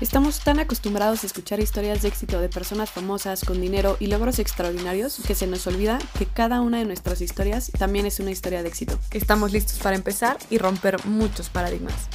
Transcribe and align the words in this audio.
Estamos 0.00 0.42
tan 0.42 0.58
acostumbrados 0.60 1.22
a 1.22 1.26
escuchar 1.26 1.60
historias 1.60 2.00
de 2.00 2.08
éxito 2.08 2.40
de 2.40 2.48
personas 2.48 2.90
famosas 2.90 3.44
con 3.44 3.60
dinero 3.60 3.98
y 4.00 4.06
logros 4.06 4.38
extraordinarios 4.38 5.22
que 5.26 5.34
se 5.34 5.46
nos 5.46 5.66
olvida 5.66 5.98
que 6.18 6.24
cada 6.24 6.62
una 6.62 6.78
de 6.78 6.86
nuestras 6.86 7.20
historias 7.20 7.70
también 7.78 8.06
es 8.06 8.18
una 8.18 8.30
historia 8.30 8.62
de 8.62 8.68
éxito. 8.68 8.94
Estamos 9.12 9.52
listos 9.52 9.78
para 9.78 9.96
empezar 9.96 10.38
y 10.48 10.56
romper 10.56 11.04
muchos 11.04 11.50
paradigmas. 11.50 12.08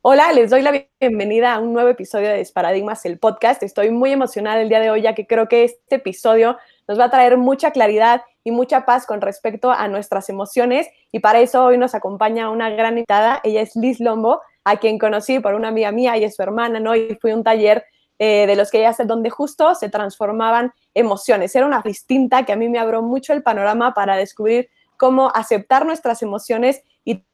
Hola, 0.00 0.32
les 0.32 0.48
doy 0.48 0.62
la 0.62 0.86
bienvenida 0.98 1.52
a 1.52 1.58
un 1.58 1.74
nuevo 1.74 1.90
episodio 1.90 2.30
de 2.30 2.48
Paradigmas, 2.54 3.04
el 3.04 3.18
podcast. 3.18 3.62
Estoy 3.62 3.90
muy 3.90 4.10
emocionada 4.10 4.62
el 4.62 4.70
día 4.70 4.80
de 4.80 4.88
hoy 4.88 5.02
ya 5.02 5.14
que 5.14 5.26
creo 5.26 5.46
que 5.46 5.64
este 5.64 5.96
episodio 5.96 6.56
nos 6.86 6.98
va 6.98 7.04
a 7.04 7.10
traer 7.10 7.36
mucha 7.36 7.70
claridad 7.70 8.22
y 8.44 8.50
mucha 8.50 8.86
paz 8.86 9.04
con 9.04 9.20
respecto 9.20 9.70
a 9.70 9.86
nuestras 9.88 10.30
emociones 10.30 10.88
y 11.12 11.18
para 11.18 11.40
eso 11.40 11.66
hoy 11.66 11.76
nos 11.76 11.94
acompaña 11.94 12.48
una 12.48 12.70
gran 12.70 12.94
invitada. 12.94 13.42
Ella 13.44 13.60
es 13.60 13.76
Liz 13.76 14.00
Lombo 14.00 14.40
a 14.70 14.76
quien 14.76 14.98
conocí 14.98 15.40
por 15.40 15.54
una 15.54 15.68
amiga 15.68 15.92
mía 15.92 16.16
y 16.16 16.24
es 16.24 16.36
su 16.36 16.42
hermana, 16.42 16.78
¿no? 16.78 16.94
Y 16.94 17.16
fui 17.20 17.30
a 17.30 17.36
un 17.36 17.42
taller 17.42 17.84
eh, 18.18 18.46
de 18.46 18.56
los 18.56 18.70
que 18.70 18.78
ella 18.78 18.90
hace 18.90 19.04
donde 19.04 19.30
justo 19.30 19.74
se 19.74 19.88
transformaban 19.88 20.72
emociones. 20.92 21.54
Era 21.54 21.66
una 21.66 21.82
distinta 21.82 22.44
que 22.44 22.52
a 22.52 22.56
mí 22.56 22.68
me 22.68 22.78
abrió 22.78 23.00
mucho 23.00 23.32
el 23.32 23.42
panorama 23.42 23.94
para 23.94 24.16
descubrir 24.16 24.68
cómo 24.96 25.30
aceptar 25.34 25.86
nuestras 25.86 26.22
emociones 26.22 26.82
y 27.04 27.24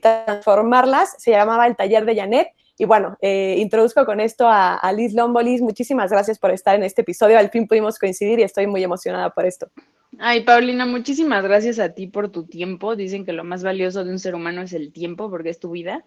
transformarlas. 0.00 1.14
Se 1.18 1.30
llamaba 1.30 1.66
el 1.66 1.76
taller 1.76 2.04
de 2.04 2.16
Janet. 2.16 2.48
Y 2.78 2.84
bueno, 2.84 3.16
eh, 3.22 3.54
introduzco 3.58 4.04
con 4.04 4.20
esto 4.20 4.46
a, 4.46 4.74
a 4.74 4.92
Liz 4.92 5.14
Lombolis. 5.14 5.62
Muchísimas 5.62 6.10
gracias 6.10 6.38
por 6.38 6.50
estar 6.50 6.74
en 6.74 6.82
este 6.82 7.00
episodio. 7.00 7.38
Al 7.38 7.48
fin 7.48 7.66
pudimos 7.66 7.98
coincidir 7.98 8.40
y 8.40 8.42
estoy 8.42 8.66
muy 8.66 8.84
emocionada 8.84 9.30
por 9.30 9.46
esto. 9.46 9.70
Ay, 10.18 10.44
Paulina, 10.44 10.86
muchísimas 10.86 11.42
gracias 11.42 11.78
a 11.78 11.90
ti 11.90 12.06
por 12.06 12.30
tu 12.30 12.46
tiempo. 12.46 12.96
Dicen 12.96 13.24
que 13.24 13.32
lo 13.32 13.44
más 13.44 13.62
valioso 13.62 14.04
de 14.04 14.10
un 14.10 14.18
ser 14.18 14.34
humano 14.34 14.62
es 14.62 14.72
el 14.72 14.92
tiempo 14.92 15.30
porque 15.30 15.50
es 15.50 15.60
tu 15.60 15.70
vida. 15.70 16.04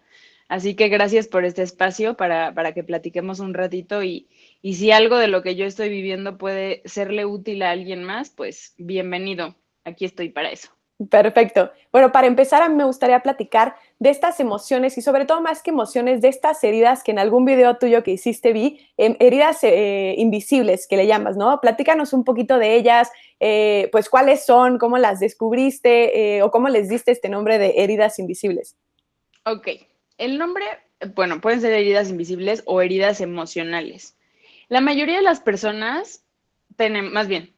Así 0.50 0.74
que 0.74 0.88
gracias 0.88 1.28
por 1.28 1.44
este 1.44 1.62
espacio 1.62 2.16
para, 2.16 2.52
para 2.52 2.74
que 2.74 2.82
platiquemos 2.82 3.38
un 3.38 3.54
ratito 3.54 4.02
y, 4.02 4.28
y, 4.62 4.74
si 4.74 4.90
algo 4.90 5.16
de 5.16 5.28
lo 5.28 5.44
que 5.44 5.54
yo 5.54 5.64
estoy 5.64 5.90
viviendo 5.90 6.38
puede 6.38 6.82
serle 6.86 7.24
útil 7.24 7.62
a 7.62 7.70
alguien 7.70 8.02
más, 8.02 8.30
pues 8.30 8.74
bienvenido. 8.76 9.54
Aquí 9.84 10.06
estoy 10.06 10.30
para 10.30 10.50
eso. 10.50 10.70
Perfecto. 11.08 11.70
Bueno, 11.92 12.10
para 12.10 12.26
empezar, 12.26 12.62
a 12.62 12.68
mí 12.68 12.74
me 12.74 12.84
gustaría 12.84 13.20
platicar 13.20 13.76
de 14.00 14.10
estas 14.10 14.40
emociones 14.40 14.98
y 14.98 15.02
sobre 15.02 15.24
todo 15.24 15.40
más 15.40 15.62
que 15.62 15.70
emociones, 15.70 16.20
de 16.20 16.26
estas 16.26 16.64
heridas 16.64 17.04
que 17.04 17.12
en 17.12 17.20
algún 17.20 17.44
video 17.44 17.78
tuyo 17.78 18.02
que 18.02 18.10
hiciste 18.10 18.52
vi, 18.52 18.80
em, 18.96 19.14
heridas 19.20 19.62
eh, 19.62 20.16
invisibles 20.18 20.88
que 20.88 20.96
le 20.96 21.06
llamas, 21.06 21.36
¿no? 21.36 21.60
Platícanos 21.60 22.12
un 22.12 22.24
poquito 22.24 22.58
de 22.58 22.74
ellas, 22.74 23.08
eh, 23.38 23.88
pues 23.92 24.10
cuáles 24.10 24.44
son, 24.44 24.78
cómo 24.78 24.98
las 24.98 25.20
descubriste 25.20 26.38
eh, 26.38 26.42
o 26.42 26.50
cómo 26.50 26.68
les 26.68 26.88
diste 26.88 27.12
este 27.12 27.28
nombre 27.28 27.58
de 27.58 27.74
heridas 27.76 28.18
invisibles. 28.18 28.76
Ok, 29.46 29.68
el 30.20 30.38
nombre, 30.38 30.64
bueno, 31.16 31.40
pueden 31.40 31.62
ser 31.62 31.72
heridas 31.72 32.10
invisibles 32.10 32.62
o 32.66 32.82
heridas 32.82 33.20
emocionales. 33.22 34.16
La 34.68 34.82
mayoría 34.82 35.16
de 35.16 35.22
las 35.22 35.40
personas 35.40 36.24
tenemos, 36.76 37.10
más 37.10 37.26
bien, 37.26 37.54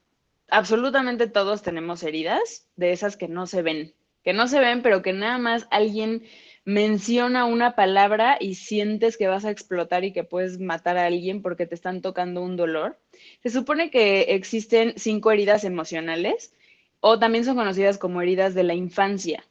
absolutamente 0.49 1.27
todos 1.27 1.63
tenemos 1.63 2.05
heridas 2.05 2.69
de 2.77 2.93
esas 2.93 3.17
que 3.17 3.27
no 3.27 3.47
se 3.49 3.63
ven, 3.63 3.95
que 4.23 4.33
no 4.33 4.47
se 4.47 4.61
ven, 4.61 4.81
pero 4.81 5.03
que 5.03 5.13
nada 5.13 5.39
más 5.39 5.67
alguien 5.71 6.23
menciona 6.65 7.47
una 7.47 7.75
palabra 7.75 8.37
y 8.39 8.55
sientes 8.55 9.17
que 9.17 9.27
vas 9.27 9.45
a 9.45 9.51
explotar 9.51 10.05
y 10.05 10.13
que 10.13 10.23
puedes 10.23 10.61
matar 10.61 10.97
a 10.97 11.07
alguien 11.07 11.43
porque 11.43 11.67
te 11.67 11.75
están 11.75 12.01
tocando 12.01 12.43
un 12.43 12.57
dolor. 12.57 12.97
Se 13.43 13.51
supone 13.51 13.91
que 13.91 14.35
existen 14.35 14.95
cinco 14.97 15.33
heridas 15.33 15.65
emocionales 15.65 16.55
o 17.01 17.19
también 17.19 17.45
son 17.45 17.57
conocidas 17.57 17.99
como 17.99 18.23
heridas 18.23 18.55
de 18.55 18.63
la 18.63 18.75
infancia. 18.75 19.45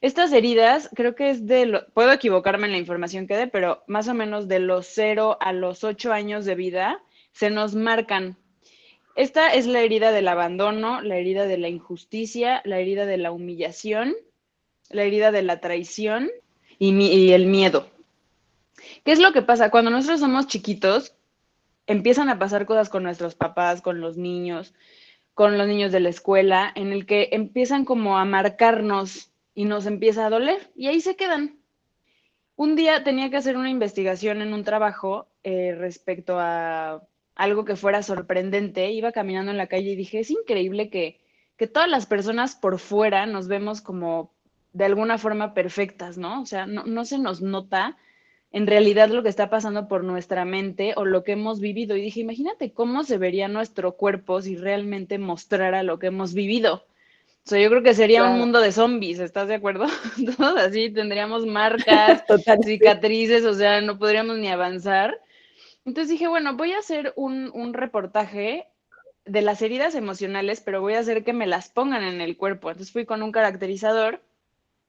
Estas 0.00 0.32
heridas, 0.32 0.90
creo 0.94 1.14
que 1.14 1.30
es 1.30 1.46
de, 1.46 1.66
lo, 1.66 1.86
puedo 1.88 2.12
equivocarme 2.12 2.66
en 2.66 2.72
la 2.72 2.78
información 2.78 3.26
que 3.26 3.36
dé, 3.36 3.46
pero 3.46 3.82
más 3.86 4.08
o 4.08 4.14
menos 4.14 4.46
de 4.46 4.58
los 4.58 4.86
0 4.86 5.38
a 5.40 5.52
los 5.52 5.84
8 5.84 6.12
años 6.12 6.44
de 6.44 6.54
vida 6.54 7.00
se 7.32 7.50
nos 7.50 7.74
marcan. 7.74 8.36
Esta 9.14 9.54
es 9.54 9.66
la 9.66 9.80
herida 9.80 10.12
del 10.12 10.28
abandono, 10.28 11.00
la 11.00 11.16
herida 11.16 11.46
de 11.46 11.56
la 11.56 11.68
injusticia, 11.68 12.60
la 12.64 12.78
herida 12.78 13.06
de 13.06 13.16
la 13.16 13.32
humillación, 13.32 14.14
la 14.90 15.04
herida 15.04 15.32
de 15.32 15.42
la 15.42 15.60
traición 15.60 16.30
y, 16.78 16.94
y 16.94 17.32
el 17.32 17.46
miedo. 17.46 17.88
¿Qué 19.04 19.12
es 19.12 19.18
lo 19.18 19.32
que 19.32 19.40
pasa? 19.40 19.70
Cuando 19.70 19.90
nosotros 19.90 20.20
somos 20.20 20.46
chiquitos, 20.46 21.14
empiezan 21.86 22.28
a 22.28 22.38
pasar 22.38 22.66
cosas 22.66 22.90
con 22.90 23.02
nuestros 23.02 23.34
papás, 23.34 23.80
con 23.80 24.02
los 24.02 24.18
niños, 24.18 24.74
con 25.32 25.56
los 25.56 25.66
niños 25.66 25.92
de 25.92 26.00
la 26.00 26.10
escuela, 26.10 26.70
en 26.74 26.92
el 26.92 27.06
que 27.06 27.30
empiezan 27.32 27.86
como 27.86 28.18
a 28.18 28.24
marcarnos 28.26 29.30
y 29.56 29.64
nos 29.64 29.86
empieza 29.86 30.26
a 30.26 30.30
doler 30.30 30.70
y 30.76 30.86
ahí 30.86 31.00
se 31.00 31.16
quedan. 31.16 31.58
Un 32.56 32.76
día 32.76 33.02
tenía 33.02 33.30
que 33.30 33.38
hacer 33.38 33.56
una 33.56 33.70
investigación 33.70 34.42
en 34.42 34.52
un 34.52 34.64
trabajo 34.64 35.28
eh, 35.42 35.74
respecto 35.74 36.38
a 36.38 37.02
algo 37.34 37.64
que 37.64 37.74
fuera 37.74 38.02
sorprendente. 38.02 38.92
Iba 38.92 39.12
caminando 39.12 39.50
en 39.50 39.56
la 39.56 39.66
calle 39.66 39.92
y 39.92 39.96
dije, 39.96 40.20
es 40.20 40.30
increíble 40.30 40.90
que, 40.90 41.20
que 41.56 41.66
todas 41.66 41.88
las 41.88 42.04
personas 42.04 42.54
por 42.54 42.78
fuera 42.78 43.24
nos 43.24 43.48
vemos 43.48 43.80
como 43.80 44.34
de 44.74 44.84
alguna 44.84 45.16
forma 45.16 45.54
perfectas, 45.54 46.18
¿no? 46.18 46.42
O 46.42 46.46
sea, 46.46 46.66
no, 46.66 46.84
no 46.84 47.06
se 47.06 47.18
nos 47.18 47.40
nota 47.40 47.96
en 48.52 48.66
realidad 48.66 49.08
lo 49.08 49.22
que 49.22 49.30
está 49.30 49.48
pasando 49.48 49.88
por 49.88 50.04
nuestra 50.04 50.44
mente 50.44 50.92
o 50.96 51.06
lo 51.06 51.24
que 51.24 51.32
hemos 51.32 51.60
vivido. 51.60 51.96
Y 51.96 52.02
dije, 52.02 52.20
imagínate 52.20 52.74
cómo 52.74 53.04
se 53.04 53.16
vería 53.16 53.48
nuestro 53.48 53.96
cuerpo 53.96 54.42
si 54.42 54.56
realmente 54.56 55.18
mostrara 55.18 55.82
lo 55.82 55.98
que 55.98 56.08
hemos 56.08 56.34
vivido. 56.34 56.84
O 57.46 57.48
sea, 57.48 57.60
yo 57.60 57.70
creo 57.70 57.82
que 57.84 57.94
sería 57.94 58.24
un 58.24 58.40
mundo 58.40 58.60
de 58.60 58.72
zombies, 58.72 59.20
¿estás 59.20 59.46
de 59.46 59.54
acuerdo? 59.54 59.86
Todos 60.36 60.58
así 60.58 60.90
tendríamos 60.90 61.46
marcas, 61.46 62.24
cicatrices, 62.64 63.44
o 63.44 63.54
sea, 63.54 63.80
no 63.80 64.00
podríamos 64.00 64.36
ni 64.38 64.48
avanzar. 64.48 65.20
Entonces 65.84 66.10
dije, 66.10 66.26
bueno, 66.26 66.56
voy 66.56 66.72
a 66.72 66.80
hacer 66.80 67.12
un, 67.14 67.52
un, 67.54 67.72
reportaje 67.72 68.66
de 69.26 69.42
las 69.42 69.62
heridas 69.62 69.94
emocionales, 69.94 70.60
pero 70.60 70.80
voy 70.80 70.94
a 70.94 70.98
hacer 70.98 71.22
que 71.22 71.32
me 71.32 71.46
las 71.46 71.68
pongan 71.68 72.02
en 72.02 72.20
el 72.20 72.36
cuerpo. 72.36 72.68
Entonces 72.68 72.92
fui 72.92 73.04
con 73.06 73.22
un 73.22 73.30
caracterizador 73.30 74.20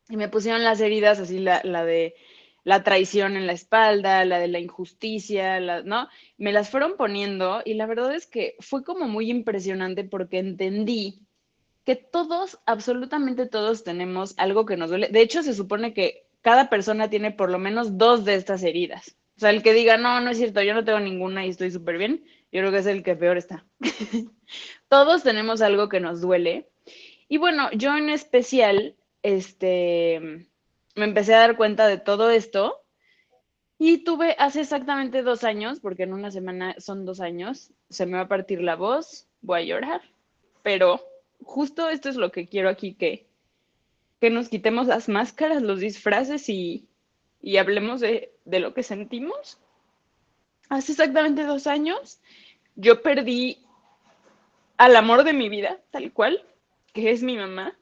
y 0.10 0.18
me 0.18 0.28
pusieron 0.28 0.64
las 0.64 0.82
heridas, 0.82 1.20
así 1.20 1.38
la, 1.38 1.62
la 1.64 1.86
de 1.86 2.16
la 2.64 2.82
traición 2.84 3.38
en 3.38 3.46
la 3.46 3.54
espalda, 3.54 4.26
la 4.26 4.40
de 4.40 4.48
la 4.48 4.58
injusticia, 4.58 5.60
la, 5.60 5.84
¿no? 5.84 6.10
Me 6.40 6.52
las 6.52 6.72
fueron 6.72 6.98
poniendo 6.98 7.62
y 7.64 7.76
la 7.76 7.86
verdad 7.86 8.16
es 8.16 8.26
que 8.26 8.56
fue 8.62 8.84
como 8.84 9.08
muy 9.08 9.30
impresionante 9.30 10.04
porque 10.04 10.40
entendí 10.40 11.27
que 11.88 11.96
todos, 11.96 12.60
absolutamente 12.66 13.46
todos 13.46 13.86
tenemos 13.86 14.34
algo 14.38 14.66
que 14.66 14.76
nos 14.76 14.90
duele. 14.90 15.08
De 15.08 15.22
hecho, 15.22 15.42
se 15.42 15.54
supone 15.54 15.94
que 15.94 16.28
cada 16.42 16.70
persona 16.70 17.10
tiene 17.10 17.32
por 17.32 17.50
lo 17.50 17.60
menos 17.60 17.98
dos 17.98 18.26
de 18.26 18.36
estas 18.36 18.62
heridas. 18.64 19.16
O 19.38 19.40
sea, 19.40 19.52
el 19.52 19.64
que 19.64 19.72
diga, 19.72 19.96
no, 19.96 20.20
no 20.20 20.32
es 20.32 20.38
cierto, 20.38 20.62
yo 20.62 20.74
no 20.74 20.84
tengo 20.84 21.00
ninguna 21.00 21.46
y 21.46 21.50
estoy 21.50 21.72
súper 21.72 21.98
bien, 21.98 22.26
yo 22.52 22.60
creo 22.60 22.72
que 22.74 22.80
es 22.80 22.88
el 22.88 23.04
que 23.04 23.16
peor 23.16 23.38
está. 23.38 23.64
todos 24.90 25.24
tenemos 25.24 25.62
algo 25.62 25.88
que 25.88 26.02
nos 26.02 26.20
duele. 26.20 26.68
Y 27.30 27.38
bueno, 27.38 27.72
yo 27.72 27.96
en 27.96 28.10
especial, 28.10 28.98
este, 29.24 30.20
me 30.94 31.06
empecé 31.06 31.36
a 31.36 31.40
dar 31.40 31.56
cuenta 31.56 31.88
de 31.88 32.00
todo 32.00 32.32
esto 32.32 32.82
y 33.80 34.00
tuve 34.00 34.36
hace 34.40 34.60
exactamente 34.60 35.22
dos 35.22 35.46
años, 35.46 35.80
porque 35.80 36.04
en 36.04 36.12
una 36.12 36.32
semana 36.32 36.76
son 36.80 37.06
dos 37.06 37.22
años, 37.22 37.72
se 37.90 38.06
me 38.06 38.18
va 38.18 38.24
a 38.24 38.28
partir 38.28 38.60
la 38.60 38.76
voz, 38.76 39.30
voy 39.40 39.62
a 39.62 39.64
llorar, 39.64 40.02
pero 40.64 41.00
justo 41.44 41.90
esto 41.90 42.10
es 42.10 42.16
lo 42.16 42.32
que 42.32 42.48
quiero 42.48 42.70
aquí, 42.70 42.94
que, 42.94 43.28
que 44.20 44.30
nos 44.30 44.50
quitemos 44.50 44.88
las 44.88 45.10
máscaras, 45.10 45.62
los 45.62 45.80
disfraces 45.80 46.50
y, 46.50 46.88
y 47.42 47.58
hablemos 47.58 48.02
de, 48.02 48.34
de 48.46 48.60
lo 48.60 48.74
que 48.74 48.84
sentimos. 48.84 49.60
Hace 50.70 50.92
exactamente 50.94 51.44
dos 51.44 51.68
años 51.68 52.20
yo 52.76 53.02
perdí 53.02 53.66
al 54.78 54.96
amor 54.96 55.24
de 55.24 55.34
mi 55.34 55.50
vida, 55.50 55.80
tal 55.92 56.14
cual, 56.14 56.44
que 56.94 57.12
es 57.12 57.24
mi 57.24 57.36
mamá. 57.36 57.78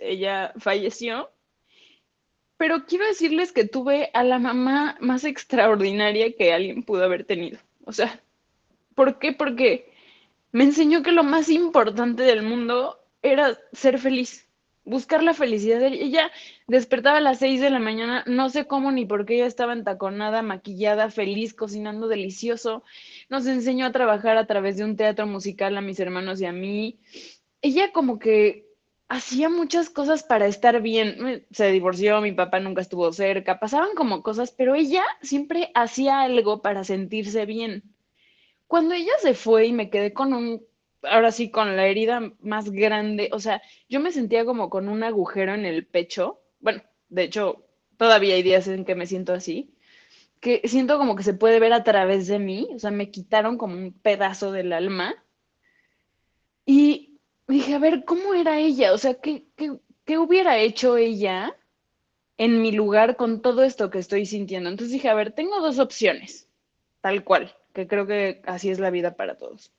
Ella 0.00 0.52
falleció. 0.58 1.30
Pero 2.56 2.86
quiero 2.86 3.04
decirles 3.06 3.50
que 3.50 3.66
tuve 3.66 4.10
a 4.14 4.22
la 4.22 4.38
mamá 4.38 4.96
más 5.00 5.24
extraordinaria 5.24 6.36
que 6.36 6.52
alguien 6.52 6.84
pudo 6.84 7.04
haber 7.04 7.24
tenido. 7.24 7.58
O 7.84 7.92
sea, 7.92 8.22
¿por 8.94 9.18
qué? 9.18 9.32
Porque 9.32 9.91
me 10.52 10.64
enseñó 10.64 11.02
que 11.02 11.12
lo 11.12 11.24
más 11.24 11.48
importante 11.48 12.22
del 12.22 12.42
mundo 12.42 12.98
era 13.22 13.58
ser 13.72 13.98
feliz, 13.98 14.48
buscar 14.84 15.22
la 15.22 15.34
felicidad. 15.34 15.82
Ella 15.82 16.30
despertaba 16.66 17.18
a 17.18 17.22
las 17.22 17.38
seis 17.38 17.60
de 17.60 17.70
la 17.70 17.78
mañana, 17.78 18.22
no 18.26 18.50
sé 18.50 18.66
cómo 18.66 18.92
ni 18.92 19.06
por 19.06 19.24
qué 19.24 19.36
ella 19.36 19.46
estaba 19.46 19.72
entaconada, 19.72 20.42
maquillada, 20.42 21.10
feliz, 21.10 21.54
cocinando 21.54 22.06
delicioso. 22.08 22.84
Nos 23.28 23.46
enseñó 23.46 23.86
a 23.86 23.92
trabajar 23.92 24.36
a 24.36 24.46
través 24.46 24.76
de 24.76 24.84
un 24.84 24.96
teatro 24.96 25.26
musical 25.26 25.76
a 25.76 25.80
mis 25.80 25.98
hermanos 26.00 26.40
y 26.40 26.46
a 26.46 26.52
mí. 26.52 27.00
Ella 27.62 27.92
como 27.92 28.18
que 28.18 28.66
hacía 29.08 29.48
muchas 29.48 29.90
cosas 29.90 30.22
para 30.22 30.46
estar 30.46 30.82
bien. 30.82 31.46
Se 31.50 31.70
divorció, 31.70 32.20
mi 32.20 32.32
papá 32.32 32.60
nunca 32.60 32.82
estuvo 32.82 33.12
cerca, 33.12 33.60
pasaban 33.60 33.94
como 33.94 34.22
cosas, 34.22 34.52
pero 34.52 34.74
ella 34.74 35.04
siempre 35.22 35.70
hacía 35.74 36.20
algo 36.22 36.62
para 36.62 36.84
sentirse 36.84 37.46
bien. 37.46 37.91
Cuando 38.72 38.94
ella 38.94 39.12
se 39.20 39.34
fue 39.34 39.66
y 39.66 39.72
me 39.74 39.90
quedé 39.90 40.14
con 40.14 40.32
un, 40.32 40.64
ahora 41.02 41.30
sí, 41.30 41.50
con 41.50 41.76
la 41.76 41.86
herida 41.88 42.32
más 42.40 42.70
grande, 42.70 43.28
o 43.30 43.38
sea, 43.38 43.60
yo 43.86 44.00
me 44.00 44.12
sentía 44.12 44.46
como 44.46 44.70
con 44.70 44.88
un 44.88 45.02
agujero 45.02 45.52
en 45.52 45.66
el 45.66 45.84
pecho. 45.84 46.40
Bueno, 46.58 46.82
de 47.10 47.24
hecho, 47.24 47.66
todavía 47.98 48.34
hay 48.34 48.42
días 48.42 48.66
en 48.68 48.86
que 48.86 48.94
me 48.94 49.06
siento 49.06 49.34
así, 49.34 49.74
que 50.40 50.62
siento 50.64 50.96
como 50.96 51.16
que 51.16 51.22
se 51.22 51.34
puede 51.34 51.60
ver 51.60 51.74
a 51.74 51.84
través 51.84 52.28
de 52.28 52.38
mí, 52.38 52.66
o 52.74 52.78
sea, 52.78 52.90
me 52.90 53.10
quitaron 53.10 53.58
como 53.58 53.74
un 53.74 53.92
pedazo 53.92 54.52
del 54.52 54.72
alma. 54.72 55.22
Y 56.64 57.20
dije, 57.48 57.74
a 57.74 57.78
ver, 57.78 58.06
¿cómo 58.06 58.32
era 58.32 58.58
ella? 58.58 58.94
O 58.94 58.96
sea, 58.96 59.20
¿qué, 59.20 59.44
qué, 60.06 60.16
hubiera 60.16 60.56
hecho 60.56 60.96
ella 60.96 61.54
en 62.38 62.62
mi 62.62 62.72
lugar 62.72 63.16
con 63.16 63.42
todo 63.42 63.64
esto 63.64 63.90
que 63.90 63.98
estoy 63.98 64.24
sintiendo? 64.24 64.70
Entonces 64.70 64.94
dije, 64.94 65.10
a 65.10 65.14
ver, 65.14 65.32
tengo 65.32 65.60
dos 65.60 65.78
opciones, 65.78 66.48
tal 67.02 67.22
cual, 67.22 67.54
que 67.72 67.86
creo 67.86 68.06
que 68.06 68.42
así 68.46 68.70
es 68.70 68.78
la 68.78 68.90
vida 68.90 69.16
para 69.16 69.36
todos. 69.36 69.72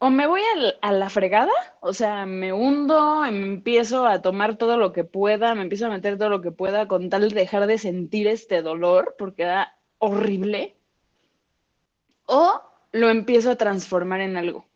O 0.00 0.10
me 0.10 0.28
voy 0.28 0.40
a, 0.80 0.92
la 0.92 1.10
fregada, 1.10 1.50
o 1.80 1.92
sea, 1.92 2.24
me 2.24 2.52
hundo, 2.52 3.22
me 3.22 3.28
empiezo 3.28 4.06
a 4.06 4.22
tomar 4.22 4.56
todo 4.56 4.76
lo 4.76 4.92
que 4.92 5.02
pueda, 5.02 5.56
me 5.56 5.62
empiezo 5.62 5.86
a 5.86 5.90
meter 5.90 6.16
todo 6.16 6.28
lo 6.28 6.40
que 6.40 6.52
pueda 6.52 6.86
con 6.86 7.10
tal 7.10 7.28
de 7.28 7.34
dejar 7.34 7.66
de 7.66 7.78
sentir 7.78 8.28
este 8.28 8.62
dolor, 8.62 9.16
porque 9.18 9.42
era 9.42 9.76
horrible. 9.98 10.76
O 12.26 12.62
lo 12.92 13.10
empiezo 13.10 13.50
a 13.50 13.56
transformar 13.56 14.20
en 14.20 14.36
algo. 14.36 14.66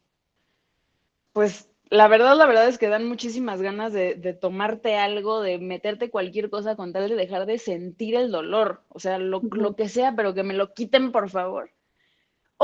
Pues 1.33 1.71
la 1.89 2.09
verdad, 2.09 2.37
la 2.37 2.47
verdad 2.47 2.69
es 2.69 2.79
que 2.79 2.89
dan 2.89 3.07
muchísimas 3.07 3.63
ganas 3.63 3.93
de, 3.93 4.15
tomarte 4.41 4.97
algo, 4.97 5.41
de 5.41 5.59
meterte 5.59 6.11
cualquier 6.11 6.51
cosa 6.51 6.75
con 6.75 6.93
tal 6.93 7.09
de 7.09 7.17
dejar 7.17 7.47
de 7.47 7.59
sentir 7.59 8.17
el 8.17 8.33
dolor. 8.33 8.83
O 8.89 8.99
sea, 8.99 9.19
lo, 9.19 9.41
lo, 9.53 9.77
que 9.77 9.89
sea, 9.89 10.17
pero 10.17 10.35
que 10.35 10.43
me 10.43 10.55
lo 10.55 10.73
quiten, 10.75 11.13
por 11.13 11.29
favor. 11.31 11.71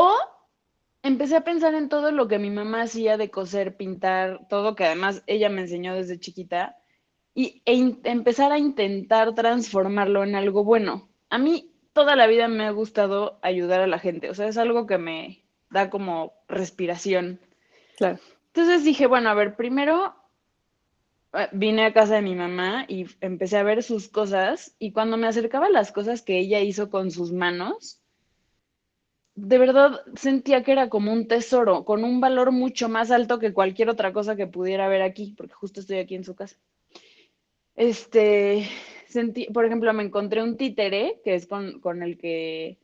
O 0.00 0.16
empecé 1.02 1.34
a 1.34 1.42
pensar 1.42 1.74
en 1.74 1.88
todo 1.88 2.12
lo 2.12 2.28
que 2.28 2.38
mi 2.38 2.50
mamá 2.50 2.82
hacía 2.82 3.16
de 3.16 3.32
coser, 3.32 3.76
pintar, 3.76 4.46
todo 4.48 4.76
que 4.76 4.84
además 4.84 5.24
ella 5.26 5.48
me 5.48 5.62
enseñó 5.62 5.92
desde 5.92 6.20
chiquita. 6.20 6.76
Y 7.34 7.62
e 7.64 7.98
empezar 8.04 8.52
a 8.52 8.58
intentar 8.58 9.34
transformarlo 9.34 10.22
en 10.22 10.36
algo 10.36 10.62
bueno. 10.62 11.08
A 11.30 11.38
mí 11.38 11.72
toda 11.92 12.14
la 12.14 12.28
vida 12.28 12.46
me 12.46 12.64
ha 12.64 12.70
gustado 12.70 13.40
ayudar 13.42 13.80
a 13.80 13.88
la 13.88 13.98
gente. 13.98 14.30
O 14.30 14.34
sea, 14.34 14.46
es 14.46 14.56
algo 14.56 14.86
que 14.86 14.98
me 14.98 15.44
da 15.68 15.90
como 15.90 16.32
respiración. 16.46 17.40
Claro. 17.96 18.20
Entonces 18.54 18.84
dije, 18.84 19.08
bueno, 19.08 19.30
a 19.30 19.34
ver, 19.34 19.56
primero 19.56 20.14
eh, 21.32 21.48
vine 21.50 21.86
a 21.86 21.92
casa 21.92 22.14
de 22.14 22.22
mi 22.22 22.36
mamá 22.36 22.84
y 22.86 23.06
empecé 23.20 23.56
a 23.56 23.64
ver 23.64 23.82
sus 23.82 24.08
cosas 24.08 24.76
y 24.78 24.92
cuando 24.92 25.16
me 25.16 25.26
acercaba 25.26 25.66
a 25.66 25.70
las 25.70 25.90
cosas 25.90 26.22
que 26.22 26.38
ella 26.38 26.60
hizo 26.60 26.88
con 26.88 27.10
sus 27.10 27.32
manos, 27.32 27.97
de 29.40 29.58
verdad 29.58 30.00
sentía 30.16 30.64
que 30.64 30.72
era 30.72 30.88
como 30.88 31.12
un 31.12 31.28
tesoro, 31.28 31.84
con 31.84 32.02
un 32.02 32.20
valor 32.20 32.50
mucho 32.50 32.88
más 32.88 33.10
alto 33.12 33.38
que 33.38 33.52
cualquier 33.52 33.88
otra 33.88 34.12
cosa 34.12 34.34
que 34.34 34.48
pudiera 34.48 34.88
ver 34.88 35.02
aquí, 35.02 35.34
porque 35.36 35.54
justo 35.54 35.80
estoy 35.80 35.98
aquí 35.98 36.16
en 36.16 36.24
su 36.24 36.34
casa. 36.34 36.56
Este, 37.76 38.68
sentí, 39.06 39.46
por 39.46 39.64
ejemplo, 39.64 39.92
me 39.92 40.02
encontré 40.02 40.42
un 40.42 40.56
títere, 40.56 41.20
que 41.24 41.36
es 41.36 41.46
con, 41.46 41.78
con 41.80 42.02
el 42.02 42.18
que 42.18 42.78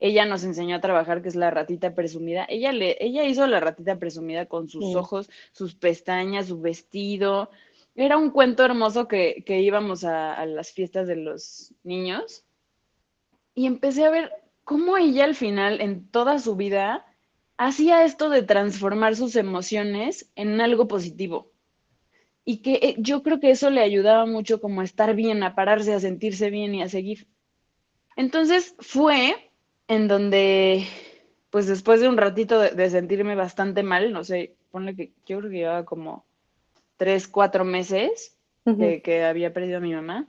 ella 0.00 0.24
nos 0.26 0.42
enseñó 0.42 0.76
a 0.76 0.80
trabajar, 0.80 1.22
que 1.22 1.28
es 1.28 1.36
la 1.36 1.50
ratita 1.50 1.94
presumida. 1.94 2.44
Ella, 2.48 2.72
le, 2.72 2.96
ella 2.98 3.24
hizo 3.24 3.46
la 3.46 3.60
ratita 3.60 3.96
presumida 3.96 4.46
con 4.46 4.68
sus 4.68 4.96
ojos, 4.96 5.30
sus 5.52 5.76
pestañas, 5.76 6.48
su 6.48 6.60
vestido. 6.60 7.50
Era 7.94 8.16
un 8.16 8.30
cuento 8.30 8.64
hermoso 8.64 9.06
que, 9.06 9.44
íbamos 9.46 10.02
a, 10.02 10.34
a, 10.34 10.44
las 10.44 10.72
fiestas 10.72 11.06
de 11.06 11.16
los 11.16 11.72
niños. 11.84 12.44
Y 13.54 13.66
empecé 13.66 14.04
a 14.04 14.10
ver 14.10 14.32
cómo 14.70 14.96
ella 14.96 15.24
al 15.24 15.34
final, 15.34 15.80
en 15.80 16.08
toda 16.12 16.38
su 16.38 16.54
vida, 16.54 17.04
hacía 17.56 18.04
esto 18.04 18.30
de 18.30 18.44
transformar 18.44 19.16
sus 19.16 19.34
emociones 19.34 20.30
en 20.36 20.60
algo 20.60 20.86
positivo. 20.86 21.50
Y 22.44 22.58
que 22.58 22.74
eh, 22.74 22.94
yo 22.98 23.24
creo 23.24 23.40
que 23.40 23.50
eso 23.50 23.68
le 23.70 23.80
ayudaba 23.80 24.26
mucho 24.26 24.60
como 24.60 24.80
a 24.80 24.84
estar 24.84 25.16
bien, 25.16 25.42
a 25.42 25.56
pararse, 25.56 25.92
a 25.92 25.98
sentirse 25.98 26.50
bien 26.50 26.72
y 26.72 26.82
a 26.82 26.88
seguir. 26.88 27.26
Entonces 28.14 28.76
fue 28.78 29.50
en 29.88 30.06
donde, 30.06 30.86
pues 31.50 31.66
después 31.66 32.00
de 32.00 32.08
un 32.08 32.16
ratito 32.16 32.60
de, 32.60 32.90
sentirme 32.90 33.34
bastante 33.34 33.82
mal, 33.82 34.12
no 34.12 34.22
sé, 34.22 34.54
ponle 34.70 34.94
que 34.94 35.10
yo 35.26 35.40
creo 35.40 35.50
que 35.50 35.56
llevaba 35.56 35.84
como 35.84 36.24
tres, 36.96 37.26
cuatro 37.26 37.64
meses 37.64 38.36
de 38.64 39.02
que 39.02 39.24
había 39.24 39.52
perdido 39.52 39.78
a 39.78 39.80
mi 39.80 39.92
mamá. 39.92 40.28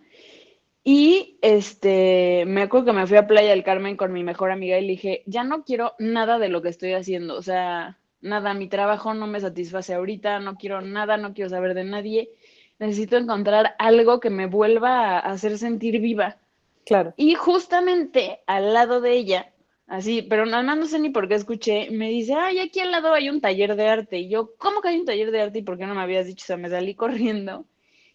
Y 0.83 1.37
este, 1.41 2.43
me 2.47 2.63
acuerdo 2.63 2.87
que 2.87 2.93
me 2.93 3.05
fui 3.05 3.17
a 3.17 3.27
Playa 3.27 3.51
del 3.51 3.63
Carmen 3.63 3.97
con 3.97 4.11
mi 4.11 4.23
mejor 4.23 4.51
amiga 4.51 4.79
y 4.79 4.81
le 4.81 4.93
dije, 4.93 5.23
ya 5.27 5.43
no 5.43 5.63
quiero 5.63 5.93
nada 5.99 6.39
de 6.39 6.49
lo 6.49 6.61
que 6.61 6.69
estoy 6.69 6.93
haciendo, 6.93 7.35
o 7.37 7.41
sea, 7.43 7.99
nada, 8.19 8.53
mi 8.55 8.67
trabajo 8.67 9.13
no 9.13 9.27
me 9.27 9.39
satisface 9.39 9.93
ahorita, 9.93 10.39
no 10.39 10.55
quiero 10.55 10.81
nada, 10.81 11.17
no 11.17 11.33
quiero 11.33 11.51
saber 11.51 11.75
de 11.75 11.83
nadie, 11.83 12.31
necesito 12.79 13.17
encontrar 13.17 13.75
algo 13.77 14.19
que 14.19 14.31
me 14.31 14.47
vuelva 14.47 15.19
a 15.19 15.19
hacer 15.19 15.59
sentir 15.59 15.99
viva. 16.01 16.37
Claro. 16.83 17.13
Y 17.15 17.35
justamente 17.35 18.39
al 18.47 18.73
lado 18.73 19.01
de 19.01 19.13
ella, 19.13 19.53
así, 19.85 20.23
pero 20.23 20.47
nada 20.47 20.63
más 20.63 20.77
no 20.79 20.85
sé 20.87 20.97
ni 20.99 21.09
por 21.09 21.27
qué 21.27 21.35
escuché, 21.35 21.91
me 21.91 22.09
dice, 22.09 22.33
ay, 22.33 22.57
aquí 22.57 22.79
al 22.79 22.89
lado 22.89 23.13
hay 23.13 23.29
un 23.29 23.39
taller 23.39 23.75
de 23.75 23.87
arte. 23.87 24.17
Y 24.17 24.29
yo, 24.29 24.55
¿cómo 24.57 24.81
que 24.81 24.89
hay 24.89 24.97
un 24.97 25.05
taller 25.05 25.29
de 25.29 25.41
arte? 25.41 25.59
¿Y 25.59 25.63
por 25.63 25.77
qué 25.77 25.85
no 25.85 25.93
me 25.93 26.01
habías 26.01 26.25
dicho? 26.25 26.43
O 26.43 26.47
sea, 26.47 26.57
me 26.57 26.69
salí 26.69 26.95
corriendo. 26.95 27.65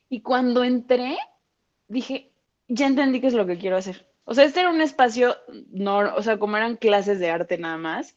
Y 0.09 0.21
cuando 0.21 0.65
entré, 0.65 1.17
dije, 1.87 2.33
ya 2.69 2.87
entendí 2.87 3.21
qué 3.21 3.29
es 3.29 3.35
lo 3.35 3.47
que 3.47 3.59
quiero 3.59 3.77
hacer. 3.77 4.07
O 4.25 4.35
sea, 4.35 4.45
este 4.45 4.61
era 4.61 4.71
un 4.71 4.81
espacio, 4.81 5.37
no, 5.71 5.99
o 6.17 6.23
sea, 6.23 6.39
como 6.39 6.57
eran 6.57 6.77
clases 6.77 7.21
de 7.21 7.31
arte 7.31 7.59
nada 7.59 7.79
más. 7.79 8.17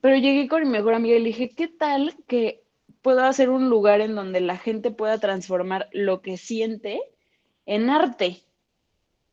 Pero 0.00 0.16
llegué 0.16 0.48
con 0.48 0.62
mi 0.62 0.68
mejor 0.68 0.94
amiga 0.94 1.16
y 1.16 1.20
le 1.20 1.28
dije, 1.28 1.50
¿qué 1.50 1.68
tal 1.68 2.14
que 2.26 2.62
puedo 3.02 3.24
hacer 3.24 3.50
un 3.50 3.68
lugar 3.68 4.00
en 4.00 4.14
donde 4.14 4.40
la 4.40 4.56
gente 4.56 4.90
pueda 4.90 5.18
transformar 5.18 5.88
lo 5.92 6.22
que 6.22 6.36
siente 6.36 7.00
en 7.66 7.90
arte? 7.90 8.42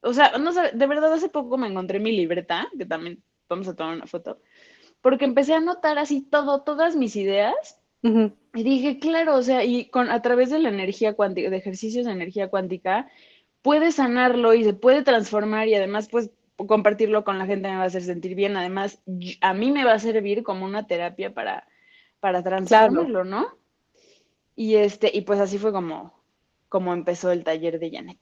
O 0.01 0.13
sea, 0.13 0.37
no 0.37 0.51
sé, 0.53 0.71
de 0.73 0.87
verdad 0.87 1.13
hace 1.13 1.29
poco 1.29 1.57
me 1.57 1.67
encontré 1.67 1.99
mi 1.99 2.11
libreta, 2.11 2.67
que 2.77 2.85
también 2.85 3.23
vamos 3.47 3.67
a 3.67 3.75
tomar 3.75 3.95
una 3.95 4.07
foto, 4.07 4.39
porque 5.01 5.25
empecé 5.25 5.53
a 5.53 5.59
notar 5.59 5.97
así 5.97 6.21
todo, 6.21 6.63
todas 6.63 6.95
mis 6.95 7.15
ideas. 7.15 7.79
Y 8.03 8.61
dije, 8.63 8.99
claro, 8.99 9.35
o 9.35 9.41
sea, 9.41 9.63
y 9.63 9.89
con, 9.89 10.11
a 10.11 10.21
través 10.21 10.51
de 10.51 10.59
la 10.59 10.69
energía 10.69 11.15
cuántica, 11.15 11.49
de 11.49 11.57
ejercicios 11.57 12.05
de 12.05 12.11
energía 12.11 12.49
cuántica, 12.49 13.09
puedes 13.65 13.95
sanarlo 13.95 14.53
y 14.53 14.63
se 14.63 14.73
puede 14.73 15.01
transformar 15.01 15.67
y 15.67 15.73
además, 15.73 16.07
pues, 16.07 16.29
compartirlo 16.55 17.23
con 17.23 17.39
la 17.39 17.47
gente 17.47 17.67
me 17.67 17.77
va 17.77 17.81
a 17.81 17.87
hacer 17.87 18.03
sentir 18.03 18.35
bien. 18.35 18.55
Además, 18.55 19.01
a 19.41 19.55
mí 19.55 19.71
me 19.71 19.83
va 19.83 19.93
a 19.93 19.99
servir 19.99 20.43
como 20.43 20.65
una 20.65 20.85
terapia 20.85 21.33
para, 21.33 21.67
para 22.19 22.43
transformarlo, 22.43 23.23
¿no? 23.23 23.47
Y 24.55 24.75
este, 24.75 25.09
y 25.11 25.21
pues 25.21 25.39
así 25.39 25.57
fue 25.57 25.71
como, 25.71 26.13
como 26.69 26.93
empezó 26.93 27.31
el 27.31 27.43
taller 27.43 27.79
de 27.79 27.89
Janet. 27.89 28.19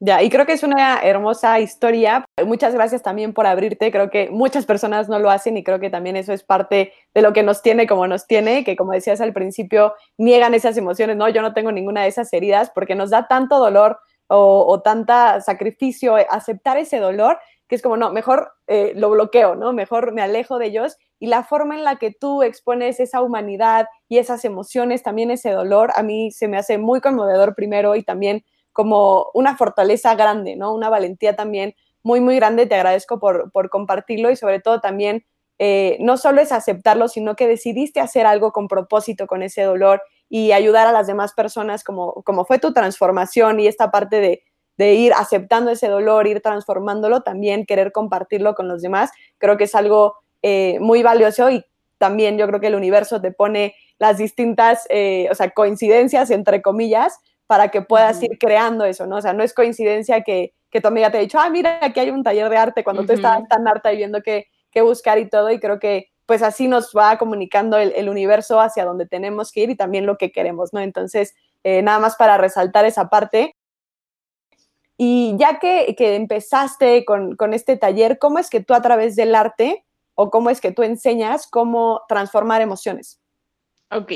Ya, 0.00 0.22
y 0.22 0.30
creo 0.30 0.46
que 0.46 0.54
es 0.54 0.62
una 0.62 1.00
hermosa 1.02 1.60
historia. 1.60 2.24
Muchas 2.42 2.72
gracias 2.72 3.02
también 3.02 3.34
por 3.34 3.46
abrirte. 3.46 3.92
Creo 3.92 4.08
que 4.08 4.30
muchas 4.30 4.64
personas 4.64 5.10
no 5.10 5.18
lo 5.18 5.28
hacen 5.28 5.58
y 5.58 5.62
creo 5.62 5.78
que 5.78 5.90
también 5.90 6.16
eso 6.16 6.32
es 6.32 6.42
parte 6.42 6.94
de 7.12 7.20
lo 7.20 7.34
que 7.34 7.42
nos 7.42 7.60
tiene 7.60 7.86
como 7.86 8.06
nos 8.06 8.26
tiene, 8.26 8.64
que 8.64 8.76
como 8.76 8.92
decías 8.92 9.20
al 9.20 9.34
principio, 9.34 9.92
niegan 10.16 10.54
esas 10.54 10.78
emociones. 10.78 11.18
No, 11.18 11.28
yo 11.28 11.42
no 11.42 11.52
tengo 11.52 11.70
ninguna 11.70 12.02
de 12.02 12.08
esas 12.08 12.32
heridas 12.32 12.70
porque 12.74 12.94
nos 12.94 13.10
da 13.10 13.28
tanto 13.28 13.58
dolor 13.58 13.98
o, 14.28 14.64
o 14.68 14.80
tanta 14.80 15.40
sacrificio 15.40 16.16
aceptar 16.30 16.76
ese 16.78 16.98
dolor 16.98 17.38
que 17.68 17.74
es 17.74 17.82
como, 17.82 17.96
no, 17.98 18.10
mejor 18.10 18.52
eh, 18.66 18.92
lo 18.96 19.10
bloqueo, 19.10 19.54
¿no? 19.54 19.74
Mejor 19.74 20.12
me 20.12 20.22
alejo 20.22 20.58
de 20.58 20.66
ellos. 20.66 20.96
Y 21.20 21.26
la 21.26 21.44
forma 21.44 21.76
en 21.76 21.84
la 21.84 21.96
que 21.96 22.10
tú 22.10 22.42
expones 22.42 22.98
esa 22.98 23.20
humanidad 23.20 23.88
y 24.08 24.16
esas 24.16 24.44
emociones, 24.46 25.02
también 25.02 25.30
ese 25.30 25.50
dolor, 25.50 25.90
a 25.94 26.02
mí 26.02 26.30
se 26.30 26.48
me 26.48 26.56
hace 26.56 26.78
muy 26.78 27.02
conmovedor 27.02 27.54
primero 27.54 27.94
y 27.94 28.02
también 28.02 28.42
como 28.72 29.30
una 29.34 29.56
fortaleza 29.56 30.14
grande, 30.14 30.56
¿no? 30.56 30.74
Una 30.74 30.88
valentía 30.88 31.36
también 31.36 31.74
muy, 32.02 32.20
muy 32.20 32.36
grande. 32.36 32.64
Te 32.64 32.74
agradezco 32.74 33.20
por, 33.20 33.50
compartirlo 33.70 34.30
y 34.30 34.36
sobre 34.36 34.60
todo 34.60 34.80
también 34.80 35.26
eh, 35.58 35.98
no 36.00 36.16
solo 36.16 36.40
es 36.40 36.52
aceptarlo, 36.52 37.08
sino 37.08 37.36
que 37.36 37.46
decidiste 37.46 38.00
hacer 38.00 38.24
algo 38.24 38.52
con 38.52 38.66
propósito 38.66 39.26
con 39.26 39.42
ese 39.42 39.62
dolor 39.62 40.00
y 40.28 40.52
ayudar 40.52 40.86
a 40.86 40.92
las 40.92 41.06
demás 41.06 41.32
personas 41.32 41.84
como, 41.84 42.22
como 42.22 42.44
fue 42.44 42.58
tu 42.58 42.72
transformación 42.72 43.60
y 43.60 43.66
esta 43.66 43.90
parte 43.90 44.20
de, 44.20 44.42
ir 44.94 45.12
aceptando 45.14 45.72
ese 45.72 45.88
dolor, 45.88 46.28
ir 46.28 46.40
transformándolo, 46.40 47.22
también 47.22 47.66
querer 47.66 47.90
compartirlo 47.90 48.54
con 48.54 48.68
los 48.68 48.80
demás. 48.80 49.10
Creo 49.38 49.56
que 49.56 49.64
es 49.64 49.74
algo 49.74 50.14
eh, 50.42 50.78
muy 50.80 51.02
valioso 51.02 51.50
y 51.50 51.64
también 51.98 52.38
yo 52.38 52.46
creo 52.46 52.60
que 52.60 52.68
el 52.68 52.76
universo 52.76 53.20
te 53.20 53.32
pone 53.32 53.74
las 53.98 54.18
distintas, 54.18 54.86
eh, 54.88 55.26
o 55.32 55.34
sea, 55.34 55.50
coincidencias, 55.50 56.30
entre 56.30 56.62
comillas, 56.62 57.18
para 57.48 57.68
que 57.70 57.82
puedas 57.82 58.22
ir 58.22 58.38
creando 58.38 58.84
eso, 58.84 59.06
¿no? 59.06 59.16
O 59.16 59.22
sea, 59.22 59.32
no 59.32 59.42
es 59.42 59.52
coincidencia 59.52 60.22
que, 60.22 60.52
que 60.70 60.80
tu 60.80 60.88
amiga 60.88 61.10
te 61.10 61.18
ha 61.18 61.20
dicho, 61.20 61.38
ah, 61.40 61.50
mira, 61.50 61.78
aquí 61.82 62.00
hay 62.00 62.10
un 62.10 62.22
taller 62.22 62.48
de 62.48 62.56
arte 62.56 62.84
cuando 62.84 63.04
tú 63.04 63.12
estabas 63.12 63.48
tan 63.48 63.66
harta 63.66 63.92
y 63.92 63.96
viendo 63.96 64.20
qué, 64.22 64.46
buscar 64.82 65.18
y 65.18 65.28
todo, 65.28 65.50
y 65.50 65.58
creo 65.58 65.80
que 65.80 66.06
pues 66.28 66.42
así 66.42 66.68
nos 66.68 66.92
va 66.94 67.16
comunicando 67.16 67.78
el, 67.78 68.06
universo 68.06 68.60
hacia 68.60 68.84
donde 68.84 69.06
tenemos 69.06 69.50
que 69.50 69.62
ir 69.62 69.70
y 69.70 69.76
también 69.76 70.04
lo 70.04 70.18
que 70.18 70.30
queremos, 70.30 70.74
¿no? 70.74 70.80
Entonces, 70.80 71.34
eh, 71.64 71.80
nada 71.80 72.00
más 72.00 72.16
para 72.16 72.36
resaltar 72.36 72.84
esa 72.84 73.08
parte. 73.08 73.56
Y 74.98 75.34
ya 75.38 75.58
que, 75.58 75.94
que 75.96 76.16
empezaste 76.16 77.06
con, 77.06 77.34
con, 77.34 77.54
este 77.54 77.78
taller, 77.78 78.18
¿cómo 78.18 78.38
es 78.38 78.50
que 78.50 78.62
tú 78.62 78.74
a 78.74 78.82
través 78.82 79.16
del 79.16 79.34
arte 79.34 79.86
o 80.14 80.30
cómo 80.30 80.50
es 80.50 80.60
que 80.60 80.70
tú 80.70 80.82
enseñas 80.82 81.46
cómo 81.46 82.02
transformar 82.10 82.60
emociones? 82.60 83.18
Ok, 83.90 84.12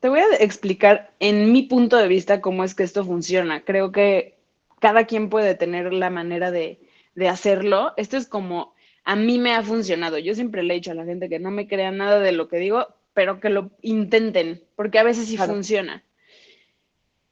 te 0.00 0.08
voy 0.08 0.18
a 0.18 0.34
explicar 0.40 1.12
en 1.20 1.52
mi 1.52 1.62
punto 1.62 1.96
de 1.96 2.08
vista 2.08 2.40
cómo 2.40 2.64
es 2.64 2.74
que 2.74 2.82
esto 2.82 3.04
funciona. 3.04 3.64
Creo 3.64 3.92
que 3.92 4.36
cada 4.80 5.06
quien 5.06 5.30
puede 5.30 5.54
tener 5.54 5.92
la 5.92 6.10
manera 6.10 6.50
de, 6.50 6.80
de 7.14 7.28
hacerlo. 7.28 7.92
Esto 7.96 8.16
es 8.16 8.26
como 8.26 8.74
a 9.04 9.16
mí 9.16 9.38
me 9.38 9.54
ha 9.54 9.62
funcionado. 9.62 10.18
Yo 10.18 10.34
siempre 10.34 10.62
le 10.62 10.74
he 10.74 10.76
dicho 10.76 10.92
a 10.92 10.94
la 10.94 11.04
gente 11.04 11.28
que 11.28 11.38
no 11.38 11.50
me 11.50 11.66
crea 11.66 11.90
nada 11.90 12.20
de 12.20 12.32
lo 12.32 12.48
que 12.48 12.58
digo, 12.58 12.86
pero 13.14 13.40
que 13.40 13.50
lo 13.50 13.70
intenten, 13.82 14.64
porque 14.76 14.98
a 14.98 15.02
veces 15.02 15.26
sí 15.28 15.36
claro. 15.36 15.54
funciona. 15.54 16.04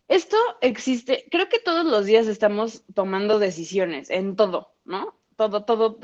Esto 0.09 0.37
existe, 0.61 1.27
creo 1.31 1.49
que 1.49 1.61
todos 1.61 1.87
los 1.87 2.05
días 2.05 2.27
estamos 2.27 2.83
tomando 2.95 3.39
decisiones 3.39 4.11
en 4.11 4.35
todo, 4.35 4.75
¿no? 4.85 5.15
Todo, 5.37 5.65
todo, 5.65 5.99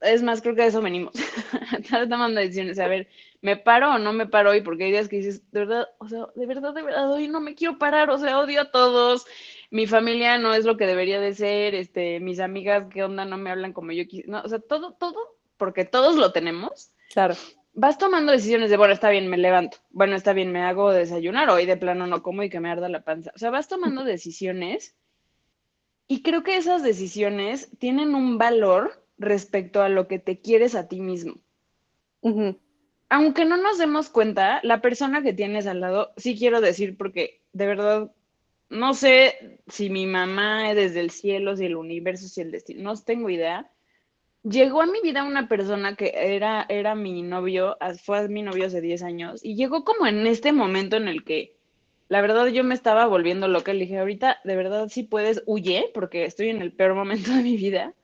es 0.00 0.22
más, 0.22 0.42
creo 0.42 0.54
que 0.54 0.62
a 0.62 0.66
eso 0.66 0.82
venimos. 0.82 1.14
Estamos 1.78 2.08
tomando 2.08 2.40
decisiones, 2.40 2.78
a 2.78 2.86
ver, 2.86 3.08
¿me 3.40 3.56
paro 3.56 3.94
o 3.94 3.98
no 3.98 4.12
me 4.12 4.26
paro 4.26 4.50
hoy? 4.50 4.60
Porque 4.60 4.84
hay 4.84 4.92
días 4.92 5.08
que 5.08 5.16
dices, 5.16 5.42
de 5.52 5.60
verdad, 5.60 5.88
o 5.98 6.08
sea, 6.08 6.26
de 6.34 6.46
verdad, 6.46 6.74
de 6.74 6.82
verdad, 6.82 7.10
hoy 7.10 7.28
no 7.28 7.40
me 7.40 7.54
quiero 7.54 7.78
parar, 7.78 8.10
o 8.10 8.18
sea, 8.18 8.38
odio 8.38 8.60
a 8.60 8.70
todos, 8.70 9.26
mi 9.70 9.86
familia 9.86 10.38
no 10.38 10.54
es 10.54 10.64
lo 10.64 10.76
que 10.76 10.86
debería 10.86 11.20
de 11.20 11.34
ser, 11.34 11.74
este, 11.74 12.20
mis 12.20 12.40
amigas, 12.40 12.86
¿qué 12.92 13.04
onda? 13.04 13.24
No 13.24 13.36
me 13.38 13.50
hablan 13.50 13.72
como 13.72 13.92
yo 13.92 14.06
quisiera, 14.06 14.32
no, 14.32 14.42
o 14.42 14.48
sea, 14.48 14.58
todo, 14.58 14.94
todo, 14.94 15.38
porque 15.56 15.84
todos 15.84 16.16
lo 16.16 16.32
tenemos. 16.32 16.92
Claro 17.12 17.34
vas 17.72 17.98
tomando 17.98 18.32
decisiones 18.32 18.70
de, 18.70 18.76
bueno, 18.76 18.92
está 18.92 19.10
bien, 19.10 19.28
me 19.28 19.38
levanto, 19.38 19.78
bueno, 19.90 20.16
está 20.16 20.32
bien, 20.32 20.52
me 20.52 20.62
hago 20.62 20.92
desayunar, 20.92 21.50
hoy 21.50 21.66
de 21.66 21.76
plano 21.76 22.06
no 22.06 22.22
como 22.22 22.42
y 22.42 22.50
que 22.50 22.60
me 22.60 22.70
arda 22.70 22.88
la 22.88 23.04
panza. 23.04 23.32
O 23.34 23.38
sea, 23.38 23.50
vas 23.50 23.68
tomando 23.68 24.04
decisiones 24.04 24.96
y 26.08 26.22
creo 26.22 26.42
que 26.42 26.56
esas 26.56 26.82
decisiones 26.82 27.70
tienen 27.78 28.14
un 28.14 28.38
valor 28.38 29.04
respecto 29.18 29.82
a 29.82 29.88
lo 29.88 30.08
que 30.08 30.18
te 30.18 30.40
quieres 30.40 30.74
a 30.74 30.88
ti 30.88 31.00
mismo. 31.00 31.34
Uh 32.20 32.30
-huh. 32.30 32.58
Aunque 33.08 33.44
no 33.44 33.56
nos 33.56 33.78
demos 33.78 34.08
cuenta, 34.08 34.60
la 34.62 34.80
persona 34.80 35.22
que 35.22 35.32
tienes 35.32 35.66
al 35.66 35.80
lado, 35.80 36.12
sí 36.16 36.36
quiero 36.38 36.60
decir, 36.60 36.96
porque 36.96 37.40
de 37.52 37.66
verdad, 37.66 38.12
no 38.70 38.94
sé 38.94 39.58
si 39.68 39.90
mi 39.90 40.06
mamá 40.06 40.72
desde 40.74 41.00
el 41.00 41.10
cielo, 41.10 41.56
si 41.56 41.66
el 41.66 41.76
universo, 41.76 42.28
si 42.28 42.40
el 42.40 42.50
destino, 42.50 42.82
no 42.82 42.96
tengo 42.96 43.28
idea, 43.28 43.70
llegó 44.42 44.80
a 44.82 44.86
mi 44.86 45.00
vida 45.02 45.24
una 45.24 45.48
persona 45.48 45.96
que 45.96 46.12
era, 46.14 46.66
era 46.68 46.94
mi 46.94 47.22
novio, 47.22 47.76
fue 48.02 48.28
mi 48.28 48.42
novio 48.42 48.66
hace 48.66 48.80
10 48.80 49.02
años, 49.02 49.44
y 49.44 49.56
llegó 49.56 49.84
como 49.84 50.06
en 50.06 50.26
este 50.26 50.52
momento 50.52 50.96
en 50.96 51.08
el 51.08 51.24
que, 51.24 51.56
la 52.08 52.20
verdad, 52.22 52.46
yo 52.46 52.64
me 52.64 52.74
estaba 52.74 53.06
volviendo 53.06 53.46
loca. 53.46 53.72
Le 53.72 53.80
dije, 53.80 53.98
ahorita, 53.98 54.40
de 54.42 54.56
verdad, 54.56 54.88
si 54.88 55.04
puedes, 55.04 55.44
huye, 55.46 55.90
porque 55.94 56.24
estoy 56.24 56.48
en 56.48 56.60
el 56.60 56.72
peor 56.72 56.94
momento 56.94 57.30
de 57.30 57.42
mi 57.42 57.56
vida. 57.56 57.94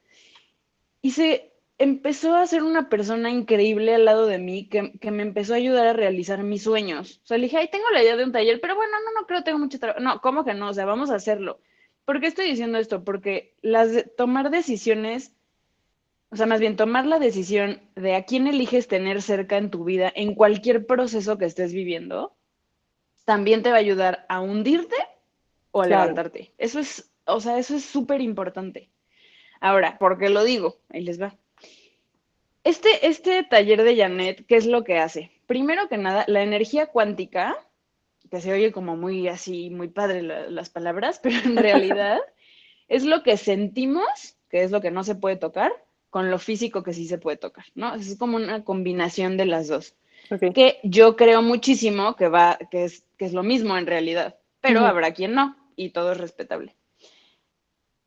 Y 1.03 1.11
se 1.11 1.56
empezó 1.79 2.35
a 2.37 2.47
ser 2.47 2.63
una 2.63 2.89
persona 2.89 3.31
increíble 3.31 3.95
al 3.95 4.05
lado 4.05 4.27
de 4.27 4.39
mí, 4.39 4.69
que, 4.69 4.93
que 4.99 5.11
me 5.11 5.23
empezó 5.23 5.55
a 5.55 5.57
ayudar 5.57 5.87
a 5.87 5.93
realizar 5.93 6.43
mis 6.43 6.63
sueños. 6.63 7.21
O 7.25 7.27
sea, 7.27 7.39
le 7.39 7.45
dije, 7.45 7.59
ay, 7.59 7.69
tengo 7.71 7.89
la 7.91 8.03
idea 8.03 8.17
de 8.17 8.25
un 8.25 8.33
taller, 8.33 8.61
pero 8.61 8.77
bueno, 8.77 8.93
no, 9.05 9.21
no 9.21 9.27
creo, 9.27 9.43
tengo 9.45 9.59
mucho 9.59 9.79
trabajo. 9.79 10.01
No, 10.01 10.21
¿cómo 10.21 10.45
que 10.45 10.55
no? 10.55 10.69
O 10.71 10.75
sea, 10.75 10.87
vamos 10.87 11.11
a 11.11 11.17
hacerlo. 11.17 11.61
¿Por 12.05 12.21
qué 12.21 12.29
estoy 12.29 12.49
diciendo 12.49 12.79
esto? 12.79 13.05
Porque 13.05 13.55
las 13.63 13.93
de, 13.93 14.05
tomar 14.05 14.51
decisiones 14.51 15.37
o 16.31 16.37
sea, 16.37 16.47
más 16.47 16.61
bien 16.61 16.77
tomar 16.77 17.07
la 17.07 17.19
decisión 17.19 17.81
de 17.95 18.15
a 18.15 18.25
quién 18.25 18.47
eliges 18.47 18.89
tener 18.89 19.23
cerca 19.23 19.59
en 19.59 19.71
tu 19.71 19.85
vida, 19.85 20.13
en 20.15 20.35
cualquier 20.35 20.85
proceso 20.87 21.39
que 21.39 21.45
estés 21.45 21.73
viviendo, 21.73 22.37
también 23.25 23.63
te 23.63 23.71
va 23.71 23.77
a 23.77 23.81
ayudar 23.81 24.27
a 24.29 24.41
hundirte 24.41 24.97
o 25.71 25.83
a 25.83 25.87
claro. 25.87 26.03
levantarte. 26.03 26.53
Eso 26.59 26.81
es, 26.81 27.13
o 27.27 27.41
sea, 27.41 27.59
eso 27.59 27.77
es 27.77 27.85
súper 27.85 28.21
importante. 28.21 28.91
Ahora, 29.61 29.99
¿por 29.99 30.19
qué 30.19 30.29
lo 30.29 30.45
digo? 30.45 30.77
Ahí 30.91 31.03
les 31.03 31.21
va. 31.21 31.37
Este, 32.67 33.07
este 33.07 33.45
taller 33.45 33.85
de 33.85 33.97
Janet, 33.97 34.45
¿qué 34.49 34.57
es 34.57 34.67
lo 34.67 34.83
que 34.83 34.99
hace? 34.99 35.31
Primero 35.47 35.89
que 35.89 35.99
nada, 35.99 36.25
la 36.27 36.43
energía 36.43 36.87
cuántica, 36.87 37.57
que 38.29 38.41
se 38.41 38.53
oye 38.53 38.73
como 38.73 38.97
muy 38.97 39.29
así, 39.29 39.71
muy 39.71 39.87
padre 39.87 40.21
la, 40.23 40.51
las 40.51 40.69
palabras, 40.69 41.21
pero 41.23 41.37
en 41.45 41.57
realidad 41.57 42.19
es 42.89 43.05
lo 43.05 43.23
que 43.23 43.37
sentimos, 43.37 44.37
que 44.51 44.65
es 44.65 44.73
lo 44.73 44.81
que 44.81 44.91
no 44.91 45.05
se 45.05 45.15
puede 45.15 45.37
tocar, 45.37 45.71
con 46.11 46.29
lo 46.29 46.41
físico 46.41 46.83
que 46.83 46.93
sí 46.93 47.07
se 47.07 47.19
puede 47.19 47.37
tocar, 47.37 47.67
¿no? 47.77 47.95
Es 47.95 48.19
como 48.19 48.37
una 48.37 48.65
combinación 48.65 49.37
de 49.37 49.47
las 49.47 49.69
dos. 49.69 49.95
Okay. 50.29 50.53
Que 50.53 50.81
yo 50.83 51.15
creo 51.15 51.43
muchísimo 51.43 52.17
que 52.17 52.27
va, 52.27 52.59
que 52.73 52.87
es, 52.87 53.05
que 53.17 53.27
es 53.27 53.33
lo 53.33 53.45
mismo 53.45 53.79
en 53.79 53.87
realidad, 53.87 54.41
pero 54.61 54.81
uh 54.81 54.83
-huh. 54.83 54.89
habrá 54.89 55.13
quien 55.13 55.35
no, 55.35 55.57
y 55.77 55.91
todo 55.91 56.11
es 56.11 56.19
respetable. 56.19 56.75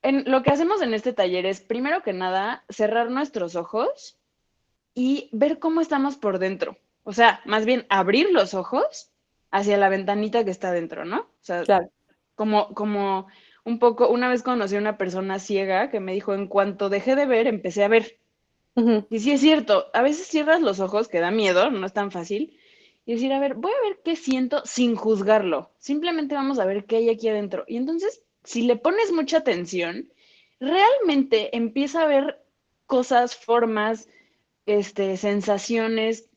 En, 0.02 0.30
lo 0.30 0.44
que 0.44 0.52
hacemos 0.52 0.82
en 0.82 0.94
este 0.94 1.14
taller 1.14 1.46
es, 1.46 1.62
primero 1.62 2.04
que 2.04 2.12
nada, 2.12 2.66
cerrar 2.68 3.10
nuestros 3.10 3.56
ojos 3.56 4.19
y 4.94 5.30
ver 5.32 5.60
cómo 5.60 5.82
estamos 5.82 6.18
por 6.18 6.40
dentro. 6.40 6.78
O 7.04 7.14
sea, 7.14 7.42
más 7.46 7.66
bien 7.66 7.86
abrir 7.90 8.30
los 8.32 8.54
ojos 8.54 9.12
hacia 9.52 9.78
la 9.78 9.90
ventanita 9.90 10.44
que 10.46 10.52
está 10.52 10.72
dentro, 10.72 11.06
¿no? 11.06 11.22
O 11.22 11.42
sea, 11.42 11.64
claro. 11.64 11.90
como, 12.36 12.74
como 12.74 13.28
un 13.64 13.80
poco, 13.80 14.10
una 14.10 14.30
vez 14.30 14.44
conocí 14.44 14.76
a 14.76 14.80
una 14.80 14.98
persona 14.98 15.40
ciega 15.40 15.90
que 15.90 16.00
me 16.00 16.14
dijo, 16.14 16.34
en 16.34 16.48
cuanto 16.48 16.90
dejé 16.90 17.16
de 17.16 17.26
ver, 17.26 17.48
empecé 17.48 17.84
a 17.84 17.88
ver. 17.88 18.20
Uh 18.76 18.82
-huh. 18.82 19.08
Y 19.10 19.20
sí 19.20 19.32
es 19.32 19.42
cierto, 19.42 19.88
a 19.94 20.02
veces 20.02 20.28
cierras 20.28 20.62
los 20.62 20.80
ojos, 20.80 21.08
que 21.08 21.20
da 21.20 21.32
miedo, 21.32 21.72
no 21.72 21.86
es 21.86 21.94
tan 21.94 22.12
fácil, 22.12 22.58
y 23.06 23.14
decir, 23.14 23.34
a 23.34 23.40
ver, 23.40 23.56
voy 23.56 23.72
a 23.72 23.88
ver 23.88 24.00
qué 24.04 24.16
siento 24.16 24.62
sin 24.66 24.96
juzgarlo. 24.96 25.72
Simplemente 25.80 26.36
vamos 26.36 26.60
a 26.60 26.66
ver 26.66 26.86
qué 26.86 26.98
hay 26.98 27.10
aquí 27.10 27.28
adentro. 27.28 27.66
Y 27.68 27.78
entonces, 27.78 28.22
si 28.44 28.62
le 28.62 28.76
pones 28.76 29.12
mucha 29.12 29.38
atención, 29.38 30.12
realmente 30.60 31.56
empieza 31.56 32.04
a 32.04 32.08
ver 32.08 32.44
cosas, 32.86 33.36
formas, 33.36 34.08
este, 34.70 35.18
sensaciones. 35.18 36.30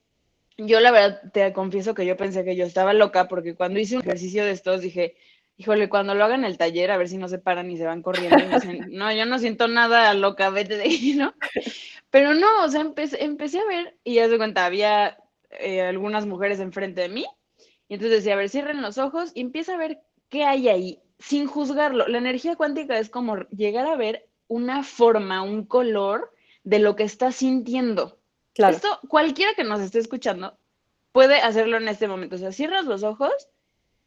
Yo 0.57 0.81
la 0.81 0.91
verdad 0.91 1.21
te 1.33 1.53
confieso 1.53 1.95
que 1.95 2.07
yo 2.07 2.17
pensé 2.17 2.45
que 2.45 2.57
yo 2.57 2.65
estaba 2.65 2.95
loca 2.95 3.29
porque 3.29 3.55
cuando 3.55 3.79
hice 3.79 3.97
un 3.97 4.03
ejercicio 4.03 4.45
de 4.45 4.53
estos 4.53 4.81
dije, 4.81 5.17
híjole, 5.59 5.91
cuando 5.91 6.15
lo 6.15 6.25
hagan 6.25 6.45
el 6.45 6.57
taller, 6.57 6.91
a 6.91 6.97
ver 6.97 7.09
si 7.09 7.19
no 7.19 7.29
se 7.29 7.39
paran 7.39 7.71
y 7.71 7.77
se 7.77 7.85
van 7.85 8.03
corriendo. 8.03 8.39
Y 8.39 8.55
dicen, 8.55 8.89
no, 8.91 9.13
yo 9.13 9.27
no 9.27 9.39
siento 9.39 9.69
nada 9.69 10.15
loca, 10.15 10.49
vete 10.49 10.79
de 10.79 10.85
ahí, 10.85 11.15
¿no? 11.15 11.35
Pero 12.11 12.33
no, 12.33 12.65
o 12.65 12.69
sea, 12.69 12.81
empecé, 12.81 13.23
empecé 13.23 13.59
a 13.59 13.67
ver 13.67 13.99
y 14.03 14.15
ya 14.15 14.29
se 14.29 14.39
cuenta, 14.39 14.65
había 14.65 15.19
eh, 15.51 15.83
algunas 15.83 16.25
mujeres 16.25 16.59
enfrente 16.61 17.03
de 17.03 17.09
mí. 17.11 17.27
Y 17.89 17.95
entonces 17.95 18.19
decía, 18.19 18.33
a 18.33 18.37
ver, 18.37 18.49
cierren 18.49 18.81
los 18.81 18.97
ojos 18.97 19.33
y 19.35 19.43
empieza 19.43 19.75
a 19.75 19.79
ver 19.79 20.01
qué 20.31 20.45
hay 20.45 20.69
ahí, 20.69 21.03
sin 21.19 21.47
juzgarlo. 21.47 22.09
La 22.09 22.19
energía 22.19 22.57
cuántica 22.57 22.99
es 22.99 23.11
como 23.11 23.41
llegar 23.51 23.87
a 23.87 23.97
ver 23.97 24.27
una 24.49 24.83
forma, 24.83 25.43
un 25.43 25.67
color 25.67 26.33
de 26.65 26.79
lo 26.79 26.97
que 26.97 27.05
estás 27.05 27.37
sintiendo. 27.37 28.19
Esto, 28.55 29.01
cualquiera 29.09 29.55
que 29.55 29.65
nos 29.65 29.81
esté 29.81 29.99
escuchando 29.99 30.59
puede 31.13 31.37
hacerlo 31.37 31.77
en 31.77 31.89
este 31.89 32.09
momento. 32.09 32.37
O 32.37 32.39
sea, 32.39 32.53
cierras 32.53 32.85
los 32.85 33.03
ojos 33.03 33.33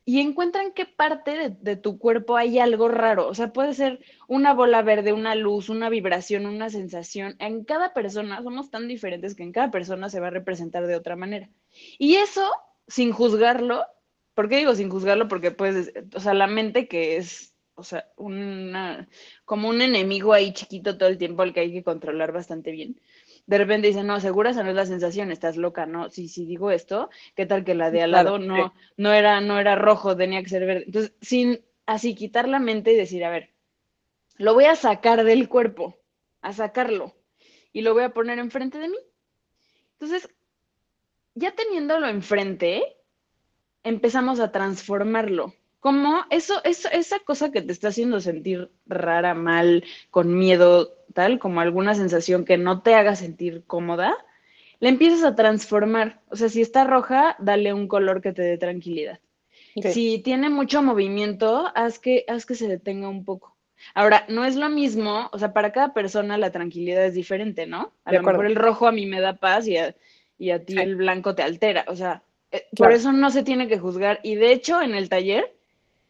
y 0.06 0.20
encuentran 0.20 0.72
qué 0.74 0.86
parte 0.86 1.32
de, 1.32 1.50
de, 1.50 1.76
tu 1.76 1.98
cuerpo 1.98 2.38
hay 2.38 2.60
algo 2.60 2.88
raro. 2.88 3.28
O 3.28 3.34
sea, 3.34 3.54
puede 3.54 3.74
ser 3.74 4.00
una 4.28 4.54
bola 4.54 4.84
verde, 4.84 5.14
una 5.14 5.34
luz, 5.34 5.70
una 5.70 5.90
vibración, 5.90 6.46
una 6.46 6.70
sensación. 6.70 7.36
En 7.40 7.64
cada 7.64 7.94
persona 7.94 8.42
somos 8.44 8.70
tan 8.70 8.88
diferentes 8.88 9.36
que 9.36 9.44
en 9.44 9.52
cada 9.52 9.72
persona 9.72 10.10
se 10.10 10.20
va 10.20 10.28
a 10.28 10.32
representar 10.32 10.86
de 10.86 10.96
otra 10.96 11.16
manera. 11.16 11.50
Y 11.98 12.16
eso, 12.16 12.52
sin 12.88 13.12
juzgarlo, 13.12 13.84
¿por 14.36 14.48
qué 14.48 14.58
digo 14.58 14.76
sin 14.76 14.90
juzgarlo? 14.90 15.28
Porque 15.28 15.52
pues, 15.52 15.92
o 16.14 16.20
sea, 16.20 16.36
la 16.36 16.48
mente 16.48 16.88
que 16.88 17.18
es, 17.18 17.56
o 17.74 17.84
sea, 17.84 18.08
una, 18.16 19.10
como 19.44 19.70
un 19.70 19.82
enemigo 19.82 20.34
ahí 20.34 20.54
chiquito 20.54 20.98
todo 21.00 21.10
el 21.10 21.18
tiempo 21.18 21.42
al 21.42 21.54
que 21.54 21.62
hay 21.62 21.74
que 21.74 21.84
controlar 21.84 22.32
bastante 22.32 22.72
bien 22.72 23.00
de 23.48 23.58
repente 23.58 23.88
dicen, 23.88 24.08
no, 24.08 24.20
segura 24.20 24.50
esa 24.50 24.64
no 24.64 24.70
es 24.70 24.76
la 24.76 24.86
sensación, 24.86 25.32
estás 25.32 25.56
loca, 25.56 25.86
¿no? 25.86 26.10
Si, 26.10 26.28
si 26.28 26.46
digo 26.46 26.72
esto, 26.72 27.10
¿qué 27.36 27.46
tal 27.46 27.64
que 27.64 27.76
la 27.76 27.92
de 27.92 28.02
al 28.02 28.12
lado 28.12 28.38
claro, 28.38 28.46
no, 28.46 28.68
sí. 28.68 28.74
no, 28.98 29.14
era, 29.14 29.40
no 29.42 29.60
era 29.60 29.76
rojo, 29.76 30.18
tenía 30.18 30.42
que 30.42 30.50
ser 30.50 30.66
verde? 30.66 30.84
Entonces, 30.88 31.14
sin 31.22 31.62
así 31.86 32.16
quitar 32.16 32.48
la 32.48 32.60
mente 32.60 32.94
y 32.94 32.98
decir, 32.98 33.24
a 33.24 33.30
ver, 33.30 33.52
lo 34.38 34.54
voy 34.54 34.66
a 34.66 34.76
sacar 34.76 35.24
del 35.24 35.48
cuerpo, 35.48 35.98
a 36.42 36.54
sacarlo, 36.54 37.14
y 37.72 37.82
lo 37.82 37.94
voy 37.94 38.04
a 38.04 38.14
poner 38.14 38.40
enfrente 38.40 38.80
de 38.80 38.90
mí. 38.90 38.98
Entonces, 39.94 40.30
ya 41.36 41.52
teniéndolo 41.52 42.08
enfrente, 42.08 42.98
empezamos 43.84 44.40
a 44.40 44.52
transformarlo. 44.52 45.54
Como 45.80 46.26
eso, 46.32 46.64
eso, 46.64 46.90
esa 46.92 47.20
cosa 47.20 47.52
que 47.52 47.62
te 47.62 47.72
está 47.72 47.90
haciendo 47.90 48.20
sentir 48.20 48.72
rara, 48.88 49.36
mal, 49.36 49.84
con 50.10 50.36
miedo, 50.36 50.96
tal, 51.16 51.40
como 51.40 51.62
alguna 51.62 51.96
sensación 51.96 52.46
que 52.46 52.58
no 52.60 52.84
te 52.84 52.94
haga 52.94 53.16
sentir 53.16 53.64
cómoda, 53.66 54.16
la 54.80 54.90
empiezas 54.90 55.24
a 55.24 55.36
transformar. 55.36 56.22
O 56.30 56.36
sea, 56.36 56.50
si 56.50 56.62
está 56.62 56.84
roja, 56.84 57.36
dale 57.40 57.74
un 57.74 57.88
color 57.88 58.22
que 58.22 58.34
te 58.34 58.44
dé 58.44 58.58
tranquilidad. 58.60 59.20
Okay. 59.76 59.92
Si 59.94 60.20
tiene 60.20 60.50
mucho 60.52 60.84
movimiento, 60.84 61.72
haz 61.74 61.98
que, 62.00 62.26
haz 62.28 62.46
que 62.46 62.56
se 62.56 62.68
detenga 62.68 63.10
un 63.10 63.26
poco. 63.26 63.56
Ahora, 63.94 64.26
no 64.30 64.46
es 64.46 64.56
lo 64.56 64.70
mismo, 64.70 65.30
o 65.34 65.40
sea, 65.40 65.54
para 65.54 65.72
cada 65.72 65.94
persona 65.94 66.38
la 66.38 66.52
tranquilidad 66.52 67.06
es 67.06 67.14
diferente, 67.14 67.66
¿no? 67.68 67.94
A 68.06 68.12
De 68.12 68.18
lo 68.18 68.22
acuerdo. 68.22 68.42
mejor 68.42 68.46
el 68.46 68.56
rojo 68.56 68.88
a 68.88 68.92
mí 68.92 69.06
me 69.06 69.22
da 69.22 69.34
paz 69.38 69.68
y 69.68 69.78
a, 69.78 69.96
y 70.38 70.52
a 70.52 70.64
ti 70.64 70.78
el 70.78 70.96
blanco 70.96 71.34
te 71.36 71.44
altera. 71.44 71.86
O 71.88 71.96
sea, 71.96 72.24
eh, 72.52 72.68
Claro. 72.76 72.92
por 72.92 72.92
eso 72.94 73.12
no 73.12 73.30
se 73.32 73.44
tiene 73.44 73.68
que 73.68 73.80
juzgar. 73.80 74.20
Y 74.24 74.36
de 74.36 74.52
hecho, 74.54 74.82
en 74.82 74.96
el 74.96 75.10
taller, 75.10 75.56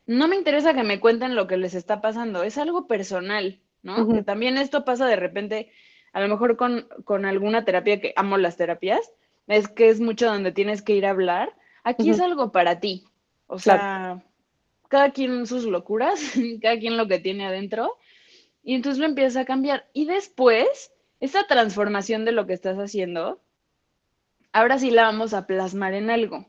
no 0.05 0.27
me 0.27 0.35
interesa 0.35 0.73
que 0.75 0.83
me 0.83 0.99
cuenten 0.99 1.35
lo 1.35 1.47
que 1.47 1.57
les 1.57 1.73
está 1.73 2.01
pasando, 2.01 2.43
es 2.43 2.57
algo 2.59 2.87
personal, 2.87 3.59
¿no? 3.85 4.01
Ujú. 4.01 4.15
Que 4.15 4.23
también 4.23 4.57
esto 4.57 4.83
pasa 4.83 5.07
de 5.07 5.15
repente, 5.15 5.71
a 6.11 6.19
lo 6.19 6.27
mejor 6.27 6.57
con, 6.57 6.87
con 7.05 7.23
alguna 7.25 7.63
terapia, 7.63 8.01
que 8.01 8.13
amo 8.17 8.37
las 8.37 8.57
terapias, 8.57 9.13
es 9.47 9.67
que 9.69 9.89
es 9.89 10.01
mucho 10.01 10.25
donde 10.25 10.51
tienes 10.51 10.81
que 10.81 10.95
ir 10.95 11.05
a 11.05 11.11
hablar. 11.11 11.55
Aquí 11.83 12.09
es 12.09 12.19
algo 12.19 12.51
para 12.51 12.79
ti. 12.79 13.05
O 13.47 13.57
Claro. 13.57 13.81
sea, 13.81 14.25
cada 14.89 15.11
quien 15.11 15.45
sus 15.45 15.65
locuras, 15.65 16.19
cada 16.61 16.77
quien 16.79 16.97
lo 16.97 17.07
que 17.07 17.19
tiene 17.19 17.45
adentro, 17.45 17.95
y 18.63 18.73
entonces 18.73 18.99
lo 18.99 19.05
empieza 19.05 19.41
a 19.41 19.45
cambiar. 19.45 19.87
Y 19.93 20.05
después, 20.05 20.91
esa 21.19 21.45
transformación 21.47 22.25
de 22.25 22.31
lo 22.31 22.47
que 22.47 22.53
estás 22.53 22.77
haciendo, 22.77 23.39
ahora 24.51 24.79
sí 24.79 24.89
la 24.89 25.03
vamos 25.03 25.33
a 25.35 25.45
plasmar 25.45 25.93
en 25.93 26.09
algo. 26.09 26.47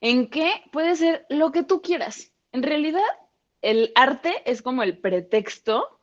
¿En 0.00 0.28
qué? 0.28 0.50
Puede 0.72 0.96
ser 0.96 1.24
lo 1.28 1.52
que 1.52 1.62
tú 1.62 1.80
quieras. 1.80 2.32
En 2.52 2.62
realidad, 2.64 3.00
el 3.62 3.92
arte 3.94 4.42
es 4.44 4.60
como 4.60 4.82
el 4.82 4.98
pretexto 4.98 6.00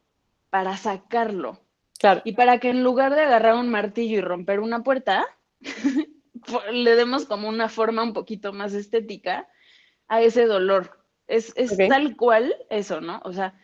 para 0.51 0.77
sacarlo. 0.77 1.59
Claro. 1.97 2.21
Y 2.23 2.33
para 2.33 2.59
que 2.59 2.69
en 2.69 2.83
lugar 2.83 3.15
de 3.15 3.21
agarrar 3.21 3.55
un 3.55 3.69
martillo 3.69 4.19
y 4.19 4.21
romper 4.21 4.59
una 4.59 4.83
puerta, 4.83 5.25
le 6.71 6.95
demos 6.95 7.25
como 7.25 7.49
una 7.49 7.69
forma 7.69 8.03
un 8.03 8.13
poquito 8.13 8.53
más 8.53 8.73
estética 8.73 9.47
a 10.07 10.21
ese 10.21 10.45
dolor. 10.45 10.99
Es, 11.27 11.53
es 11.55 11.77
tal 11.77 12.15
cual 12.17 12.53
eso, 12.69 13.01
¿no? 13.01 13.21
O 13.23 13.31
sea, 13.31 13.55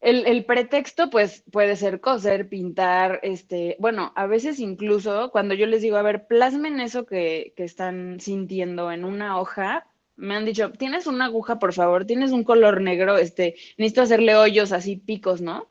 el, 0.00 0.26
el 0.26 0.44
pretexto, 0.44 1.10
pues, 1.10 1.44
puede 1.50 1.76
ser 1.76 2.00
coser, 2.00 2.48
pintar, 2.48 3.20
este, 3.22 3.76
bueno, 3.78 4.12
a 4.16 4.26
veces 4.26 4.58
incluso 4.58 5.30
cuando 5.30 5.54
yo 5.54 5.66
les 5.66 5.82
digo, 5.82 5.96
a 5.96 6.02
ver, 6.02 6.26
plasmen 6.26 6.80
eso 6.80 7.06
que, 7.06 7.52
que 7.56 7.64
están 7.64 8.20
sintiendo 8.20 8.92
en 8.92 9.04
una 9.04 9.38
hoja, 9.38 9.89
me 10.20 10.36
han 10.36 10.44
dicho, 10.44 10.70
¿tienes 10.72 11.06
una 11.06 11.24
aguja, 11.26 11.58
por 11.58 11.72
favor? 11.72 12.04
¿Tienes 12.04 12.30
un 12.30 12.44
color 12.44 12.80
negro? 12.80 13.18
Este, 13.18 13.56
necesito 13.78 14.02
hacerle 14.02 14.36
hoyos 14.36 14.72
así, 14.72 14.96
picos, 14.96 15.40
¿no? 15.40 15.68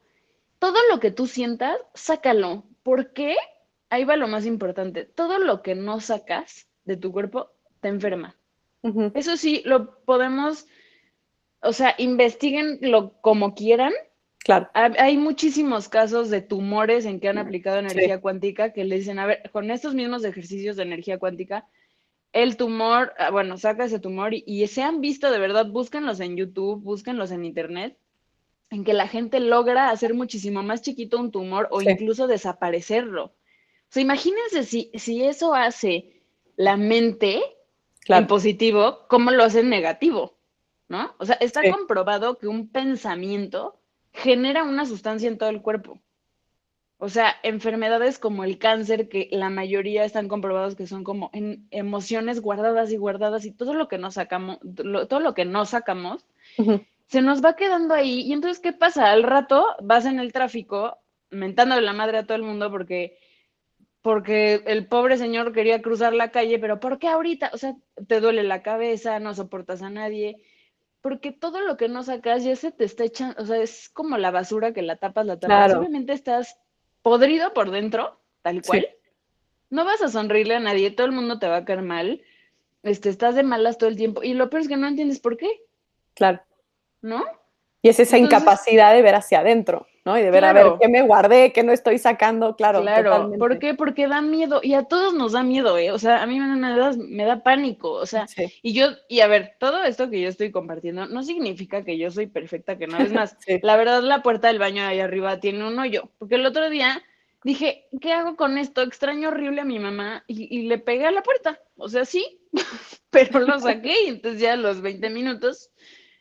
Todo 0.59 0.77
lo 0.91 0.99
que 0.99 1.11
tú 1.11 1.27
sientas, 1.27 1.77
sácalo. 1.93 2.65
¿Por 2.83 3.13
qué? 3.13 3.35
Ahí 3.89 4.03
va 4.03 4.17
lo 4.17 4.27
más 4.27 4.45
importante. 4.45 5.05
Todo 5.05 5.39
lo 5.39 5.61
que 5.61 5.75
no 5.75 5.99
sacas 6.01 6.67
de 6.83 6.97
tu 6.97 7.11
cuerpo 7.11 7.51
te 7.79 7.87
enferma. 7.87 8.35
Eso 9.13 9.37
sí, 9.37 9.61
lo 9.65 9.99
podemos, 10.05 10.65
o 11.61 11.73
sea, 11.73 11.95
investiguenlo 11.97 13.13
como 13.21 13.53
quieran. 13.55 13.93
Claro. 14.39 14.69
Ha- 14.73 14.93
Hay 14.99 15.17
muchísimos 15.17 15.89
casos 15.89 16.29
de 16.29 16.41
tumores 16.41 17.05
en 17.05 17.19
que 17.19 17.27
han 17.29 17.37
aplicado 17.37 17.77
energía 17.79 18.21
cuántica 18.21 18.71
que 18.73 18.85
le 18.85 18.95
dicen, 18.95 19.19
a 19.19 19.25
ver, 19.25 19.49
con 19.51 19.69
estos 19.69 19.93
mismos 19.95 20.23
ejercicios 20.23 20.75
de 20.77 20.83
energía 20.83 21.19
cuántica, 21.19 21.67
el 22.33 22.57
tumor, 22.57 23.13
ah, 23.17 23.31
bueno, 23.31 23.57
saca 23.57 23.85
ese 23.85 23.99
tumor 23.99 24.33
y, 24.33 24.43
y 24.45 24.65
se 24.67 24.83
han 24.83 25.01
visto 25.01 25.31
de 25.31 25.39
verdad, 25.39 25.65
búsquenlos 25.67 26.19
en 26.19 26.37
YouTube, 26.37 26.81
búsquenlos 26.83 27.31
en 27.31 27.43
Internet, 27.45 27.97
en 28.69 28.83
que 28.83 28.93
la 28.93 29.07
gente 29.07 29.39
logra 29.39 29.89
hacer 29.89 30.13
muchísimo 30.13 30.61
más 30.61 30.81
chiquito 30.81 31.17
un 31.19 31.31
tumor 31.31 31.67
o 31.71 31.81
Sí. 31.81 31.89
incluso 31.89 32.27
desaparecerlo. 32.27 33.25
O 33.25 33.91
sea, 33.91 34.03
imagínense 34.03 34.63
si, 34.63 34.91
si 34.93 35.23
eso 35.23 35.55
hace 35.55 36.21
la 36.55 36.77
mente 36.77 37.41
Claro. 38.01 38.21
en 38.21 38.27
positivo, 38.27 38.99
¿cómo 39.07 39.31
lo 39.31 39.43
hace 39.43 39.61
en 39.61 39.69
negativo? 39.69 40.37
¿No? 40.87 41.15
O 41.19 41.25
sea, 41.25 41.35
está 41.35 41.61
Sí. 41.63 41.69
comprobado 41.71 42.37
que 42.37 42.47
un 42.47 42.69
pensamiento 42.69 43.79
genera 44.13 44.63
una 44.63 44.85
sustancia 44.85 45.27
en 45.27 45.37
todo 45.37 45.49
el 45.49 45.61
cuerpo. 45.61 45.99
O 47.01 47.09
sea, 47.09 47.35
enfermedades 47.43 48.19
como 48.19 48.43
el 48.43 48.59
cáncer, 48.59 49.09
que 49.09 49.29
la 49.31 49.49
mayoría 49.49 50.05
están 50.05 50.27
comprobados 50.27 50.75
que 50.75 50.85
son 50.87 51.03
como 51.05 51.29
en 51.33 51.67
emociones 51.71 52.41
guardadas 52.41 52.91
y 52.91 52.97
guardadas 52.97 53.45
y 53.45 53.51
todo 53.53 53.73
lo 53.73 53.87
que 53.87 53.97
no 53.97 54.11
sacamos, 54.11 54.59
lo- 54.63 55.07
todo 55.07 55.19
lo 55.21 55.33
que 55.33 55.45
no 55.45 55.65
sacamos, 55.65 56.27
se 57.07 57.21
nos 57.21 57.43
va 57.43 57.55
quedando 57.55 57.93
ahí. 57.95 58.21
Y 58.21 58.33
entonces, 58.33 58.59
¿qué 58.61 58.73
pasa? 58.73 59.11
Al 59.11 59.23
rato 59.23 59.65
vas 59.81 60.05
en 60.05 60.19
el 60.19 60.33
tráfico 60.33 60.97
mentándole 61.31 61.81
la 61.81 61.93
madre 61.93 62.19
a 62.19 62.25
todo 62.25 62.35
el 62.37 62.43
mundo 62.43 62.71
porque, 62.71 63.17
porque 64.01 64.63
el 64.65 64.87
pobre 64.87 65.17
señor 65.17 65.51
quería 65.53 65.81
cruzar 65.81 66.13
la 66.13 66.31
calle, 66.31 66.59
pero 66.59 66.79
¿por 66.79 66.99
qué 66.99 67.07
ahorita? 67.07 67.51
O 67.53 67.57
sea, 67.57 67.75
te 68.07 68.19
duele 68.21 68.43
la 68.43 68.61
cabeza, 68.63 69.19
no 69.19 69.33
soportas 69.33 69.81
a 69.81 69.89
nadie, 69.89 70.37
porque 71.01 71.31
todo 71.31 71.61
lo 71.61 71.77
que 71.77 71.89
no 71.89 72.03
sacas 72.03 72.43
ya 72.43 72.55
se 72.55 72.71
te 72.71 72.85
está 72.85 73.05
echando, 73.05 73.41
o 73.41 73.45
sea, 73.45 73.57
es 73.61 73.89
como 73.89 74.17
la 74.17 74.31
basura 74.31 74.73
que 74.73 74.81
la 74.83 74.97
tapas, 74.97 75.25
la 75.25 75.39
tapas. 75.39 75.47
Claro. 75.67 75.79
Obviamente 75.79 76.13
estás 76.13 76.57
podrido 77.01 77.53
por 77.53 77.71
dentro, 77.71 78.19
tal 78.41 78.55
Sí. 78.63 78.67
cual. 78.67 78.89
No 79.69 79.85
vas 79.85 80.01
a 80.01 80.07
sonreírle 80.09 80.55
a 80.55 80.59
nadie, 80.59 80.91
todo 80.91 81.05
el 81.07 81.13
mundo 81.13 81.37
te 81.39 81.47
va 81.47 81.57
a 81.57 81.65
caer 81.65 81.81
mal. 81.81 82.21
Este, 82.83 83.09
estás 83.09 83.35
de 83.35 83.43
malas 83.43 83.77
todo 83.77 83.89
el 83.89 83.97
tiempo. 83.97 84.23
Y 84.23 84.33
lo 84.33 84.49
peor 84.49 84.61
es 84.61 84.67
que 84.67 84.77
no 84.77 84.87
entiendes 84.87 85.19
por 85.19 85.37
qué, 85.37 85.61
Claro. 86.15 86.41
¿no? 87.01 87.23
Y 87.81 87.89
es 87.89 87.99
esa 87.99 88.17
Entonces- 88.17 88.39
incapacidad 88.39 88.93
de 88.93 89.01
ver 89.01 89.15
hacia 89.15 89.39
adentro, 89.39 89.87
¿no? 90.05 90.17
Y 90.17 90.21
de 90.23 90.31
ver, 90.31 90.45
a 90.45 90.53
ver, 90.53 90.67
¿qué 90.79 90.87
me 90.87 91.01
guardé? 91.03 91.51
¿Qué 91.51 91.63
no 91.63 91.71
estoy 91.71 91.97
sacando? 91.97 92.55
Claro, 92.55 92.81
Claro, 92.81 93.11
totalmente. 93.11 93.37
¿por 93.39 93.59
qué? 93.59 93.73
Porque 93.73 94.07
da 94.07 94.21
miedo 94.21 94.59
y 94.63 94.73
a 94.73 94.83
todos 94.83 95.13
nos 95.13 95.33
da 95.33 95.43
miedo, 95.43 95.77
¿eh? 95.77 95.91
O 95.91 95.99
sea, 95.99 96.21
a 96.21 96.27
mí 96.27 96.39
me, 96.39 96.59
da, 96.75 96.91
me 96.97 97.25
da 97.25 97.43
pánico, 97.43 97.91
o 97.91 98.05
sea, 98.05 98.27
Sí, 98.27 98.45
y 98.61 98.73
yo, 98.73 98.87
y 99.07 99.19
a 99.21 99.27
ver, 99.27 99.53
todo 99.59 99.83
esto 99.83 100.09
que 100.09 100.21
yo 100.21 100.29
estoy 100.29 100.51
compartiendo 100.51 101.05
no 101.07 101.23
significa 101.23 101.83
que 101.83 101.97
yo 101.97 102.11
soy 102.11 102.27
perfecta, 102.27 102.77
que 102.77 102.87
no 102.87 102.97
es 102.97 103.11
más. 103.11 103.37
Sí. 103.45 103.59
La 103.61 103.77
verdad, 103.77 104.01
la 104.03 104.21
puerta 104.21 104.47
del 104.47 104.59
baño 104.59 104.83
ahí 104.83 104.99
arriba 104.99 105.39
tiene 105.39 105.67
un 105.67 105.77
hoyo, 105.79 106.11
porque 106.17 106.35
el 106.35 106.45
otro 106.45 106.69
día 106.69 107.01
dije, 107.43 107.87
¿qué 108.01 108.13
hago 108.13 108.35
con 108.35 108.57
esto? 108.57 108.81
Extraño 108.81 109.29
horrible 109.29 109.61
a 109.61 109.65
mi 109.65 109.79
mamá 109.79 110.23
y, 110.27 110.55
y 110.55 110.63
le 110.67 110.77
pegué 110.77 111.05
a 111.05 111.11
la 111.11 111.23
puerta, 111.23 111.59
o 111.77 111.87
sea, 111.87 112.05
sí, 112.05 112.41
pero 113.09 113.39
lo 113.39 113.59
saqué 113.59 113.93
y 114.05 114.09
entonces 114.09 114.41
ya 114.41 114.53
a 114.53 114.57
los 114.57 114.81
20 114.81 115.09
minutos 115.09 115.71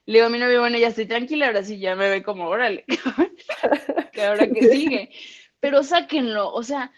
le 0.08 0.14
digo 0.14 0.26
a 0.26 0.30
mi 0.30 0.38
novio, 0.38 0.60
bueno, 0.60 0.78
ya 0.78 0.88
estoy 0.88 1.04
tranquila, 1.04 1.48
ahora 1.48 1.62
sí 1.62 1.78
ya 1.78 1.94
me 1.94 2.08
ve 2.08 2.22
como, 2.22 2.48
órale, 2.48 2.86
que 4.12 4.22
ahora 4.24 4.48
que 4.48 4.62
sigue. 4.62 5.10
Pero 5.60 5.82
sáquenlo, 5.82 6.50
o 6.50 6.62
sea, 6.62 6.92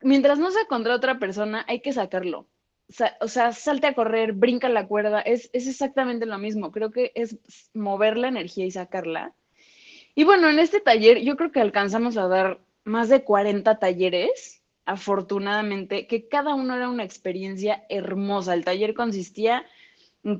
mientras 0.00 0.40
no 0.40 0.50
sea 0.50 0.64
contra 0.66 0.96
otra 0.96 1.20
persona, 1.20 1.64
hay 1.68 1.80
que 1.80 1.92
sacarlo. 1.92 2.48
Sa- 2.88 3.16
o 3.20 3.28
sea, 3.28 3.52
salte 3.52 3.86
a 3.86 3.94
correr, 3.94 4.32
brinca 4.32 4.68
la 4.68 4.88
cuerda, 4.88 5.20
es, 5.20 5.48
es 5.52 5.68
exactamente 5.68 6.26
lo 6.26 6.36
mismo. 6.38 6.72
Creo 6.72 6.90
que 6.90 7.12
es 7.14 7.38
mover 7.72 8.16
la 8.16 8.26
energía 8.28 8.66
y 8.66 8.72
sacarla. 8.72 9.32
Y 10.16 10.24
bueno, 10.24 10.48
en 10.48 10.58
este 10.58 10.80
taller 10.80 11.20
yo 11.20 11.36
creo 11.36 11.52
que 11.52 11.60
alcanzamos 11.60 12.16
a 12.16 12.26
dar 12.26 12.58
más 12.82 13.08
de 13.10 13.22
40 13.22 13.78
talleres, 13.78 14.60
afortunadamente, 14.86 16.08
que 16.08 16.26
cada 16.26 16.54
uno 16.54 16.74
era 16.74 16.88
una 16.88 17.04
experiencia 17.04 17.84
hermosa. 17.88 18.54
El 18.54 18.64
taller 18.64 18.92
consistía 18.92 19.64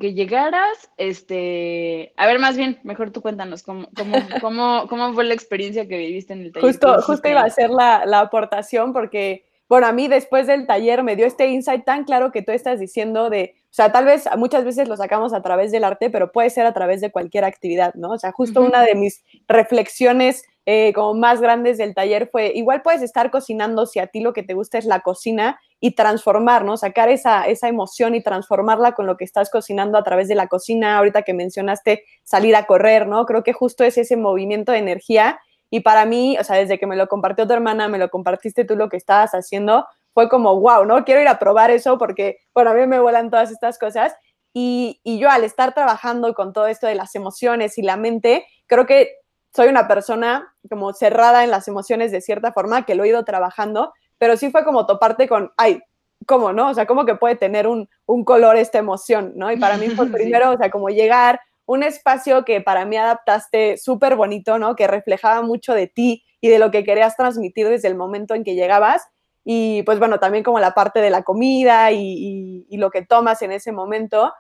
que 0.00 0.14
llegaras, 0.14 0.90
este, 0.96 2.14
a 2.16 2.26
ver, 2.26 2.38
más 2.38 2.56
bien, 2.56 2.80
mejor 2.84 3.10
tú 3.10 3.20
cuéntanos 3.20 3.62
cómo, 3.62 3.88
cómo, 3.96 4.16
cómo, 4.40 4.86
cómo 4.88 5.12
fue 5.12 5.24
la 5.24 5.34
experiencia 5.34 5.86
que 5.86 5.98
viviste 5.98 6.32
en 6.32 6.42
el 6.42 6.52
taller. 6.52 6.70
Justo, 6.70 6.96
¿Qué 6.96 7.02
justo 7.02 7.28
iba 7.28 7.42
a 7.42 7.46
hacer 7.46 7.70
la, 7.70 8.06
la 8.06 8.20
aportación 8.20 8.94
porque, 8.94 9.44
bueno, 9.68 9.86
a 9.86 9.92
mí 9.92 10.08
después 10.08 10.46
del 10.46 10.66
taller 10.66 11.02
me 11.02 11.16
dio 11.16 11.26
este 11.26 11.48
insight 11.48 11.84
tan 11.84 12.04
claro 12.04 12.32
que 12.32 12.42
tú 12.42 12.52
estás 12.52 12.80
diciendo 12.80 13.28
de, 13.28 13.54
o 13.64 13.74
sea, 13.74 13.92
tal 13.92 14.06
vez 14.06 14.26
muchas 14.38 14.64
veces 14.64 14.88
lo 14.88 14.96
sacamos 14.96 15.34
a 15.34 15.42
través 15.42 15.70
del 15.70 15.84
arte, 15.84 16.08
pero 16.08 16.32
puede 16.32 16.48
ser 16.48 16.64
a 16.64 16.72
través 16.72 17.02
de 17.02 17.12
cualquier 17.12 17.44
actividad, 17.44 17.92
¿no? 17.94 18.12
O 18.12 18.18
sea, 18.18 18.32
justo 18.32 18.62
una 18.62 18.82
de 18.82 18.94
mis 18.94 19.22
reflexiones 19.48 20.44
eh, 20.66 20.92
como 20.94 21.14
más 21.14 21.40
grandes 21.40 21.76
del 21.76 21.94
taller 21.94 22.28
fue, 22.30 22.52
igual 22.54 22.80
puedes 22.82 23.02
estar 23.02 23.30
cocinando 23.30 23.84
si 23.84 23.98
a 23.98 24.06
ti 24.06 24.20
lo 24.20 24.32
que 24.32 24.42
te 24.42 24.54
gusta 24.54 24.78
es 24.78 24.86
la 24.86 25.00
cocina 25.00 25.60
y 25.78 25.94
transformar, 25.94 26.64
¿no? 26.64 26.78
Sacar 26.78 27.10
esa, 27.10 27.44
esa 27.44 27.68
emoción 27.68 28.14
y 28.14 28.22
transformarla 28.22 28.92
con 28.92 29.06
lo 29.06 29.18
que 29.18 29.24
estás 29.24 29.50
cocinando 29.50 29.98
a 29.98 30.04
través 30.04 30.28
de 30.28 30.34
la 30.34 30.48
cocina. 30.48 30.96
Ahorita 30.96 31.22
que 31.22 31.34
mencionaste 31.34 32.04
salir 32.22 32.56
a 32.56 32.64
correr, 32.64 33.06
¿no? 33.06 33.26
Creo 33.26 33.42
que 33.42 33.52
justo 33.52 33.84
es 33.84 33.98
ese 33.98 34.16
movimiento 34.16 34.72
de 34.72 34.78
energía 34.78 35.38
y 35.68 35.80
para 35.80 36.06
mí, 36.06 36.38
o 36.38 36.44
sea, 36.44 36.56
desde 36.56 36.78
que 36.78 36.86
me 36.86 36.96
lo 36.96 37.08
compartió 37.08 37.46
tu 37.46 37.52
hermana, 37.52 37.88
me 37.88 37.98
lo 37.98 38.08
compartiste 38.08 38.64
tú 38.64 38.76
lo 38.76 38.88
que 38.88 38.96
estabas 38.96 39.32
haciendo, 39.32 39.86
fue 40.14 40.28
como, 40.28 40.60
wow, 40.60 40.84
¿no? 40.84 41.04
Quiero 41.04 41.20
ir 41.20 41.28
a 41.28 41.38
probar 41.38 41.70
eso 41.70 41.98
porque, 41.98 42.38
bueno, 42.54 42.70
a 42.70 42.74
mí 42.74 42.86
me 42.86 43.00
vuelan 43.00 43.28
todas 43.28 43.50
estas 43.50 43.78
cosas. 43.78 44.14
Y, 44.54 45.00
y 45.02 45.18
yo 45.18 45.28
al 45.28 45.42
estar 45.42 45.74
trabajando 45.74 46.32
con 46.32 46.52
todo 46.52 46.68
esto 46.68 46.86
de 46.86 46.94
las 46.94 47.14
emociones 47.16 47.76
y 47.76 47.82
la 47.82 47.96
mente, 47.96 48.46
creo 48.66 48.86
que 48.86 49.10
soy 49.54 49.68
una 49.68 49.86
persona 49.86 50.52
como 50.68 50.92
cerrada 50.92 51.44
en 51.44 51.50
las 51.50 51.68
emociones 51.68 52.10
de 52.12 52.20
cierta 52.20 52.52
forma, 52.52 52.84
que 52.84 52.94
lo 52.94 53.04
he 53.04 53.08
ido 53.08 53.24
trabajando, 53.24 53.92
pero 54.18 54.36
sí 54.36 54.50
fue 54.50 54.64
como 54.64 54.86
toparte 54.86 55.28
con, 55.28 55.52
ay, 55.56 55.80
¿cómo, 56.26 56.52
no? 56.52 56.70
O 56.70 56.74
sea, 56.74 56.86
¿cómo 56.86 57.04
que 57.04 57.14
puede 57.14 57.36
tener 57.36 57.66
un, 57.66 57.88
un 58.06 58.24
color 58.24 58.56
esta 58.56 58.78
emoción, 58.78 59.32
no? 59.36 59.50
Y 59.52 59.56
para 59.58 59.76
mí 59.76 59.88
fue 59.90 60.06
primero, 60.12 60.52
o 60.52 60.56
sea, 60.56 60.70
como 60.70 60.88
llegar, 60.88 61.40
un 61.66 61.82
espacio 61.82 62.44
que 62.44 62.60
para 62.60 62.84
mí 62.84 62.96
adaptaste 62.96 63.76
súper 63.78 64.16
bonito, 64.16 64.58
¿no? 64.58 64.76
Que 64.76 64.86
reflejaba 64.86 65.40
mucho 65.42 65.72
de 65.74 65.86
ti 65.86 66.24
y 66.40 66.48
de 66.48 66.58
lo 66.58 66.70
que 66.70 66.84
querías 66.84 67.16
transmitir 67.16 67.68
desde 67.68 67.88
el 67.88 67.94
momento 67.96 68.34
en 68.34 68.44
que 68.44 68.54
llegabas. 68.54 69.06
Y 69.44 69.82
pues 69.84 69.98
bueno, 69.98 70.18
también 70.20 70.44
como 70.44 70.58
la 70.60 70.72
parte 70.74 71.00
de 71.00 71.10
la 71.10 71.22
comida 71.22 71.90
y, 71.92 71.98
y- 72.00 72.66
y 72.68 72.76
lo 72.76 72.90
que 72.90 73.02
tomas 73.02 73.40
en 73.42 73.52
ese 73.52 73.72
momento. 73.72 74.32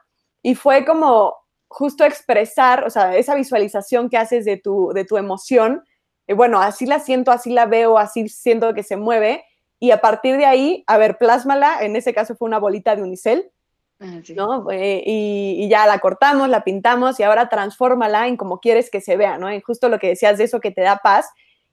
Y 0.42 0.54
fue 0.54 0.84
como 0.84 1.34
justo 1.74 2.04
expresar, 2.04 2.84
o 2.84 2.90
sea, 2.90 3.16
esa 3.16 3.34
visualización 3.34 4.08
que 4.08 4.16
haces 4.16 4.44
de 4.44 4.56
tu, 4.56 4.92
de 4.94 5.04
tu 5.04 5.16
emoción. 5.16 5.84
Y 6.26 6.32
bueno, 6.32 6.60
así 6.60 6.86
la 6.86 7.00
siento, 7.00 7.30
así 7.30 7.50
la 7.50 7.66
veo, 7.66 7.98
así 7.98 8.28
siento 8.28 8.74
que 8.74 8.82
se 8.82 8.96
mueve. 8.96 9.44
Y 9.80 9.90
a 9.90 10.00
partir 10.00 10.36
de 10.36 10.46
ahí, 10.46 10.84
a 10.86 10.96
ver, 10.98 11.18
plásmala. 11.18 11.82
En 11.82 11.96
ese 11.96 12.14
caso 12.14 12.36
fue 12.36 12.46
una 12.46 12.58
bolita 12.58 12.96
de 12.96 13.02
unicel 13.02 13.50
Ah, 14.00 14.20
sí. 14.22 14.34
¿no? 14.34 14.70
Eh, 14.70 15.02
y, 15.06 15.56
y 15.58 15.68
ya 15.68 15.86
la 15.86 15.98
cortamos, 15.98 16.48
la 16.48 16.64
pintamos 16.64 17.20
y 17.20 17.22
ahora 17.22 17.48
transfórmala 17.48 18.26
en 18.26 18.36
como 18.36 18.58
quieres 18.58 18.90
que 18.90 19.00
se 19.00 19.16
vea, 19.16 19.38
¿no? 19.38 19.48
En 19.48 19.60
justo 19.60 19.88
lo 19.88 19.98
que 19.98 20.08
decías 20.08 20.36
de 20.38 20.44
eso 20.44 20.60
que 20.60 20.72
te 20.72 20.82
da 20.82 20.98
paz. 20.98 21.28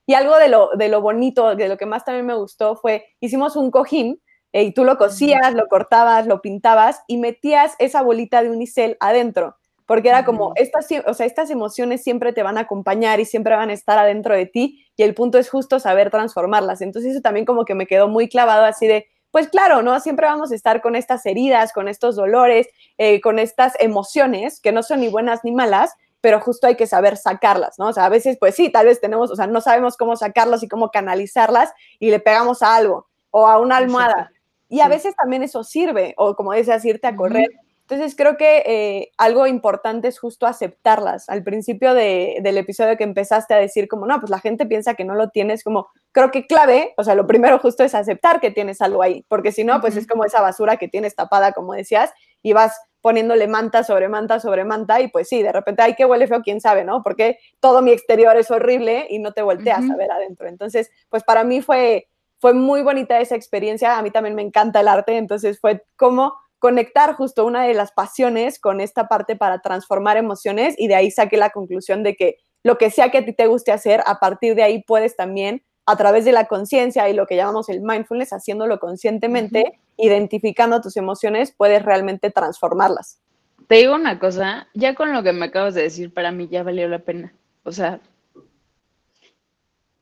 Y 0.05 0.13
algo 0.13 0.37
de 0.37 0.47
lo, 0.47 0.69
de 0.77 0.89
lo 0.89 1.01
bonito, 1.01 1.55
de 1.55 1.67
lo 1.67 1.77
que 1.77 1.85
más 1.85 2.05
también 2.05 2.25
me 2.25 2.35
gustó 2.35 2.75
fue, 2.75 3.05
hicimos 3.19 3.55
un 3.55 3.71
cojín 3.71 4.21
eh, 4.51 4.63
y 4.63 4.73
tú 4.73 4.83
lo 4.83 4.97
cosías, 4.97 5.53
lo 5.53 5.67
cortabas, 5.67 6.27
lo 6.27 6.41
pintabas 6.41 7.01
y 7.07 7.17
metías 7.17 7.75
esa 7.79 8.01
bolita 8.01 8.43
de 8.43 8.49
unicel 8.49 8.97
adentro, 8.99 9.57
porque 9.91 10.07
era 10.07 10.23
como, 10.23 10.53
estas, 10.55 10.87
o 11.05 11.13
sea, 11.13 11.25
estas 11.25 11.49
emociones 11.49 12.01
siempre 12.01 12.31
te 12.31 12.43
van 12.43 12.57
a 12.57 12.61
acompañar 12.61 13.19
y 13.19 13.25
siempre 13.25 13.57
van 13.57 13.71
a 13.71 13.73
estar 13.73 13.97
adentro 13.97 14.33
de 14.33 14.45
ti 14.45 14.85
y 14.95 15.03
el 15.03 15.13
punto 15.13 15.37
es 15.37 15.49
justo 15.49 15.81
saber 15.81 16.09
transformarlas. 16.09 16.79
Entonces 16.79 17.11
eso 17.11 17.19
también 17.19 17.45
como 17.45 17.65
que 17.65 17.75
me 17.75 17.85
quedó 17.85 18.07
muy 18.07 18.29
clavado 18.29 18.63
así 18.63 18.87
de, 18.87 19.07
pues 19.31 19.49
claro, 19.49 19.81
¿no? 19.81 19.99
Siempre 19.99 20.27
vamos 20.27 20.53
a 20.53 20.55
estar 20.55 20.81
con 20.81 20.95
estas 20.95 21.25
heridas, 21.25 21.73
con 21.73 21.89
estos 21.89 22.15
dolores, 22.15 22.69
eh, 22.97 23.19
con 23.19 23.37
estas 23.37 23.73
emociones 23.81 24.61
que 24.61 24.71
no 24.71 24.81
son 24.81 25.01
ni 25.01 25.09
buenas 25.09 25.41
ni 25.43 25.51
malas, 25.51 25.93
pero 26.21 26.39
justo 26.39 26.67
hay 26.67 26.77
que 26.77 26.87
saber 26.87 27.17
sacarlas, 27.17 27.77
¿no? 27.77 27.87
O 27.87 27.93
sea, 27.93 28.05
a 28.05 28.09
veces, 28.09 28.37
pues 28.39 28.55
sí, 28.55 28.69
tal 28.69 28.85
vez 28.85 29.01
tenemos, 29.01 29.29
o 29.29 29.35
sea, 29.35 29.47
no 29.47 29.59
sabemos 29.59 29.97
cómo 29.97 30.15
sacarlas 30.15 30.63
y 30.63 30.69
cómo 30.69 30.89
canalizarlas 30.89 31.73
y 31.99 32.11
le 32.11 32.21
pegamos 32.21 32.61
a 32.61 32.77
algo 32.77 33.09
o 33.29 33.45
a 33.45 33.59
una 33.59 33.75
almohada. 33.75 34.31
Y 34.69 34.79
a 34.79 34.87
veces 34.87 35.17
también 35.17 35.43
eso 35.43 35.65
sirve, 35.65 36.13
o 36.15 36.33
como 36.37 36.53
decías, 36.53 36.85
irte 36.85 37.07
a 37.07 37.15
correr. 37.17 37.49
Entonces 37.91 38.15
creo 38.15 38.37
que 38.37 38.63
eh, 38.65 39.11
algo 39.17 39.47
importante 39.47 40.07
es 40.07 40.17
justo 40.17 40.47
aceptarlas. 40.47 41.27
Al 41.27 41.43
principio 41.43 41.93
de- 41.93 42.37
del 42.41 42.57
episodio 42.57 42.95
que 42.95 43.03
empezaste 43.03 43.53
a 43.53 43.57
decir 43.57 43.89
como, 43.89 44.05
no, 44.05 44.17
pues 44.21 44.29
la 44.29 44.39
gente 44.39 44.65
piensa 44.65 44.93
que 44.93 45.03
no 45.03 45.13
lo 45.13 45.29
tienes, 45.29 45.61
como, 45.63 45.89
creo 46.13 46.31
que 46.31 46.47
clave, 46.47 46.93
o 46.97 47.03
sea, 47.03 47.15
lo 47.15 47.27
primero 47.27 47.59
justo 47.59 47.83
es 47.83 47.93
aceptar 47.93 48.39
que 48.39 48.49
tienes 48.49 48.81
algo 48.81 49.01
ahí, 49.03 49.25
porque 49.27 49.51
si 49.51 49.65
no, 49.65 49.81
pues 49.81 49.97
es 49.97 50.07
como 50.07 50.23
esa 50.23 50.39
basura 50.41 50.77
que 50.77 50.87
tienes 50.87 51.15
tapada, 51.15 51.51
como 51.51 51.73
decías, 51.73 52.11
y 52.41 52.53
vas 52.53 52.79
poniéndole 53.01 53.47
manta 53.47 53.83
sobre 53.83 54.07
manta 54.07 54.39
sobre 54.39 54.63
manta 54.63 55.01
y 55.01 55.09
pues 55.09 55.27
sí, 55.27 55.43
de 55.43 55.51
repente, 55.51 55.81
ay, 55.81 55.95
qué 55.95 56.05
huele 56.05 56.27
feo, 56.27 56.41
quién 56.43 56.61
sabe, 56.61 56.85
¿no? 56.85 57.03
Porque 57.03 57.39
todo 57.59 57.81
mi 57.81 57.91
exterior 57.91 58.37
es 58.37 58.51
horrible 58.51 59.07
y 59.09 59.19
no 59.19 59.33
te 59.33 59.41
volteas 59.41 59.83
a 59.91 59.95
ver 59.97 60.11
adentro. 60.11 60.47
Entonces, 60.47 60.89
pues 61.09 61.23
para 61.23 61.43
mí 61.43 61.61
fue 61.61 62.07
fue 62.39 62.53
muy 62.53 62.81
bonita 62.81 63.19
esa 63.19 63.35
experiencia. 63.35 63.97
A 63.99 64.01
mí 64.01 64.09
también 64.11 64.33
me 64.35 64.41
encanta 64.41 64.79
el 64.79 64.87
arte, 64.87 65.17
entonces 65.17 65.59
fue 65.59 65.83
como 65.95 66.33
conectar 66.61 67.15
justo 67.15 67.43
una 67.43 67.63
de 67.63 67.73
las 67.73 67.91
pasiones 67.91 68.59
con 68.59 68.81
esta 68.81 69.07
parte 69.07 69.35
para 69.35 69.63
transformar 69.63 70.17
emociones 70.17 70.75
y 70.77 70.87
de 70.87 70.93
ahí 70.93 71.09
saqué 71.09 71.35
la 71.35 71.49
conclusión 71.49 72.03
de 72.03 72.15
que 72.15 72.37
lo 72.61 72.77
que 72.77 72.91
sea 72.91 73.09
que 73.09 73.17
a 73.17 73.25
ti 73.25 73.33
te 73.33 73.47
guste 73.47 73.71
hacer, 73.71 74.03
a 74.05 74.19
partir 74.19 74.53
de 74.53 74.61
ahí 74.61 74.83
puedes 74.83 75.15
también 75.15 75.63
a 75.87 75.95
través 75.95 76.23
de 76.23 76.31
la 76.31 76.45
conciencia 76.45 77.09
y 77.09 77.15
lo 77.15 77.25
que 77.25 77.35
llamamos 77.35 77.67
el 77.69 77.81
mindfulness, 77.81 78.31
haciéndolo 78.31 78.79
conscientemente, 78.79 79.79
identificando 79.97 80.81
tus 80.81 80.97
emociones, 80.97 81.51
puedes 81.51 81.83
realmente 81.83 82.29
transformarlas. 82.29 83.19
Te 83.67 83.77
digo 83.77 83.95
una 83.95 84.19
cosa, 84.19 84.67
ya 84.75 84.93
con 84.93 85.13
lo 85.13 85.23
que 85.23 85.33
me 85.33 85.47
acabas 85.47 85.73
de 85.73 85.81
decir, 85.81 86.13
para 86.13 86.31
mí 86.31 86.47
ya 86.47 86.61
valió 86.61 86.87
la 86.87 86.99
pena. 86.99 87.33
O 87.63 87.71
sea, 87.71 87.99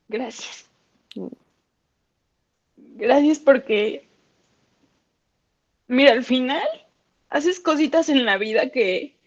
gracias. 0.10 0.66
Gracias 2.76 3.40
porque, 3.40 4.09
mira, 5.90 6.14
al 6.14 6.24
final 6.24 6.64
haces 7.30 7.60
cositas 7.60 8.08
en 8.08 8.26
la 8.26 8.38
vida 8.38 8.70
que, 8.70 9.18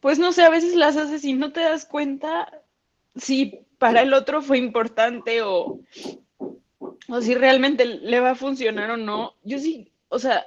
pues 0.00 0.18
no 0.18 0.32
sé, 0.32 0.42
a 0.42 0.50
veces 0.50 0.74
las 0.74 0.96
haces 0.96 1.24
y 1.24 1.34
no 1.34 1.52
te 1.52 1.60
das 1.60 1.84
cuenta 1.84 2.62
si 3.14 3.60
para 3.78 4.02
el 4.02 4.14
otro 4.14 4.40
fue 4.40 4.56
importante 4.56 5.42
o, 5.42 5.80
o 7.08 7.20
si 7.20 7.34
realmente 7.34 7.84
le 7.84 8.20
va 8.20 8.30
a 8.30 8.36
funcionar 8.36 8.90
o 8.90 8.96
no. 8.96 9.34
Yo 9.42 9.58
sí, 9.58 9.92
o 10.08 10.18
sea, 10.18 10.46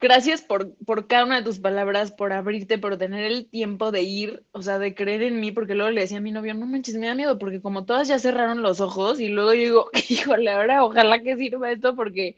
gracias 0.00 0.42
por, 0.42 0.74
por 0.84 1.06
cada 1.06 1.24
una 1.24 1.36
de 1.36 1.42
tus 1.42 1.58
palabras, 1.58 2.12
por 2.12 2.32
abrirte, 2.32 2.78
por 2.78 2.98
tener 2.98 3.24
el 3.24 3.48
tiempo 3.48 3.90
de 3.90 4.02
ir, 4.02 4.44
o 4.52 4.62
sea, 4.62 4.78
de 4.78 4.94
creer 4.94 5.22
en 5.22 5.40
mí, 5.40 5.52
porque 5.52 5.74
luego 5.74 5.90
le 5.90 6.02
decía 6.02 6.18
a 6.18 6.20
mi 6.20 6.32
novio, 6.32 6.54
no 6.54 6.66
manches, 6.66 6.96
me 6.96 7.06
da 7.06 7.14
miedo, 7.14 7.38
porque 7.38 7.60
como 7.60 7.84
todas 7.84 8.08
ya 8.08 8.18
cerraron 8.18 8.62
los 8.62 8.80
ojos, 8.80 9.20
y 9.20 9.28
luego 9.28 9.54
yo 9.54 9.60
digo, 9.60 9.90
híjole, 10.08 10.50
ahora 10.50 10.84
ojalá 10.84 11.22
que 11.22 11.36
sirva 11.36 11.72
esto, 11.72 11.96
porque, 11.96 12.36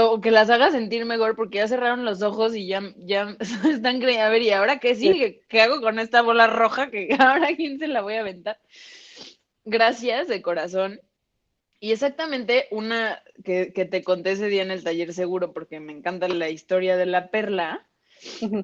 o 0.00 0.20
que 0.20 0.30
las 0.30 0.50
haga 0.50 0.70
sentir 0.70 1.04
mejor, 1.04 1.36
porque 1.36 1.58
ya 1.58 1.68
cerraron 1.68 2.04
los 2.04 2.22
ojos 2.22 2.54
y 2.54 2.66
ya, 2.66 2.82
ya 2.96 3.36
están 3.68 4.00
creyendo, 4.00 4.26
a 4.26 4.30
ver, 4.30 4.42
¿y 4.42 4.50
ahora 4.50 4.78
qué 4.78 4.94
sigue? 4.94 5.42
¿Qué 5.48 5.60
hago 5.60 5.80
con 5.80 5.98
esta 5.98 6.22
bola 6.22 6.46
roja? 6.46 6.90
que 6.90 7.08
ahora 7.18 7.54
quién 7.56 7.78
se 7.78 7.88
la 7.88 8.02
voy 8.02 8.14
a 8.14 8.20
aventar? 8.20 8.58
Gracias 9.64 10.28
de 10.28 10.42
corazón. 10.42 11.00
Y 11.82 11.92
exactamente 11.92 12.66
una 12.70 13.22
que, 13.44 13.72
que 13.74 13.84
te 13.84 14.02
conté 14.04 14.32
ese 14.32 14.46
día 14.48 14.62
en 14.62 14.70
el 14.70 14.84
taller 14.84 15.12
seguro, 15.12 15.52
porque 15.52 15.80
me 15.80 15.92
encanta 15.92 16.28
la 16.28 16.48
historia 16.48 16.96
de 16.96 17.06
la 17.06 17.30
perla, 17.30 17.86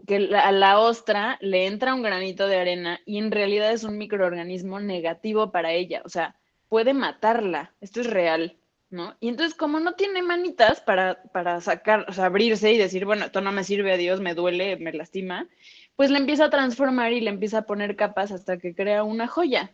que 0.06 0.20
la- 0.20 0.42
a 0.42 0.52
la 0.52 0.78
ostra 0.80 1.36
le 1.40 1.66
entra 1.66 1.94
un 1.94 2.02
granito 2.02 2.46
de 2.48 2.58
arena 2.58 3.00
y 3.06 3.18
en 3.18 3.32
realidad 3.32 3.72
es 3.72 3.84
un 3.84 3.98
microorganismo 3.98 4.80
negativo 4.80 5.52
para 5.52 5.72
ella, 5.72 6.02
o 6.04 6.08
sea, 6.10 6.36
puede 6.68 6.94
matarla, 6.94 7.74
esto 7.80 8.00
es 8.02 8.08
real, 8.08 8.56
¿no? 8.90 9.16
Y 9.20 9.28
entonces 9.28 9.56
como 9.56 9.80
no 9.80 9.94
tiene 9.94 10.22
manitas 10.22 10.80
para, 10.80 11.22
para 11.32 11.60
sacar, 11.60 12.06
o 12.08 12.12
sea, 12.12 12.26
abrirse 12.26 12.72
y 12.72 12.78
decir, 12.78 13.04
bueno, 13.04 13.26
esto 13.26 13.40
no 13.42 13.52
me 13.52 13.64
sirve, 13.64 13.92
adiós, 13.94 14.20
me 14.20 14.34
duele, 14.34 14.76
me 14.78 14.92
lastima, 14.92 15.48
pues 15.96 16.10
le 16.10 16.18
empieza 16.18 16.46
a 16.46 16.50
transformar 16.50 17.12
y 17.12 17.20
le 17.20 17.30
empieza 17.30 17.58
a 17.58 17.66
poner 17.66 17.96
capas 17.96 18.32
hasta 18.32 18.58
que 18.58 18.74
crea 18.76 19.02
una 19.04 19.26
joya. 19.28 19.72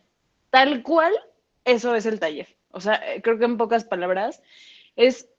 Tal 0.49 0.81
cual, 0.83 1.13
eso 1.65 1.95
es 1.95 2.05
el 2.05 2.19
taller. 2.19 2.47
O 2.75 2.81
sea, 2.81 2.95
eh, 2.95 3.21
creo 3.21 3.39
que 3.39 3.45
en 3.45 3.57
pocas 3.57 3.83
palabras 3.85 4.41
es 4.95 5.29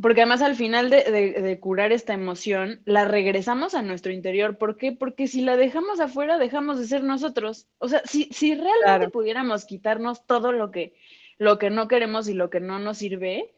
porque 0.00 0.22
además 0.22 0.42
al 0.42 0.56
final 0.56 0.90
de, 0.90 1.04
de- 1.04 1.40
de 1.40 1.60
curar 1.60 1.92
esta 1.92 2.12
emoción, 2.14 2.82
la 2.84 3.04
regresamos 3.04 3.74
a 3.74 3.82
nuestro 3.82 4.10
interior. 4.12 4.58
¿Por 4.58 4.76
qué? 4.76 4.90
Porque 4.92 5.28
si 5.28 5.40
la 5.42 5.56
dejamos 5.56 6.00
afuera, 6.00 6.36
dejamos 6.38 6.78
de 6.80 6.86
ser 6.86 7.04
nosotros. 7.04 7.66
O 7.78 7.88
sea, 7.88 8.02
si, 8.04 8.24
si 8.32 8.54
realmente 8.54 8.82
Claro. 8.84 9.10
pudiéramos 9.10 9.64
quitarnos 9.64 10.26
todo 10.26 10.50
lo 10.52 10.70
que, 10.72 10.94
lo 11.38 11.58
que 11.58 11.70
no 11.70 11.86
queremos 11.88 12.28
y 12.28 12.34
lo 12.34 12.50
que 12.50 12.58
no 12.60 12.78
nos 12.80 12.98
sirve, 12.98 13.54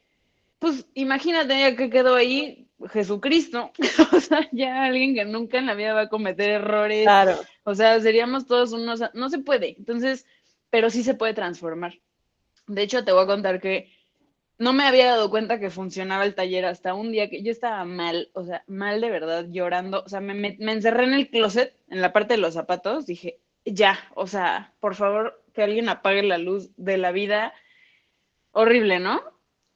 pues 0.59 0.87
imagínate 0.95 1.59
ya 1.59 1.75
que 1.75 1.89
quedó 1.91 2.15
ahí 2.17 2.69
Jesucristo. 2.93 3.73
O 4.13 4.21
sea, 4.21 4.47
ya 4.53 4.85
alguien 4.85 5.15
que 5.15 5.25
nunca 5.25 5.57
en 5.59 5.67
la 5.67 5.75
vida 5.75 5.95
va 5.95 6.03
a 6.03 6.09
cometer 6.11 6.51
errores. 6.51 7.05
Claro. 7.05 7.41
O 7.65 7.75
sea, 7.75 7.99
seríamos 8.01 8.47
todos 8.47 8.73
unos... 8.73 9.01
No 9.15 9.29
se 9.31 9.39
puede. 9.39 9.75
Entonces, 9.79 10.27
pero 10.71 10.91
sí 10.91 11.03
se 11.03 11.15
puede 11.15 11.33
transformar. 11.35 11.95
De 12.67 12.83
hecho, 12.83 13.05
te 13.05 13.13
voy 13.13 13.25
a 13.25 13.27
contar 13.27 13.61
que 13.61 13.89
no 14.59 14.73
me 14.73 14.85
había 14.85 15.07
dado 15.09 15.31
cuenta 15.31 15.61
que 15.61 15.71
funcionaba 15.71 16.25
el 16.25 16.35
taller 16.35 16.65
hasta 16.67 16.95
un 16.95 17.13
día 17.13 17.31
que 17.31 17.43
yo 17.43 17.53
estaba 17.53 17.85
mal, 17.85 18.31
o 18.35 18.45
sea, 18.45 18.65
mal 18.69 19.01
de 19.01 19.11
verdad, 19.11 19.47
llorando. 19.51 20.03
O 20.05 20.09
sea, 20.09 20.21
me, 20.21 20.35
me- 20.35 20.57
me 20.61 20.73
encerré 20.73 21.05
en 21.05 21.15
el 21.15 21.31
closet, 21.31 21.77
en 21.89 22.01
la 22.03 22.13
parte 22.13 22.35
de 22.35 22.39
los 22.41 22.55
zapatos. 22.55 23.07
Dije, 23.07 23.41
ya, 23.65 23.99
o 24.17 24.27
sea, 24.27 24.75
por 24.81 24.95
favor, 24.97 25.43
que 25.55 25.63
alguien 25.65 25.89
apague 25.89 26.23
la 26.23 26.39
luz 26.39 26.71
de 26.77 26.99
la 26.99 27.13
vida. 27.13 27.55
Horrible, 28.53 29.01
¿no? 29.01 29.21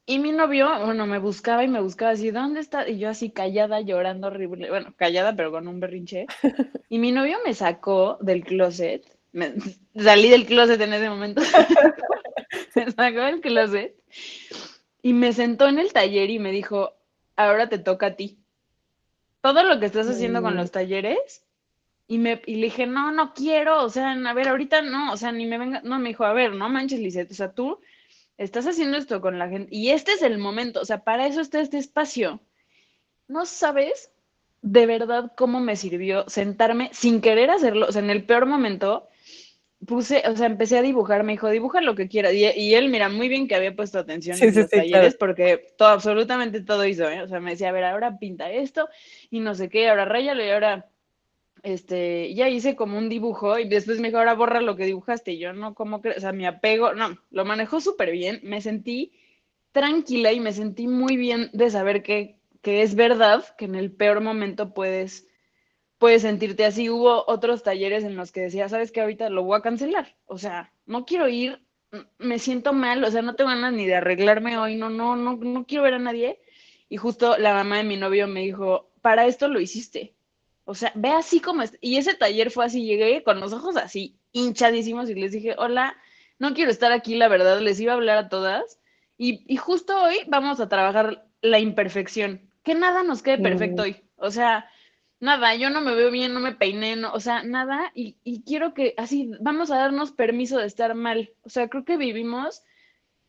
Y 0.07 0.18
mi 0.20 0.33
novio, 0.33 0.68
bueno, 0.87 1.07
me 1.07 1.18
buscaba 1.18 1.64
y 1.64 1.68
me 1.68 1.81
buscaba 1.83 2.12
así, 2.12 2.31
¿dónde 2.31 2.61
está? 2.61 2.88
Y 2.88 2.98
yo 2.98 3.11
así 3.11 3.31
callada, 3.31 3.81
llorando 3.83 4.29
horrible. 4.29 4.70
Bueno, 4.70 4.94
callada, 4.96 5.37
pero 5.37 5.51
con 5.51 5.68
un 5.68 5.81
berrinche. 5.81 6.27
Y 6.90 6.98
mi 6.98 7.12
novio 7.12 7.38
me 7.44 7.53
sacó 7.55 8.16
del 8.22 8.44
closet. 8.44 9.05
me- 9.33 9.55
salí 9.96 10.31
del 10.31 10.46
closet 10.46 10.81
en 10.81 10.94
ese 10.94 11.11
momento. 11.11 11.42
me 12.87 12.91
sacó 12.93 13.21
del 13.21 13.41
closet 13.41 13.95
y 15.03 15.12
me 15.12 15.33
sentó 15.33 15.69
en 15.69 15.79
el 15.79 15.93
taller 15.93 16.31
y 16.31 16.38
me 16.38 16.51
dijo, 16.53 16.95
ahora 17.37 17.69
te 17.69 17.79
toca 17.79 18.07
a 18.07 18.17
ti. 18.17 18.38
Todo 19.41 19.62
lo 19.62 19.79
que 19.81 19.87
estás 19.87 20.09
haciendo 20.09 20.43
con 20.43 20.55
Mm. 20.55 20.57
los 20.57 20.71
talleres. 20.71 21.45
Y, 22.11 22.17
me, 22.19 22.41
y 22.47 22.57
le 22.57 22.67
dije, 22.67 22.87
no, 22.87 23.12
no 23.12 23.35
quiero, 23.35 23.85
o 23.85 23.91
sea, 23.91 24.12
a 24.12 24.33
ver, 24.33 24.49
ahorita 24.49 24.81
no, 24.81 25.12
o 25.12 25.17
sea, 25.19 25.31
ni 25.31 25.45
me 25.45 25.59
venga, 25.59 25.83
no, 25.85 25.99
me 25.99 26.09
dijo, 26.09 26.25
a 26.25 26.33
ver, 26.33 26.55
no 26.55 26.71
manches, 26.71 27.01
Lisette, 27.01 27.31
o 27.33 27.35
sea, 27.35 27.53
tú 27.53 27.81
estás 28.38 28.67
haciendo 28.67 28.97
esto 28.97 29.21
con 29.21 29.38
la 29.38 29.49
gente 29.51 29.69
y 29.75 29.91
este 29.91 30.12
es 30.12 30.23
el 30.23 30.38
momento, 30.38 30.81
o 30.81 30.87
sea, 30.87 31.05
para 31.05 31.27
eso 31.27 31.43
está 31.43 31.61
este 31.61 31.77
espacio. 31.77 32.41
No 33.27 33.45
sabes 33.45 34.11
de 34.62 34.87
verdad 34.87 35.33
cómo 35.37 35.61
me 35.61 35.77
sirvió 35.77 36.25
sentarme 36.31 36.88
sin 36.95 37.21
querer 37.21 37.51
hacerlo, 37.51 37.87
o 37.87 37.93
sea, 37.93 38.01
en 38.03 38.09
el 38.09 38.25
peor 38.25 38.47
momento 38.47 39.07
puse, 39.87 40.23
o 40.29 40.37
sea, 40.37 40.47
empecé 40.47 40.79
a 40.79 40.83
dibujar, 40.83 41.23
me 41.25 41.33
dijo, 41.33 41.49
dibuja 41.51 41.81
lo 41.81 41.95
que 41.95 42.09
quieras. 42.09 42.35
Y, 42.35 42.45
y 42.45 42.75
él, 42.75 42.88
mira, 42.88 43.09
muy 43.09 43.29
bien 43.29 43.47
que 43.49 43.55
había 43.55 43.75
puesto 43.77 43.99
atención 43.99 44.37
Sí, 44.37 44.45
en 44.45 44.53
sí, 44.53 44.61
los 44.61 44.71
sí, 44.71 44.77
talleres 44.77 45.14
claro. 45.14 45.19
porque 45.19 45.75
todo, 45.77 45.88
absolutamente 45.88 46.62
todo 46.62 46.85
hizo, 46.87 47.09
¿eh? 47.09 47.23
O 47.23 47.29
sea, 47.29 47.41
me 47.41 47.53
decía, 47.53 47.69
a 47.69 47.73
ver, 47.73 47.85
ahora 47.85 48.19
pinta 48.19 48.51
esto 48.51 48.88
y 49.31 49.41
no 49.41 49.55
sé 49.55 49.69
qué, 49.69 49.88
ahora 49.88 50.05
ráyalo 50.05 50.45
y 50.45 50.51
ahora, 50.51 50.88
este, 51.62 52.35
ya 52.35 52.49
hice 52.49 52.77
como 52.77 52.99
un 52.99 53.09
dibujo 53.09 53.59
y 53.59 53.69
después 53.69 54.01
me 54.01 54.09
dijo, 54.09 54.19
ahora 54.19 54.35
borra 54.35 54.61
lo 54.61 54.77
que 54.77 54.87
dibujaste. 54.87 55.33
Y 55.33 55.38
yo, 55.38 55.53
no, 55.53 55.75
¿cómo 55.75 56.01
crees? 56.01 56.19
O 56.19 56.21
sea, 56.21 56.33
mi 56.33 56.47
apego, 56.47 56.95
no, 56.95 57.17
lo 57.31 57.45
manejó 57.45 57.81
súper 57.81 58.11
bien, 58.11 58.41
me 58.43 58.61
sentí 58.61 59.12
tranquila 59.73 60.33
y 60.33 60.41
me 60.41 60.53
sentí 60.53 60.88
muy 60.88 61.17
bien 61.17 61.51
de 61.53 61.71
saber 61.71 62.03
que, 62.03 62.41
que 62.62 62.83
es 62.83 62.97
verdad 62.97 63.45
que 63.57 63.67
en 63.67 63.77
el 63.77 63.93
peor 63.93 64.21
momento 64.21 64.75
puedes 64.75 65.28
puedes 65.98 66.22
sentirte 66.22 66.64
así. 66.64 66.88
Hubo 66.88 67.24
otros 67.28 67.62
talleres 67.62 68.04
en 68.04 68.16
los 68.16 68.32
que 68.32 68.42
decía, 68.42 68.68
sabes 68.68 68.92
que 68.92 69.00
ahorita 69.00 69.28
lo 69.30 69.42
voy 69.42 69.58
a 69.58 69.62
cancelar. 69.62 70.16
O 70.26 70.38
sea, 70.38 70.72
no 70.87 71.04
quiero 71.04 71.28
ir, 71.28 71.61
me 72.18 72.38
siento 72.38 72.72
mal, 72.72 73.02
o 73.04 73.11
sea, 73.11 73.22
no 73.22 73.34
tengo 73.34 73.50
ganas 73.50 73.72
ni 73.72 73.87
de 73.87 73.96
arreglarme 73.96 74.58
hoy, 74.58 74.76
no, 74.76 74.90
no, 74.90 75.16
no, 75.16 75.37
no 75.37 75.66
quiero 75.66 75.84
ver 75.84 75.94
a 75.94 75.98
nadie. 75.98 76.40
Y 76.88 76.96
justo 76.96 77.37
la 77.38 77.52
mamá 77.52 77.78
de 77.78 77.84
mi 77.84 77.96
novio 77.96 78.26
me 78.28 78.40
dijo, 78.40 78.90
para 79.02 79.26
esto 79.26 79.48
lo 79.48 79.61
hiciste. 79.61 80.14
O 80.64 80.74
sea, 80.74 80.92
ve 80.94 81.11
así 81.11 81.40
como 81.40 81.62
es. 81.62 81.76
Y 81.80 81.96
ese 81.96 82.14
taller 82.14 82.50
fue 82.50 82.64
así, 82.66 82.84
llegué 82.84 83.22
con 83.22 83.40
los 83.40 83.52
ojos 83.52 83.76
así, 83.76 84.18
hinchadísimos, 84.32 85.08
y 85.11 85.14
les 85.14 85.32
dije, 85.32 85.54
hola, 85.58 85.96
no 86.38 86.54
quiero 86.54 86.70
estar 86.70 86.92
aquí, 86.92 87.14
la 87.16 87.28
verdad, 87.28 87.61
les 87.61 87.80
iba 87.80 87.92
a 87.92 87.96
hablar 87.96 88.18
a 88.18 88.28
todas. 88.28 88.78
Y, 89.16 89.44
y 89.52 89.56
justo 89.56 90.00
hoy 90.00 90.18
vamos 90.28 90.61
a 90.61 90.68
trabajar 90.68 91.26
la 91.40 91.58
imperfección, 91.58 92.50
que 92.62 92.74
nada 92.74 93.02
nos 93.02 93.22
quede 93.22 93.38
perfecto 93.38 93.82
Mm. 93.82 93.84
hoy. 93.84 93.96
O 94.16 94.30
sea, 94.30 94.68
nada, 95.20 95.54
yo 95.54 95.70
no 95.70 95.81
me 95.81 95.94
veo 95.94 96.11
bien, 96.11 96.35
no 96.35 96.40
me 96.40 96.54
peiné, 96.54 96.96
no, 96.96 97.12
o 97.12 97.20
sea, 97.20 97.42
nada, 97.42 97.90
y, 97.94 98.16
y 98.24 98.42
quiero 98.42 98.74
que 98.74 98.94
así, 98.96 99.31
vamos 99.40 99.70
a 99.70 99.78
darnos 99.78 100.12
permiso 100.12 100.59
de 100.59 100.66
estar 100.66 100.94
mal. 100.94 101.33
O 101.42 101.50
sea, 101.50 101.68
creo 101.68 101.85
que 101.85 101.96
vivimos 101.96 102.62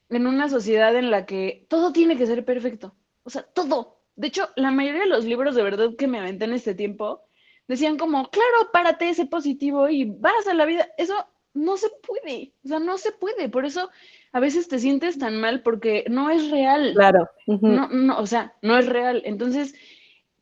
en 0.10 0.28
una 0.28 0.50
sociedad 0.50 0.96
en 0.96 1.12
la 1.12 1.26
que 1.26 1.66
todo 1.70 1.92
tiene 1.94 2.18
que 2.18 2.26
ser 2.26 2.46
perfecto. 2.46 2.96
O 3.24 3.30
sea, 3.30 3.44
todo. 3.44 4.02
De 4.16 4.28
hecho, 4.28 4.50
la 4.56 4.72
mayoría 4.72 5.02
de 5.02 5.08
los 5.08 5.26
libros 5.26 5.56
de 5.56 5.64
verdad 5.64 5.96
que 5.98 6.08
me 6.08 6.20
aventé 6.20 6.46
en 6.46 6.54
este 6.54 6.76
tiempo 6.76 7.22
decían 7.68 7.98
como, 7.98 8.30
claro, 8.30 8.72
párate 8.74 9.10
ese 9.10 9.28
positivo 9.28 9.88
y 9.90 10.06
vas 10.06 10.48
a 10.48 10.54
la 10.54 10.66
vida. 10.66 10.90
Eso 10.98 11.14
no 11.54 11.78
se 11.78 11.90
puede. 12.06 12.54
O 12.66 12.68
sea, 12.68 12.80
no 12.80 12.98
se 12.98 13.12
puede. 13.12 13.50
Por 13.50 13.66
eso 13.66 13.90
a 14.32 14.40
veces 14.40 14.68
te 14.68 14.80
sientes 14.80 15.20
tan 15.20 15.40
mal 15.40 15.62
porque 15.62 16.06
no 16.10 16.30
es 16.32 16.50
real. 16.50 16.94
Claro. 16.96 17.30
No, 17.46 17.88
no, 17.90 18.20
o 18.20 18.26
sea, 18.26 18.56
no 18.62 18.78
es 18.78 18.88
real. 18.88 19.22
Entonces, 19.26 19.76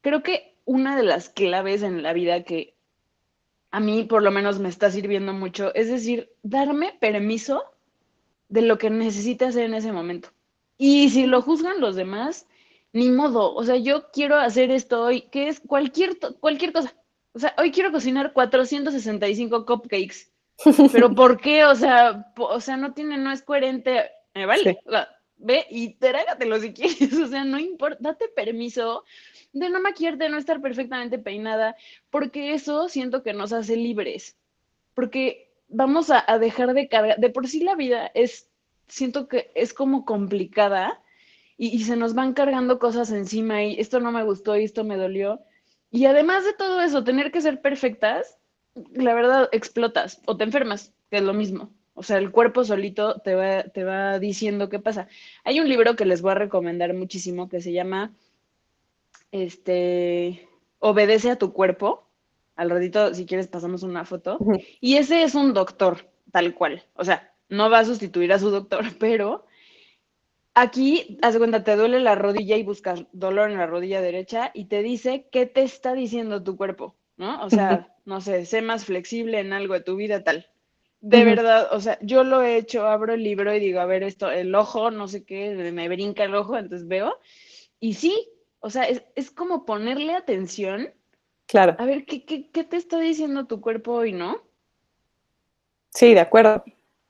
creo 0.02 0.24
que 0.24 0.57
una 0.68 0.96
de 0.96 1.04
las 1.04 1.30
claves 1.30 1.82
en 1.82 2.04
la 2.04 2.14
vida 2.14 2.44
que 2.44 2.76
a 3.72 3.80
mí 3.80 4.04
por 4.04 4.22
lo 4.22 4.32
menos 4.32 4.60
me 4.60 4.70
está 4.70 4.92
sirviendo 4.92 5.34
mucho 5.34 5.74
es 5.74 5.90
decir, 5.90 6.30
darme 6.44 6.96
permiso 7.00 7.64
de 8.50 8.62
lo 8.62 8.78
que 8.78 8.90
necesite 8.90 9.46
hacer 9.46 9.64
en 9.64 9.74
ese 9.74 9.92
momento. 9.92 10.30
Y 10.78 11.10
si 11.10 11.26
lo 11.26 11.42
juzgan 11.42 11.82
los 11.82 11.96
demás, 11.96 12.48
ni 12.94 13.10
modo. 13.10 13.54
O 13.56 13.64
sea, 13.64 13.78
yo 13.78 14.12
quiero 14.12 14.36
hacer 14.36 14.72
esto 14.72 15.02
hoy, 15.04 15.22
que 15.22 15.48
es 15.48 15.60
cualquier, 15.60 16.18
cualquier 16.40 16.72
cosa. 16.72 16.94
O 17.34 17.40
sea, 17.40 17.54
hoy 17.58 17.72
quiero 17.72 17.92
cocinar 17.92 18.34
465 18.34 19.66
cupcakes. 19.66 20.32
Pero 20.92 21.14
¿por 21.14 21.40
qué? 21.40 21.66
O 21.66 21.76
sea, 21.76 22.32
o 22.38 22.60
sea, 22.60 22.78
no 22.78 22.94
tiene, 22.94 23.18
no 23.18 23.32
es 23.32 23.42
coherente. 23.42 24.10
Me 24.34 24.46
vale. 24.46 24.80
Sí. 24.86 24.96
Ve 25.38 25.66
y 25.70 25.96
trágatelo 25.96 26.60
si 26.60 26.74
quieres. 26.74 27.14
O 27.24 27.28
sea, 27.28 27.44
no 27.46 27.60
importa, 27.60 27.98
date 28.02 28.28
permiso 28.30 29.04
de 29.54 29.70
no 29.70 29.80
maquillarte, 29.80 30.30
no 30.30 30.38
estar 30.38 30.62
perfectamente 30.62 31.20
peinada, 31.20 31.76
porque 32.10 32.54
eso 32.54 32.90
siento 32.90 33.24
que 33.24 33.34
nos 33.34 33.54
hace 33.54 33.76
libres. 33.76 34.38
Porque 34.94 35.54
vamos 35.68 36.10
a, 36.10 36.24
a 36.28 36.40
dejar 36.40 36.74
de 36.74 36.88
cargar, 36.88 37.18
de 37.18 37.30
por 37.30 37.48
sí 37.48 37.62
la 37.62 37.76
vida 37.76 38.12
es, 38.14 38.50
siento 38.88 39.28
que 39.28 39.52
es 39.56 39.74
como 39.74 40.06
complicada 40.06 41.02
y, 41.58 41.70
y 41.70 41.84
se 41.84 41.96
nos 41.96 42.14
van 42.16 42.34
cargando 42.34 42.80
cosas 42.80 43.12
encima 43.12 43.64
y 43.64 43.80
esto 43.80 44.00
no 44.00 44.12
me 44.12 44.24
gustó 44.24 44.58
y 44.58 44.64
esto 44.64 44.84
me 44.84 44.98
dolió. 44.98 45.42
Y 45.92 46.06
además 46.06 46.46
de 46.46 46.54
todo 46.54 46.82
eso, 46.82 47.04
tener 47.04 47.32
que 47.32 47.42
ser 47.42 47.62
perfectas, 47.62 48.38
la 48.94 49.14
verdad, 49.14 49.50
explotas 49.52 50.22
o 50.26 50.38
te 50.38 50.44
enfermas, 50.44 50.94
que 51.10 51.18
es 51.18 51.24
lo 51.24 51.34
mismo. 51.34 51.77
O 51.98 52.04
sea, 52.04 52.18
el 52.20 52.32
cuerpo 52.32 52.64
solito 52.64 53.22
te 53.22 53.34
va, 53.34 53.64
te 53.64 53.84
va 53.84 54.20
diciendo 54.20 54.70
qué 54.70 54.78
pasa. 54.78 55.08
Hay 55.44 55.60
un 55.60 55.68
libro 55.68 55.96
que 55.96 56.06
les 56.06 56.22
voy 56.22 56.32
a 56.32 56.36
recomendar 56.36 56.94
muchísimo 56.94 57.50
que 57.50 57.60
se 57.60 57.74
llama 57.74 58.14
este, 59.32 60.48
Obedece 60.78 61.32
a 61.32 61.38
tu 61.38 61.54
cuerpo. 61.54 62.08
Al 62.56 62.70
ratito, 62.70 63.16
si 63.16 63.26
quieres, 63.26 63.48
pasamos 63.48 63.82
una 63.82 64.06
foto. 64.06 64.38
Y 64.80 64.98
ese 64.98 65.24
es 65.24 65.34
un 65.34 65.56
doctor, 65.56 66.08
tal 66.32 66.54
cual. 66.54 66.84
O 66.94 67.04
sea, 67.04 67.34
no 67.50 67.72
va 67.72 67.80
a 67.80 67.86
sustituir 67.86 68.32
a 68.32 68.38
su 68.38 68.52
doctor, 68.52 68.86
pero 69.00 69.46
aquí, 70.54 71.18
haz 71.24 71.34
de 71.34 71.40
cuenta, 71.40 71.64
te 71.64 71.76
duele 71.76 72.00
la 72.00 72.14
rodilla 72.14 72.58
y 72.58 72.64
buscas 72.64 73.06
dolor 73.12 73.50
en 73.50 73.58
la 73.58 73.66
rodilla 73.66 74.02
derecha 74.02 74.52
y 74.54 74.66
te 74.66 74.84
dice 74.84 75.30
qué 75.32 75.48
te 75.48 75.64
está 75.64 75.96
diciendo 75.96 76.44
tu 76.44 76.58
cuerpo, 76.58 76.96
¿no? 77.16 77.44
O 77.44 77.50
sea, 77.50 77.96
no 78.06 78.22
sé, 78.22 78.46
sé 78.46 78.62
más 78.62 78.86
flexible 78.86 79.40
en 79.40 79.52
algo 79.52 79.74
de 79.74 79.82
tu 79.82 79.96
vida, 79.96 80.24
tal. 80.24 80.48
De 81.10 81.24
verdad, 81.24 81.70
o 81.72 81.80
sea, 81.80 81.98
yo 82.02 82.26
lo 82.26 82.42
he 82.42 82.58
hecho, 82.58 82.86
abro 82.86 83.14
el 83.14 83.24
libro 83.24 83.54
y 83.54 83.62
digo, 83.62 83.80
a 83.80 83.86
ver, 83.86 84.04
esto, 84.04 84.30
el 84.30 84.54
ojo, 84.54 84.92
no 84.92 85.08
sé 85.08 85.24
qué, 85.24 85.52
me 85.72 85.88
brinca 85.88 86.26
el 86.26 86.36
ojo, 86.36 86.58
entonces 86.58 86.86
veo. 86.86 87.18
Y 87.80 87.94
sí, 87.94 88.30
o 88.60 88.70
sea, 88.70 88.84
es, 88.84 89.04
es 89.16 89.32
como 89.32 89.66
ponerle 89.66 90.14
atención 90.14 90.90
Claro. 91.46 91.78
a 91.80 91.86
ver 91.86 92.06
qué, 92.06 92.26
qué, 92.26 92.50
qué 92.52 92.66
te 92.66 92.76
está 92.76 93.00
diciendo 93.00 93.46
tu 93.48 93.62
cuerpo 93.62 93.94
hoy, 93.94 94.12
¿no? 94.12 94.42
Sí, 95.94 96.14
de 96.14 96.20
acuerdo. 96.20 96.66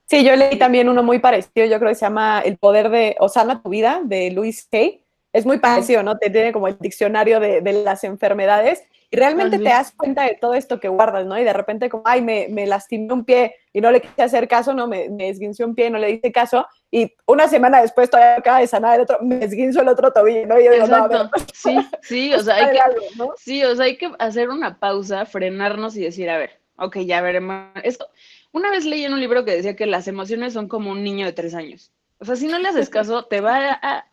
Sí, 0.06 0.24
yo 0.24 0.36
leí 0.36 0.56
también 0.58 0.88
uno 0.88 1.02
muy 1.02 1.18
parecido, 1.18 1.66
yo 1.66 1.78
creo 1.80 1.90
que 1.90 1.96
se 1.96 2.06
llama 2.06 2.40
El 2.44 2.56
poder 2.56 2.90
de, 2.90 3.16
o 3.18 3.28
sana 3.28 3.60
tu 3.60 3.68
vida, 3.70 4.00
de 4.04 4.30
Louis 4.30 4.68
Hay. 4.70 5.04
Es 5.32 5.44
muy 5.44 5.58
parecido, 5.58 6.04
¿no? 6.04 6.16
Te 6.18 6.30
tiene 6.30 6.52
como 6.52 6.68
el 6.68 6.78
diccionario 6.78 7.40
de, 7.40 7.62
de 7.62 7.72
las 7.72 8.04
enfermedades 8.04 8.84
y 9.10 9.16
realmente 9.16 9.56
te 9.58 9.64
das 9.64 9.92
cuenta 9.92 10.24
de 10.24 10.34
todo 10.34 10.52
esto 10.54 10.78
que 10.80 10.88
guardas, 10.88 11.24
¿no? 11.24 11.38
Y 11.38 11.44
de 11.44 11.52
repente 11.54 11.88
como, 11.88 12.02
ay, 12.06 12.20
me, 12.20 12.46
me 12.50 12.66
lastimé 12.66 13.12
un 13.12 13.24
pie 13.24 13.54
y 13.72 13.80
no 13.80 13.90
le 13.90 14.02
quise 14.02 14.22
hacer 14.22 14.46
caso, 14.48 14.74
no, 14.74 14.86
me, 14.86 15.08
me 15.08 15.28
esguinció 15.30 15.66
un 15.66 15.74
pie 15.74 15.86
y 15.86 15.90
no 15.90 15.98
le 15.98 16.10
hice 16.10 16.30
caso 16.30 16.66
y 16.90 17.14
una 17.26 17.48
semana 17.48 17.80
después 17.80 18.10
todavía 18.10 18.36
acaba 18.36 18.60
de 18.60 18.66
sanar 18.66 18.96
el 18.96 19.02
otro, 19.02 19.18
me 19.22 19.42
esguinzo 19.44 19.80
el 19.80 19.88
otro 19.88 20.12
tobillo, 20.12 20.46
¿no? 20.46 20.60
Y 20.60 20.64
yo 20.64 20.72
digo, 20.72 20.86
no, 20.86 20.96
a 20.96 21.08
ver, 21.08 21.20
Exacto. 21.22 21.46
Sí, 21.54 21.78
sí, 22.02 22.34
o 22.34 22.42
sea, 22.42 22.56
hay 22.56 22.72
que, 22.72 22.80
algo, 22.80 23.00
¿no? 23.16 23.32
sí, 23.36 23.64
o 23.64 23.74
sea, 23.74 23.86
hay 23.86 23.96
que 23.96 24.10
hacer 24.18 24.50
una 24.50 24.78
pausa, 24.78 25.24
frenarnos 25.24 25.96
y 25.96 26.02
decir, 26.02 26.28
a 26.28 26.36
ver, 26.36 26.60
ok, 26.76 26.98
ya 26.98 27.22
veremos. 27.22 27.70
Esto, 27.82 28.08
una 28.52 28.70
vez 28.70 28.84
leí 28.84 29.04
en 29.04 29.12
un 29.14 29.20
libro 29.20 29.44
que 29.44 29.52
decía 29.56 29.76
que 29.76 29.86
las 29.86 30.06
emociones 30.08 30.52
son 30.52 30.68
como 30.68 30.90
un 30.90 31.02
niño 31.02 31.24
de 31.24 31.32
tres 31.32 31.54
años. 31.54 31.92
O 32.18 32.24
sea, 32.24 32.36
si 32.36 32.46
no 32.46 32.58
le 32.58 32.68
haces 32.68 32.90
caso, 32.90 33.24
te 33.24 33.40
va 33.40 33.70
a, 33.72 34.06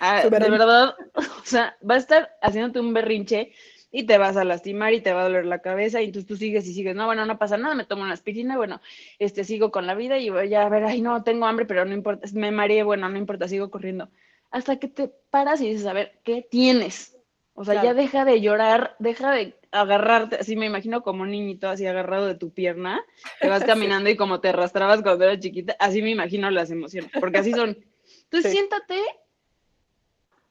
a- 0.00 0.22
de 0.28 0.30
verdad, 0.50 0.94
o 1.14 1.44
sea, 1.44 1.76
va 1.88 1.94
a 1.94 1.98
estar 1.98 2.36
haciéndote 2.42 2.80
un 2.80 2.92
berrinche 2.94 3.52
y 3.96 4.02
te 4.06 4.18
vas 4.18 4.36
a 4.36 4.42
lastimar 4.42 4.92
y 4.92 5.00
te 5.00 5.12
va 5.12 5.20
a 5.20 5.24
doler 5.24 5.46
la 5.46 5.60
cabeza 5.60 6.02
y 6.02 6.06
entonces 6.06 6.26
tú 6.26 6.34
sigues 6.34 6.66
y 6.66 6.74
sigues, 6.74 6.96
no, 6.96 7.06
bueno, 7.06 7.24
no 7.26 7.38
pasa 7.38 7.56
nada, 7.56 7.76
me 7.76 7.84
tomo 7.84 8.02
una 8.02 8.12
aspirina, 8.12 8.56
bueno, 8.56 8.80
este, 9.20 9.44
sigo 9.44 9.70
con 9.70 9.86
la 9.86 9.94
vida 9.94 10.18
y 10.18 10.30
voy 10.30 10.52
a 10.52 10.68
ver, 10.68 10.82
ay, 10.82 11.00
no, 11.00 11.22
tengo 11.22 11.46
hambre, 11.46 11.64
pero 11.64 11.84
no 11.84 11.94
importa, 11.94 12.26
me 12.34 12.50
mareé, 12.50 12.82
bueno, 12.82 13.08
no 13.08 13.16
importa, 13.16 13.46
sigo 13.46 13.70
corriendo. 13.70 14.08
Hasta 14.50 14.80
que 14.80 14.88
te 14.88 15.12
paras 15.30 15.60
y 15.60 15.68
dices, 15.68 15.86
a 15.86 15.92
ver, 15.92 16.18
¿qué 16.24 16.44
tienes? 16.50 17.16
O 17.52 17.64
sea, 17.64 17.74
ya 17.74 17.80
Claro. 17.82 17.98
deja 17.98 18.24
de 18.24 18.40
llorar, 18.40 18.96
deja 18.98 19.30
de 19.30 19.54
agarrarte, 19.70 20.36
así 20.40 20.56
me 20.56 20.66
imagino 20.66 21.04
como 21.04 21.22
un 21.22 21.30
niñito 21.30 21.68
así 21.68 21.86
agarrado 21.86 22.26
de 22.26 22.34
tu 22.34 22.50
pierna, 22.52 23.00
que 23.40 23.48
vas 23.48 23.62
caminando 24.02 24.10
y 24.10 24.16
como 24.16 24.40
te 24.40 24.48
arrastrabas 24.48 25.02
cuando 25.02 25.24
eras 25.24 25.38
chiquita, 25.38 25.76
así 25.78 26.02
me 26.02 26.10
imagino 26.10 26.50
las 26.50 26.72
emociones, 26.72 27.12
porque 27.20 27.38
así 27.38 27.52
son. 27.52 27.78
Entonces 28.24 28.50
Sí. 28.50 28.56
siéntate 28.58 28.98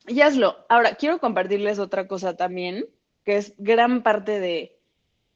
y 0.08 0.22
hazlo. 0.22 0.66
Ahora, 0.70 0.96
quiero 0.96 1.20
compartirles 1.20 1.78
otra 1.78 2.08
cosa 2.08 2.38
también, 2.38 2.86
que 3.24 3.38
es 3.38 3.54
gran 3.58 4.04
parte 4.04 4.40
de, 4.40 4.78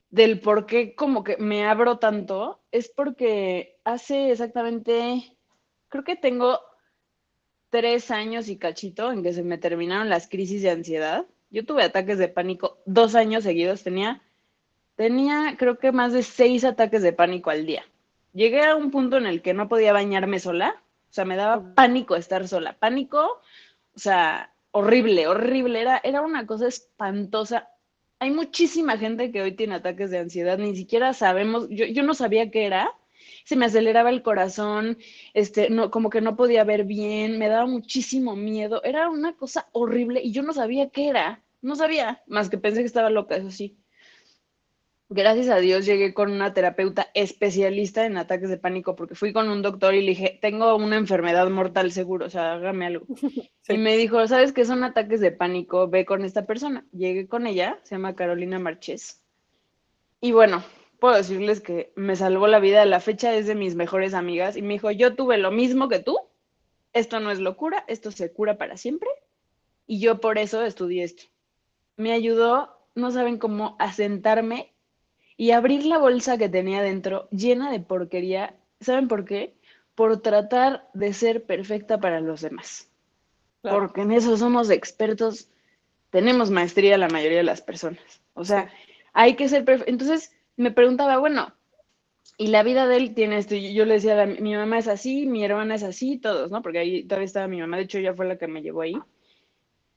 del 0.10 0.40
por 0.40 0.66
qué 0.66 0.96
como 0.96 1.24
que 1.24 1.38
me 1.38 1.66
abro 1.66 2.00
tanto, 2.00 2.62
es 2.72 2.90
porque 2.90 3.80
hace 3.84 4.32
exactamente, 4.32 5.36
creo 5.90 6.04
que 6.04 6.16
tengo 6.16 6.60
tres 7.70 8.12
años 8.12 8.50
y 8.50 8.58
cachito 8.58 9.12
en 9.12 9.24
que 9.24 9.34
se 9.34 9.44
me 9.44 9.58
terminaron 9.58 10.10
las 10.10 10.28
crisis 10.28 10.62
de 10.62 10.72
ansiedad. 10.72 11.26
Yo 11.50 11.66
tuve 11.66 11.84
ataques 11.84 12.18
de 12.18 12.28
pánico 12.28 12.80
dos 12.86 13.16
años 13.16 13.44
seguidos, 13.44 13.84
tenía, 13.84 14.22
tenía 14.96 15.56
creo 15.58 15.78
que 15.78 15.92
más 15.92 16.14
de 16.14 16.24
seis 16.24 16.64
ataques 16.64 17.02
de 17.02 17.14
pánico 17.14 17.50
al 17.50 17.66
día. 17.66 17.86
Llegué 18.34 18.64
a 18.64 18.76
un 18.76 18.92
punto 18.92 19.18
en 19.18 19.26
el 19.26 19.42
que 19.42 19.54
no 19.54 19.68
podía 19.68 19.94
bañarme 19.94 20.40
sola, 20.40 20.82
o 21.10 21.14
sea, 21.14 21.26
me 21.26 21.36
daba 21.36 21.74
pánico 21.74 22.16
estar 22.16 22.48
sola, 22.48 22.78
pánico, 22.78 23.42
o 23.96 24.00
sea, 24.00 24.54
horrible, 24.72 25.28
horrible, 25.28 25.82
era, 25.82 26.00
era 26.04 26.22
una 26.22 26.46
cosa 26.46 26.68
espantosa. 26.68 27.70
Hay 28.20 28.32
muchísima 28.32 28.98
gente 28.98 29.32
que 29.32 29.42
hoy 29.42 29.56
tiene 29.56 29.76
ataques 29.76 30.10
de 30.12 30.20
ansiedad, 30.20 30.58
ni 30.58 30.76
siquiera 30.76 31.14
sabemos, 31.14 31.68
yo, 31.70 31.86
yo 31.86 32.04
no 32.04 32.14
sabía 32.14 32.50
qué 32.52 32.66
era, 32.66 32.92
se 33.46 33.56
me 33.56 33.66
aceleraba 33.66 34.10
el 34.10 34.24
corazón, 34.24 34.98
este, 35.34 35.70
no, 35.70 35.92
como 35.92 36.10
que 36.10 36.22
no 36.22 36.36
podía 36.36 36.64
ver 36.64 36.84
bien, 36.86 37.38
me 37.40 37.48
daba 37.48 37.66
muchísimo 37.68 38.36
miedo, 38.36 38.84
era 38.84 39.10
una 39.10 39.36
cosa 39.36 39.68
horrible 39.72 40.22
y 40.24 40.32
yo 40.32 40.42
no 40.44 40.54
sabía 40.54 40.90
qué 40.90 41.10
era, 41.10 41.44
no 41.62 41.76
sabía, 41.76 42.24
más 42.28 42.50
que 42.50 42.58
pensé 42.58 42.82
que 42.82 42.88
estaba 42.88 43.10
loca, 43.12 43.36
eso 43.36 43.52
sí. 43.52 43.78
Gracias 45.10 45.48
a 45.48 45.60
Dios 45.60 45.86
llegué 45.86 46.14
con 46.14 46.32
una 46.34 46.54
terapeuta 46.54 47.08
especialista 47.14 48.06
en 48.06 48.18
ataques 48.18 48.50
de 48.50 48.58
pánico 48.58 48.98
porque 48.98 49.16
fui 49.16 49.32
con 49.32 49.50
un 49.50 49.62
doctor 49.62 49.96
y 49.96 50.02
le 50.02 50.10
dije, 50.10 50.38
tengo 50.42 50.76
una 50.76 50.98
enfermedad 50.98 51.50
mortal 51.50 51.94
seguro, 51.94 52.26
o 52.26 52.30
sea, 52.30 52.54
hágame 52.54 52.86
algo. 52.88 53.06
Sí. 53.62 53.74
Y 53.74 53.78
me 53.80 53.98
dijo, 53.98 54.26
¿sabes 54.28 54.54
qué 54.54 54.64
son 54.64 54.86
ataques 54.86 55.20
de 55.20 55.34
pánico? 55.34 55.90
Ve 55.90 56.06
con 56.06 56.24
esta 56.24 56.46
persona. 56.46 56.86
Llegué 56.94 57.28
con 57.28 57.48
ella, 57.48 57.78
se 57.84 57.96
llama 57.96 58.16
Carolina 58.16 58.60
Marchés. 58.60 59.26
Y 60.22 60.32
bueno, 60.32 60.64
puedo 61.00 61.16
decirles 61.16 61.60
que 61.60 61.92
me 61.98 62.16
salvó 62.16 62.48
la 62.48 62.60
vida. 62.60 62.86
La 62.86 63.02
fecha 63.02 63.36
es 63.36 63.46
de 63.46 63.56
mis 63.56 63.76
mejores 63.76 64.14
amigas 64.14 64.56
y 64.56 64.62
me 64.62 64.76
dijo, 64.76 64.90
yo 64.92 65.16
tuve 65.16 65.38
lo 65.38 65.52
mismo 65.52 65.90
que 65.90 66.00
tú. 66.00 66.18
Esto 66.94 67.20
no 67.20 67.30
es 67.30 67.40
locura, 67.40 67.84
esto 67.90 68.10
se 68.10 68.32
cura 68.32 68.58
para 68.58 68.78
siempre. 68.78 69.10
Y 69.86 70.00
yo 70.00 70.22
por 70.22 70.38
eso 70.38 70.64
estudié 70.64 71.04
esto. 71.04 71.24
Me 71.98 72.14
ayudó, 72.14 72.70
no 72.96 73.12
saben 73.12 73.38
cómo, 73.38 73.76
a 73.80 73.92
sentarme 73.92 74.77
y 75.38 75.52
abrir 75.52 75.86
la 75.86 76.00
bolsa 76.00 76.38
que 76.38 76.50
tenía 76.50 76.82
dentro 76.82 77.30
llena 77.30 77.72
de 77.72 77.80
porquería. 77.80 78.56
¿Saben 78.82 79.08
por 79.08 79.24
qué? 79.24 79.56
Por 79.96 80.22
tratar 80.22 80.90
de 80.94 81.14
ser 81.14 81.46
perfecta 81.46 82.00
para 82.00 82.20
los 82.20 82.42
demás. 82.42 82.90
Claro. 83.62 83.80
Porque 83.80 84.02
en 84.02 84.12
eso 84.12 84.36
somos 84.36 84.70
expertos, 84.70 85.50
tenemos 86.10 86.50
maestría 86.50 86.98
la 86.98 87.08
mayoría 87.08 87.38
de 87.38 87.44
las 87.44 87.62
personas. 87.62 88.22
O 88.34 88.44
sea, 88.44 88.72
hay 89.14 89.36
que 89.36 89.48
ser 89.48 89.64
perfecto. 89.64 89.92
Entonces 89.92 90.32
me 90.56 90.72
preguntaba, 90.72 91.18
bueno, 91.20 91.54
y 92.38 92.48
la 92.48 92.64
vida 92.64 92.88
de 92.88 92.98
él 92.98 93.14
tiene 93.14 93.38
esto. 93.38 93.56
Y 93.56 93.74
yo 93.74 93.86
le 93.86 93.96
decía, 93.96 94.26
mi 94.26 94.56
mamá 94.56 94.80
es 94.80 94.88
así, 94.88 95.26
mi 95.26 95.44
hermana 95.44 95.76
es 95.76 95.84
así, 95.84 96.18
todos, 96.18 96.52
¿no? 96.52 96.62
Porque 96.62 96.80
ahí 96.80 97.04
todavía 97.04 97.26
estaba 97.26 97.48
mi 97.48 97.60
mamá, 97.60 97.78
de 97.78 97.84
hecho 97.84 98.00
ella 98.00 98.14
fue 98.14 98.28
la 98.28 98.38
que 98.38 98.48
me 98.48 98.62
llevó 98.62 98.82
ahí. 98.82 98.96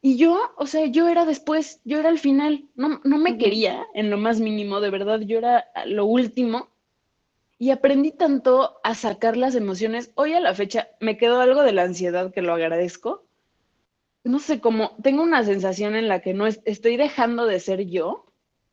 Y 0.02 0.16
yo, 0.16 0.52
o 0.56 0.66
sea, 0.66 0.86
yo 0.86 1.08
era 1.08 1.26
después, 1.26 1.80
yo 1.84 1.98
era 1.98 2.08
el 2.08 2.18
final, 2.18 2.64
no, 2.74 3.00
no 3.04 3.18
me 3.18 3.36
quería 3.36 3.86
en 3.94 4.08
lo 4.08 4.16
más 4.16 4.40
mínimo, 4.40 4.80
de 4.80 4.90
verdad, 4.90 5.20
yo 5.20 5.38
era 5.38 5.66
lo 5.84 6.06
último. 6.06 6.68
Y 7.58 7.70
aprendí 7.70 8.10
tanto 8.10 8.80
a 8.82 8.94
sacar 8.94 9.36
las 9.36 9.54
emociones. 9.54 10.10
Hoy 10.14 10.32
a 10.32 10.40
la 10.40 10.54
fecha 10.54 10.88
me 11.00 11.18
quedó 11.18 11.40
algo 11.40 11.62
de 11.62 11.72
la 11.72 11.82
ansiedad 11.82 12.32
que 12.32 12.40
lo 12.40 12.54
agradezco. 12.54 13.26
No 14.24 14.38
sé 14.38 14.60
cómo, 14.60 14.96
tengo 15.02 15.22
una 15.22 15.44
sensación 15.44 15.94
en 15.94 16.08
la 16.08 16.20
que 16.20 16.32
no 16.32 16.46
estoy 16.46 16.96
dejando 16.96 17.44
de 17.44 17.60
ser 17.60 17.84
yo 17.86 18.24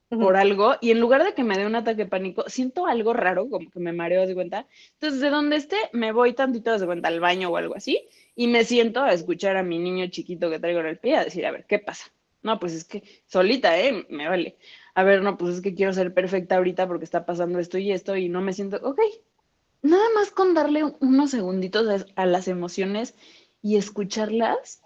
por 0.10 0.38
algo 0.38 0.76
y 0.80 0.92
en 0.92 1.02
lugar 1.02 1.26
de 1.26 1.34
que 1.34 1.44
me 1.44 1.58
dé 1.58 1.66
un 1.66 1.76
ataque 1.76 2.04
de 2.04 2.10
pánico, 2.10 2.46
siento 2.48 2.86
algo 2.86 3.12
raro, 3.12 3.50
como 3.50 3.70
que 3.70 3.80
me 3.80 3.92
mareo 3.92 4.26
de 4.26 4.34
cuenta. 4.34 4.66
Entonces, 4.94 5.20
de 5.20 5.30
donde 5.30 5.58
esté, 5.58 5.78
me 5.92 6.14
voy 6.14 6.32
tantito 6.32 6.78
de 6.78 6.86
cuenta 6.86 7.10
al 7.10 7.20
baño 7.20 7.50
o 7.50 7.58
algo 7.58 7.76
así 7.76 8.08
y 8.40 8.48
me 8.48 8.64
siento 8.64 9.02
a 9.02 9.14
escuchar 9.14 9.58
a 9.58 9.64
mi 9.64 9.80
niño 9.80 10.06
chiquito 10.08 10.52
que 10.52 10.60
traigo 10.60 10.80
en 10.80 10.86
el 10.86 11.00
pie 11.00 11.18
a 11.18 11.24
decir, 11.24 11.44
a 11.48 11.52
ver, 11.52 11.66
¿qué 11.66 11.80
pasa? 11.80 12.06
No, 12.44 12.60
pues 12.60 12.72
es 12.74 12.86
que 12.86 13.04
solita, 13.26 13.80
¿eh? 13.80 14.06
Me 14.10 14.30
vale. 14.30 14.58
A 14.94 15.04
ver, 15.04 15.24
no, 15.24 15.40
pues 15.40 15.56
es 15.56 15.62
que 15.62 15.74
quiero 15.74 15.92
ser 15.92 16.14
perfecta 16.14 16.56
ahorita 16.56 16.88
porque 16.88 17.04
está 17.04 17.26
pasando 17.26 17.58
esto 17.58 17.80
y 17.80 17.92
esto 17.92 18.16
y 18.16 18.30
no 18.30 18.42
me 18.42 18.54
siento, 18.54 18.80
ok. 18.84 19.00
Nada 19.82 20.04
más 20.14 20.30
con 20.30 20.54
darle 20.54 20.84
unos 21.00 21.32
segunditos 21.32 22.06
a 22.16 22.26
las 22.28 22.48
emociones 22.48 23.16
y 23.64 23.76
escucharlas, 23.76 24.84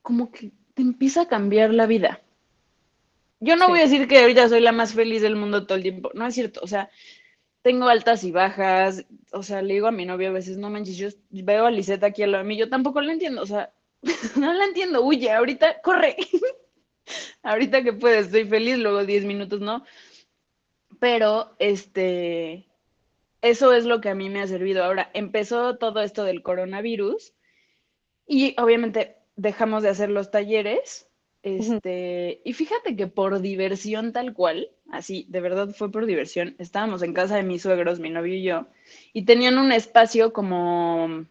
como 0.00 0.32
que 0.32 0.50
te 0.72 0.80
empieza 0.80 1.22
a 1.22 1.28
cambiar 1.28 1.74
la 1.74 1.84
vida. 1.84 2.22
Yo 3.40 3.56
no 3.56 3.68
voy 3.68 3.80
a 3.80 3.82
decir 3.82 4.08
que 4.08 4.18
ahorita 4.18 4.48
soy 4.48 4.60
la 4.60 4.72
más 4.72 4.94
feliz 4.94 5.20
del 5.20 5.36
mundo 5.36 5.66
todo 5.66 5.76
el 5.76 5.82
tiempo, 5.82 6.10
no 6.14 6.26
es 6.26 6.34
cierto, 6.34 6.60
o 6.62 6.66
sea, 6.66 6.88
tengo 7.62 7.88
altas 7.88 8.24
y 8.24 8.32
bajas, 8.32 9.06
o 9.32 9.42
sea, 9.42 9.62
le 9.62 9.74
digo 9.74 9.86
a 9.86 9.92
mi 9.92 10.04
novio 10.04 10.28
a 10.28 10.32
veces, 10.32 10.58
no 10.58 10.70
manches, 10.70 10.96
yo 10.96 11.08
veo 11.30 11.66
a 11.66 11.70
Liseta 11.70 12.06
aquí 12.06 12.22
a 12.22 12.26
lo 12.26 12.38
de 12.38 12.44
mí, 12.44 12.56
yo 12.56 12.68
tampoco 12.68 13.00
la 13.00 13.12
entiendo, 13.12 13.42
o 13.42 13.46
sea, 13.46 13.72
no 14.36 14.52
la 14.52 14.64
entiendo, 14.64 15.02
huye, 15.02 15.30
ahorita 15.30 15.80
corre, 15.80 16.16
ahorita 17.42 17.82
que 17.82 17.92
puedes, 17.92 18.26
estoy 18.26 18.44
feliz, 18.44 18.78
luego 18.78 19.04
10 19.04 19.24
minutos 19.24 19.60
no, 19.60 19.84
pero 20.98 21.56
este, 21.58 22.66
eso 23.42 23.72
es 23.72 23.84
lo 23.84 24.00
que 24.00 24.08
a 24.08 24.14
mí 24.14 24.30
me 24.30 24.40
ha 24.40 24.46
servido. 24.46 24.84
Ahora, 24.84 25.10
empezó 25.14 25.76
todo 25.76 26.00
esto 26.00 26.22
del 26.22 26.42
coronavirus 26.42 27.34
y 28.26 28.54
obviamente 28.56 29.16
dejamos 29.34 29.82
de 29.82 29.88
hacer 29.88 30.10
los 30.10 30.30
talleres 30.30 31.08
este, 31.42 32.40
y 32.44 32.52
fíjate 32.52 32.94
que 32.94 33.08
por 33.08 33.40
diversión 33.40 34.12
tal 34.12 34.32
cual, 34.32 34.70
así, 34.90 35.26
de 35.28 35.40
verdad 35.40 35.70
fue 35.74 35.90
por 35.90 36.06
diversión, 36.06 36.54
estábamos 36.58 37.02
en 37.02 37.14
casa 37.14 37.36
de 37.36 37.42
mis 37.42 37.62
suegros, 37.62 37.98
mi 37.98 38.10
novio 38.10 38.34
y 38.34 38.42
yo, 38.42 38.66
y 39.12 39.24
tenían 39.24 39.58
un 39.58 39.72
espacio 39.72 40.32
como, 40.32 41.26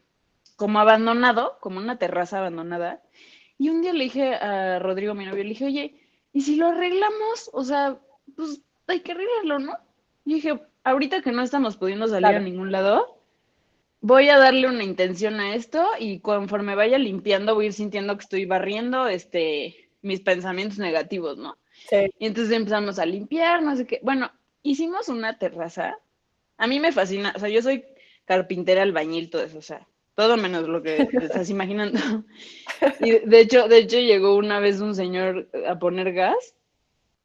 como 0.58 0.80
abandonado, 0.80 1.58
como 1.62 1.80
una 1.80 1.98
terraza 1.98 2.40
abandonada. 2.40 3.02
Y 3.58 3.70
un 3.70 3.82
día 3.82 3.94
le 3.94 4.04
dije 4.06 4.36
a 4.36 4.80
Rodrigo, 4.80 5.14
mi 5.14 5.26
novio, 5.26 5.44
le 5.44 5.50
dije, 5.50 5.66
oye, 5.66 5.96
¿y 6.34 6.42
si 6.42 6.56
lo 6.56 6.68
arreglamos? 6.68 7.50
O 7.54 7.64
sea, 7.64 7.98
pues 8.36 8.62
hay 8.88 9.02
que 9.02 9.14
arreglarlo, 9.14 9.60
¿no? 9.60 9.78
Y 10.26 10.36
dije, 10.36 10.60
ahorita 10.84 11.22
que 11.22 11.32
no 11.32 11.42
estamos 11.42 11.78
pudiendo 11.78 12.08
salir 12.08 12.36
a 12.36 12.40
ningún 12.40 12.72
lado, 12.72 13.22
voy 14.02 14.30
a 14.30 14.38
darle 14.38 14.68
una 14.68 14.84
intención 14.84 15.40
a 15.40 15.56
esto 15.56 15.88
y 16.00 16.20
conforme 16.20 16.76
vaya 16.76 16.98
limpiando 16.98 17.56
voy 17.56 17.66
a 17.66 17.68
ir 17.68 17.74
sintiendo 17.74 18.18
que 18.18 18.24
estoy 18.24 18.46
barriendo, 18.46 19.08
este, 19.08 19.81
mis 20.02 20.22
pensamientos 20.22 20.78
negativos, 20.78 21.38
¿no? 21.38 21.58
Sí. 21.90 22.12
Y 22.20 22.26
entonces 22.28 22.56
empezamos 22.56 23.00
a 23.00 23.06
limpiar, 23.06 23.62
no 23.64 23.76
sé 23.76 23.86
qué. 23.86 24.00
Bueno, 24.04 24.32
hicimos 24.64 25.10
una 25.10 25.38
terraza. 25.38 25.98
A 26.58 26.68
mí 26.68 26.80
me 26.80 26.92
fascina, 26.92 27.34
o 27.36 27.40
sea, 27.40 27.50
yo 27.50 27.62
soy 27.62 27.86
carpintera, 28.26 28.84
albañil, 28.84 29.30
todo 29.30 29.44
eso, 29.44 29.58
o 29.58 29.64
sea, 29.64 29.88
todo 30.16 30.38
menos 30.38 30.68
lo 30.68 30.82
que 30.84 31.06
te 31.06 31.26
estás 31.26 31.50
imaginando. 31.50 32.00
Y 33.00 33.20
de 33.20 33.40
hecho, 33.40 33.68
de 33.68 33.80
hecho 33.80 33.98
llegó 33.98 34.36
una 34.36 34.60
vez 34.60 34.80
un 34.80 34.96
señor 34.96 35.50
a 35.68 35.80
poner 35.80 36.14
gas 36.14 36.56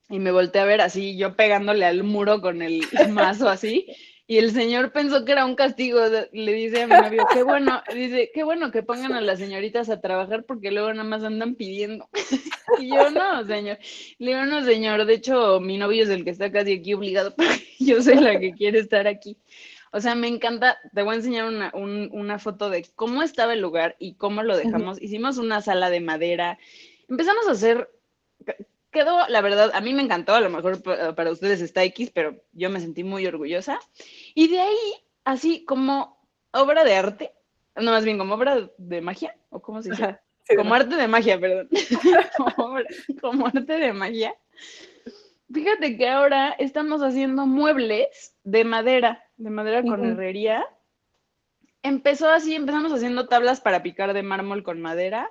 y 0.09 0.19
me 0.19 0.31
volteé 0.31 0.63
a 0.63 0.67
ver 0.67 0.81
así, 0.81 1.17
yo 1.17 1.37
pegándole 1.37 1.85
al 1.85 2.05
muro 2.05 2.41
con 2.41 2.63
el 2.63 2.83
mazo 3.11 3.49
así, 3.49 3.87
y 4.29 4.39
el 4.39 4.51
señor 4.51 4.91
pensó 4.91 5.25
que 5.25 5.33
era 5.33 5.45
un 5.45 5.55
castigo, 5.55 6.01
le 6.33 6.53
dice 6.53 6.83
a 6.83 6.87
mi 6.89 6.95
novio, 6.95 7.25
qué 7.33 7.45
bueno, 7.45 7.81
dice, 7.95 8.31
qué 8.35 8.43
bueno 8.43 8.73
que 8.73 8.83
pongan 8.83 9.13
a 9.13 9.21
las 9.21 9.39
señoritas 9.39 9.89
a 9.89 10.01
trabajar 10.01 10.43
porque 10.43 10.73
luego 10.73 10.93
nada 10.93 11.09
más 11.09 11.23
andan 11.23 11.55
pidiendo. 11.55 12.09
y 12.81 12.89
yo, 12.89 13.11
no, 13.11 13.47
señor. 13.47 13.79
Le 14.19 14.33
digo, 14.33 14.45
no, 14.47 14.65
señor, 14.65 15.05
de 15.05 15.15
hecho, 15.15 15.61
mi 15.61 15.79
novio 15.79 16.03
es 16.03 16.11
el 16.11 16.25
que 16.25 16.31
está 16.31 16.51
casi 16.51 16.75
aquí 16.75 16.95
obligado 16.95 17.37
porque 17.37 17.63
yo 17.79 18.03
soy 18.03 18.17
la 18.17 18.41
que 18.41 18.53
quiere 18.53 18.81
estar 18.81 19.07
aquí. 19.07 19.37
O 19.93 20.01
sea, 20.01 20.17
me 20.17 20.27
encanta, 20.27 20.77
te 20.93 21.03
voy 21.03 21.15
a 21.15 21.19
enseñar 21.19 21.47
una, 21.47 21.71
una 21.75 22.39
foto 22.41 22.69
de 22.69 22.85
cómo 22.97 23.23
estaba 23.23 23.53
el 23.53 23.61
lugar 23.61 23.95
y 24.01 24.15
cómo 24.15 24.43
lo 24.43 24.57
dejamos. 24.57 25.01
Hicimos 25.01 25.39
una 25.39 25.63
sala 25.63 25.89
de 25.89 26.01
madera, 26.01 26.59
empezamos 27.09 27.47
a 27.47 27.53
hacer 27.53 27.89
quedó, 28.97 29.29
la 29.29 29.43
verdad, 29.43 29.73
a 29.75 29.81
mí 29.83 29.93
me 29.93 30.03
encantó, 30.03 30.35
a 30.35 30.41
lo 30.41 30.49
mejor 30.49 30.83
para 30.83 31.31
ustedes 31.31 31.61
está 31.61 31.85
X, 31.85 32.11
pero 32.15 32.43
yo 32.53 32.71
me 32.71 32.81
sentí 32.81 33.05
muy 33.05 33.27
orgullosa. 33.27 33.79
Y 34.35 34.49
de 34.49 34.61
ahí, 34.61 34.95
así 35.25 35.65
como 35.67 36.19
obra 36.51 36.83
de 36.83 36.97
arte, 36.97 37.33
no 37.75 37.91
más 37.91 38.07
bien 38.07 38.17
como 38.17 38.35
obra 38.35 38.71
de 38.79 39.01
magia, 39.03 39.37
o 39.51 39.61
cómo 39.61 39.83
se 39.83 39.91
dice, 39.91 40.19
como 40.57 40.73
arte 40.73 40.97
de 40.97 41.09
magia, 41.09 41.39
perdón, 41.39 41.69
como, 43.21 43.47
arte 43.47 43.75
de 43.75 43.93
magia. 43.93 44.35
Fíjate 45.53 45.99
que 45.99 46.09
ahora 46.09 46.57
estamos 46.59 47.03
haciendo 47.03 47.45
muebles 47.45 48.35
de 48.45 48.65
madera, 48.65 49.23
de 49.37 49.51
madera 49.51 49.83
con 49.83 50.07
herrería. 50.07 50.67
Empezó 51.83 52.31
así, 52.31 52.55
empezamos 52.55 52.93
haciendo 52.95 53.29
tablas 53.29 53.61
para 53.61 53.83
picar 53.83 54.15
de 54.15 54.23
mármol 54.23 54.63
con 54.63 54.81
madera 54.81 55.31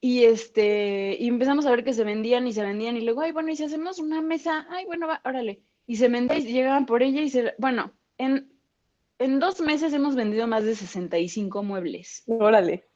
y 0.00 0.24
este, 0.24 1.16
y 1.18 1.28
empezamos 1.28 1.66
a 1.66 1.70
ver 1.70 1.84
que 1.84 1.92
se 1.92 2.04
vendían 2.04 2.46
y 2.46 2.52
se 2.52 2.62
vendían, 2.62 2.96
y 2.96 3.00
luego, 3.00 3.22
ay, 3.22 3.32
bueno, 3.32 3.50
y 3.50 3.56
si 3.56 3.64
hacemos 3.64 3.98
una 3.98 4.22
mesa, 4.22 4.66
ay, 4.70 4.84
bueno, 4.86 5.08
va, 5.08 5.20
órale. 5.24 5.62
Y 5.86 5.96
se 5.96 6.08
vendían 6.08 6.40
y 6.40 6.52
llegaban 6.52 6.86
por 6.86 7.02
ella 7.02 7.20
y 7.20 7.30
se, 7.30 7.54
bueno, 7.58 7.92
en, 8.18 8.52
en 9.18 9.40
dos 9.40 9.60
meses 9.60 9.92
hemos 9.92 10.14
vendido 10.14 10.46
más 10.46 10.64
de 10.64 10.76
65 10.76 11.62
muebles. 11.62 12.22
Órale. 12.26 12.86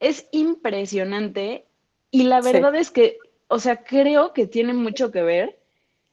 Es 0.00 0.28
impresionante 0.32 1.66
y 2.10 2.24
la 2.24 2.40
verdad 2.40 2.74
es 2.74 2.90
que, 2.90 3.18
o 3.48 3.58
sea, 3.58 3.84
creo 3.84 4.32
que 4.32 4.46
tiene 4.46 4.74
mucho 4.74 5.10
que 5.10 5.22
ver 5.22 5.58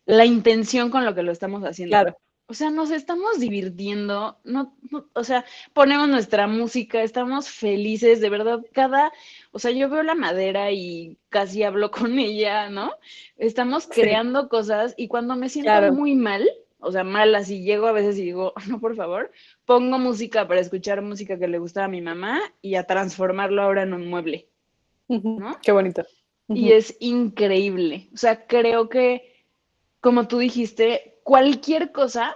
la 0.05 0.25
intención 0.25 0.89
con 0.89 1.05
lo 1.05 1.13
que 1.13 1.23
lo 1.23 1.31
estamos 1.31 1.63
haciendo. 1.63 1.93
Claro. 1.93 2.17
O 2.49 2.55
sea, 2.55 2.71
nos 2.71 2.89
estamos 2.89 3.39
divirtiendo, 3.39 4.39
no, 4.43 4.75
o 5.13 5.23
sea, 5.23 5.45
ponemos 5.73 6.09
nuestra 6.09 6.47
música, 6.47 7.03
estamos 7.03 7.47
felices, 7.47 8.21
de 8.21 8.29
verdad, 8.31 8.65
cada, 8.71 9.13
o 9.51 9.59
sea, 9.59 9.69
yo 9.69 9.87
veo 9.87 10.01
la 10.01 10.15
madera 10.15 10.71
y 10.71 11.19
casi 11.29 11.61
hablo 11.61 11.91
con 11.91 12.17
ella, 12.17 12.71
¿no? 12.71 12.91
Estamos 13.37 13.85
creando 13.85 14.49
cosas 14.49 14.95
y 14.97 15.07
cuando 15.07 15.35
me 15.35 15.47
siento 15.47 15.93
muy 15.93 16.15
mal, 16.15 16.49
o 16.79 16.91
sea, 16.91 17.03
mal 17.03 17.35
así 17.35 17.61
llego 17.61 17.85
a 17.85 17.91
veces 17.91 18.17
y 18.17 18.23
digo, 18.23 18.53
no, 18.67 18.79
por 18.79 18.95
favor, 18.95 19.31
pongo 19.65 19.99
música 19.99 20.47
para 20.47 20.59
escuchar 20.59 21.03
música 21.03 21.37
que 21.37 21.47
le 21.47 21.59
gustaba 21.59 21.85
a 21.85 21.89
mi 21.89 22.01
mamá 22.01 22.41
y 22.63 22.75
a 22.75 22.85
transformarlo 22.85 23.61
ahora 23.61 23.83
en 23.83 23.93
un 23.93 24.09
mueble, 24.09 24.49
¿no? 25.07 25.59
Qué 25.61 25.71
bonito. 25.71 26.03
Y 26.47 26.71
es 26.71 26.97
increíble, 26.99 28.09
o 28.11 28.17
sea, 28.17 28.47
creo 28.47 28.89
que, 28.89 29.45
como 30.01 30.27
tú 30.27 30.39
dijiste, 30.39 31.18
cualquier 31.29 31.91
cosa 31.91 32.35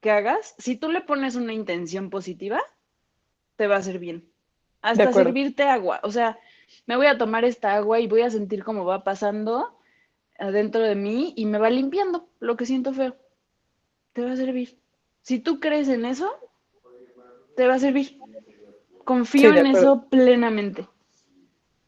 que 0.00 0.10
hagas, 0.10 0.56
si 0.58 0.74
tú 0.74 0.90
le 0.90 1.00
pones 1.00 1.36
una 1.36 1.52
intención 1.52 2.10
positiva, 2.10 2.60
te 3.54 3.68
va 3.68 3.76
a 3.76 3.78
hacer 3.78 4.00
bien. 4.00 4.28
Hasta 4.82 5.12
servirte 5.12 5.62
agua. 5.62 6.00
O 6.02 6.10
sea, 6.10 6.36
me 6.86 6.96
voy 6.96 7.06
a 7.06 7.18
tomar 7.18 7.44
esta 7.44 7.76
agua 7.76 8.00
y 8.00 8.08
voy 8.08 8.22
a 8.22 8.30
sentir 8.30 8.64
cómo 8.64 8.84
va 8.84 9.04
pasando 9.04 9.78
adentro 10.40 10.82
de 10.82 10.96
mí 10.96 11.34
y 11.36 11.46
me 11.46 11.58
va 11.58 11.70
limpiando 11.70 12.28
lo 12.40 12.56
que 12.56 12.66
siento 12.66 12.92
feo. 12.92 13.14
Te 14.12 14.24
va 14.24 14.32
a 14.32 14.36
servir. 14.36 14.76
Si 15.22 15.38
tú 15.38 15.60
crees 15.60 15.88
en 15.88 16.04
eso, 16.04 16.28
te 17.54 17.68
va 17.68 17.74
a 17.74 17.78
servir. 17.78 18.18
Confío 19.04 19.54
en 19.54 19.66
eso 19.66 20.08
plenamente. 20.10 20.88